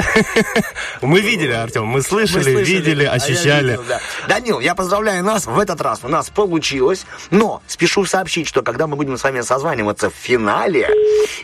[1.02, 3.80] Мы видели, Артем, мы слышали, видели, а ощущали.
[4.28, 5.46] Данил, я поздравляю нас.
[5.46, 7.06] В этот раз у нас получилось.
[7.32, 10.90] Но спешу сообщить, что когда мы будем с вами созваниваться в финале,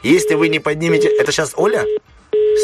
[0.03, 1.09] если вы не поднимете...
[1.21, 1.85] Это сейчас Оля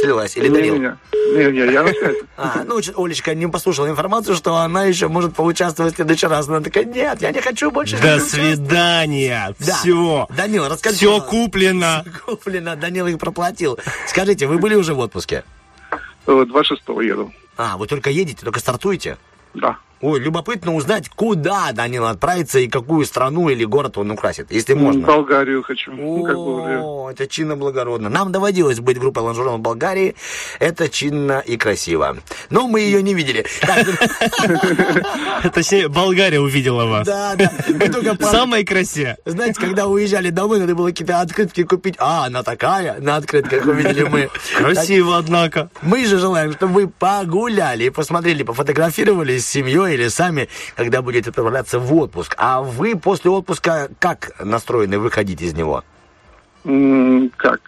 [0.01, 0.76] слилась или Данил?
[0.76, 0.97] Не-не-не.
[1.35, 2.18] Не-не, я на связи.
[2.38, 6.47] А, ну, Олечка не послушала информацию, что она еще может поучаствовать в следующий раз.
[6.47, 7.97] Она такая, нет, я не хочу больше.
[7.97, 8.57] До участвовать».
[8.57, 9.55] свидания.
[9.59, 9.73] Да.
[9.76, 10.27] Все.
[10.38, 10.97] Данил, расскажи.
[10.97, 12.05] Все куплено.
[12.26, 13.80] Куплено, Данил их проплатил.
[14.07, 15.43] Скажите, вы были уже в отпуске?
[16.27, 17.34] Э, 26-го еду.
[17.57, 19.18] А, вы только едете, только стартуете?
[19.55, 19.77] Да.
[19.99, 25.07] Ой, любопытно узнать, куда Данил отправится и какую страну или город он украсит, если можно.
[25.07, 25.91] Болгарию хочу.
[25.91, 27.06] Ну.
[27.07, 28.07] О, это чинно благородно.
[28.07, 30.15] Нам доводилось быть группой лонжерон в Болгарии.
[30.60, 32.18] Это чинно и красиво.
[32.52, 33.48] Но мы ее не видели.
[35.53, 37.07] Точнее, Болгария увидела вас.
[37.07, 37.52] Да, да.
[38.19, 39.18] В самой красе.
[39.26, 41.95] Знаете, когда уезжали домой, надо было какие-то открытки купить.
[41.98, 44.30] А, она такая, на открытках увидели мы.
[44.57, 45.72] Красиво, однако.
[45.82, 51.30] Мы же желаем, чтобы вы погуляли и посмотрели, пофотографировали с семьей или сами, когда будете
[51.30, 52.35] отправляться в отпуск.
[52.38, 55.84] А вы после отпуска как настроены выходить из него?
[57.38, 57.61] Как?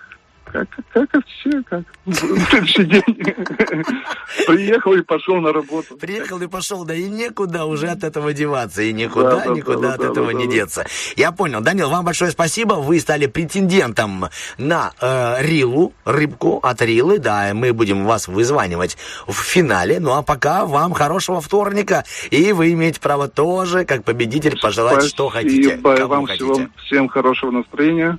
[0.51, 1.83] Как, как, как все, как?
[2.11, 3.03] Следующий день
[4.47, 5.95] приехал и пошел на работу.
[5.97, 9.79] Приехал и пошел, да и некуда уже от этого деваться, и никуда, Да, да, никуда
[9.79, 10.85] да, от да, этого не деться.
[11.15, 11.61] Я понял.
[11.61, 12.75] Данил, вам большое спасибо.
[12.75, 14.25] Вы стали претендентом
[14.57, 17.19] на э, Рилу, рыбку от Рилы.
[17.19, 18.97] Да, мы будем вас вызванивать
[19.27, 19.99] в финале.
[19.99, 22.05] Ну а пока вам хорошего вторника.
[22.31, 25.77] И вы имеете право тоже, как победитель, пожелать, что хотите.
[25.79, 26.45] Спасибо вам хотите.
[26.45, 28.17] всего, всем хорошего настроения.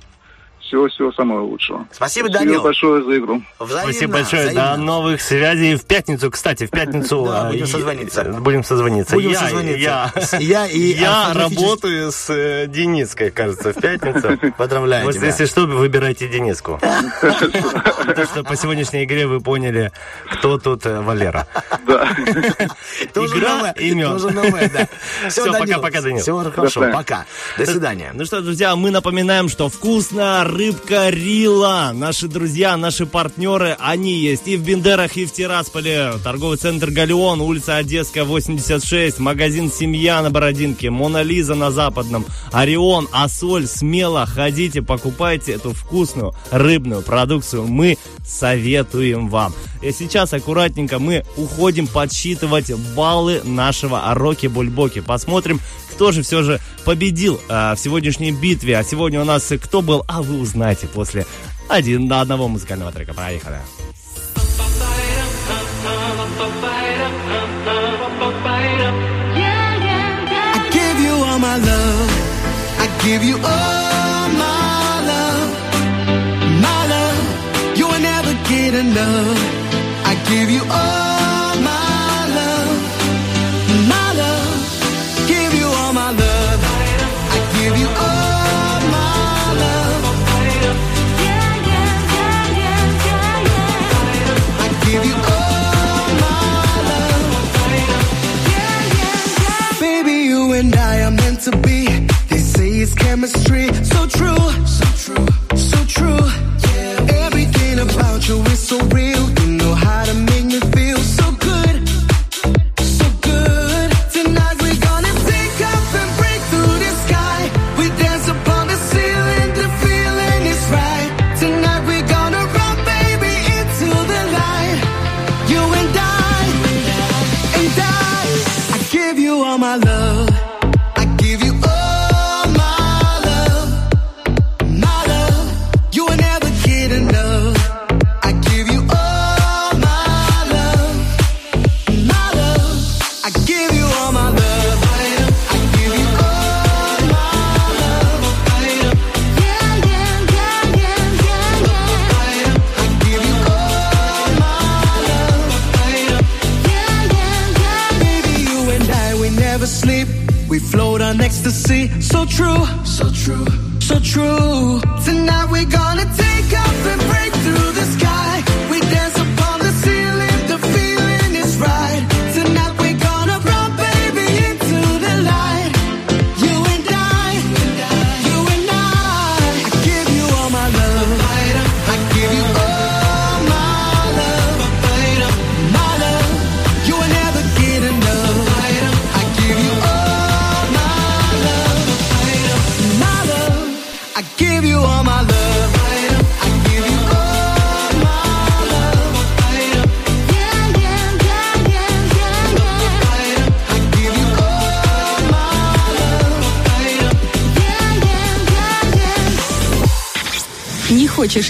[0.71, 1.85] Всего-всего самого лучшего.
[1.91, 2.61] Спасибо, Спасибо Данил.
[2.63, 3.41] большое за игру.
[3.59, 4.41] Взаимно, Спасибо большое.
[4.43, 4.71] взаимно.
[4.71, 5.75] До новых связей.
[5.75, 7.25] В пятницу, кстати, в пятницу...
[7.31, 8.23] Да, а, будем созвониться.
[8.23, 9.15] Будем созвониться.
[9.15, 9.79] Будем я, созвониться.
[9.81, 14.53] Я, Я и я работаю с э, Дениской, кажется, в пятницу.
[14.57, 15.27] Поздравляю Вот тебя.
[15.27, 16.79] если что, выбирайте Дениску.
[17.21, 19.91] Потому что по сегодняшней игре вы поняли,
[20.31, 21.47] кто тут э, Валера.
[21.85, 22.07] Да.
[23.13, 23.73] Тоже Игра новое.
[23.73, 24.87] Тоже новое, да.
[25.29, 26.21] Всё, пока-пока, Данил.
[26.21, 27.25] Все хорошо, пока.
[27.57, 28.11] До свидания.
[28.13, 31.89] Ну что, друзья, мы напоминаем, что вкусная рыбка Рила.
[31.91, 36.13] Наши друзья, наши партнеры, они есть и в Бендерах, и в Тирасполе.
[36.23, 43.07] Торговый центр Галеон, улица Одесская, 86, магазин «Семья» на Бородинке, Мона Лиза на Западном, Орион,
[43.11, 43.65] Асоль.
[43.65, 47.65] Смело ходите, покупайте эту вкусную рыбную продукцию.
[47.65, 49.55] Мы советуем вам.
[49.81, 54.99] И сейчас аккуратненько мы уходим подсчитывать баллы нашего Роки Бульбоки.
[54.99, 55.59] Посмотрим,
[56.01, 58.75] кто же все же победил э, в сегодняшней битве.
[58.75, 61.27] А сегодня у нас кто был, а вы узнаете после
[61.69, 63.13] один на одного музыкального трека.
[63.15, 63.39] I
[73.03, 75.49] give you all my love.
[76.65, 77.77] My love.
[77.77, 79.37] You will never get enough.
[80.03, 81.00] I give you all
[103.21, 103.71] chemistry.
[103.83, 104.00] So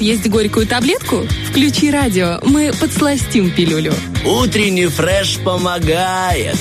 [0.01, 1.27] есть горькую таблетку?
[1.49, 3.93] Включи радио, мы подсластим пилюлю.
[4.25, 6.57] Утренний фреш помогает.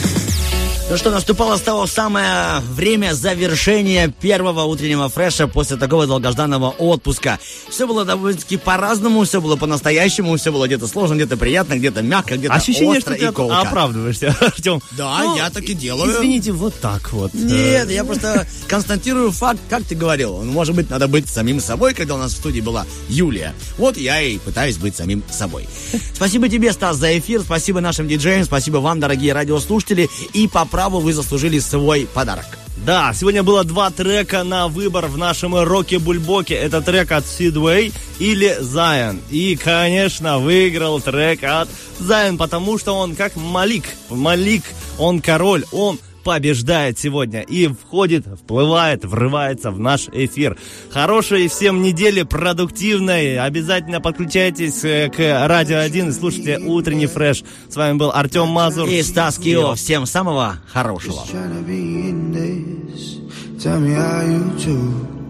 [0.90, 7.38] Ну что, наступало с того самое время завершения первого утреннего фреша после такого долгожданного отпуска.
[7.80, 12.36] Все было довольно-таки по-разному, все было по-настоящему, все было где-то сложно, где-то приятно, где-то мягко,
[12.36, 13.58] где-то Ощущение, остро что ты и колко.
[13.58, 14.82] оправдываешься, Артем.
[14.98, 16.12] Да, Ну, я так и делаю.
[16.12, 17.32] Извините, вот так вот.
[17.32, 20.42] Нет, я просто констатирую факт, как ты говорил.
[20.42, 23.54] Может быть, надо быть самим собой, когда у нас в студии была Юлия.
[23.78, 25.66] Вот я и пытаюсь быть самим собой.
[26.12, 27.40] Спасибо тебе, Стас, за эфир.
[27.40, 28.44] Спасибо нашим диджеям.
[28.44, 30.10] Спасибо вам, дорогие радиослушатели.
[30.34, 32.44] И по праву вы заслужили свой подарок.
[32.84, 36.54] Да, сегодня было два трека на выбор в нашем роке-бульбоке.
[36.54, 39.20] Это трек от Sidway или Zion.
[39.30, 43.84] И, конечно, выиграл трек от Zion, потому что он как Малик.
[44.08, 44.64] Малик,
[44.98, 50.56] он король, он побеждает сегодня и входит, вплывает, врывается в наш эфир.
[50.90, 53.38] Хорошей всем недели, продуктивной.
[53.38, 57.42] Обязательно подключайтесь э, к Радио 1 и слушайте утренний фреш.
[57.68, 58.88] С вами был Артем Мазур.
[58.88, 59.74] И Стас Кио.
[59.74, 61.24] Всем самого хорошего.
[61.30, 63.20] Trying to be in this.
[63.62, 65.20] Tell me how you do.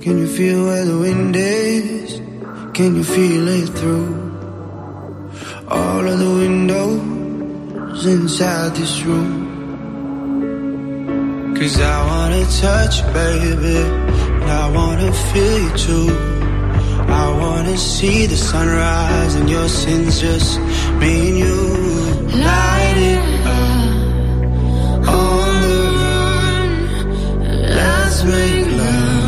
[0.00, 2.20] Can you feel where the wind is?
[2.72, 4.14] Can you feel it through
[5.68, 9.49] all of the windows inside this room?
[11.60, 13.76] Cause I wanna touch you, baby.
[14.40, 16.08] And I wanna feel you too.
[17.06, 20.58] I wanna see the sunrise and your sins just
[21.00, 21.60] me and you.
[22.48, 26.70] Light it up on the run.
[27.76, 29.19] Let's make love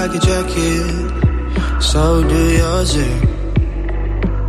[0.00, 2.96] like a jacket, so do yours.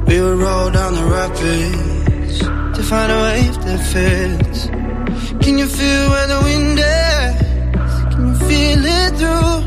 [0.08, 2.40] We would roll down the rapids
[2.76, 4.60] to find a wave that fits.
[5.44, 7.94] Can you feel where the wind is?
[8.14, 9.58] Can you feel it through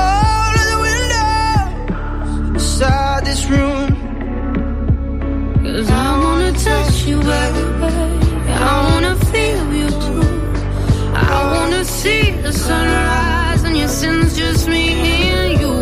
[0.00, 3.88] all of the windows inside this room?
[5.62, 7.64] Cause I wanna touch you, baby.
[8.70, 10.24] I wanna feel you too.
[11.14, 13.41] I wanna see the sunrise
[13.92, 15.81] since just me and you.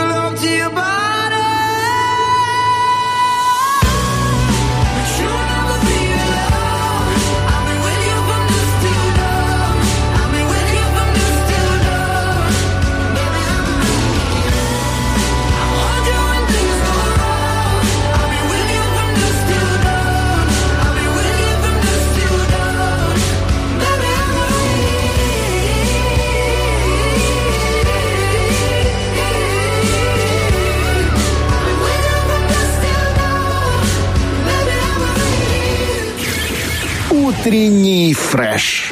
[37.41, 38.90] Утренний фреш.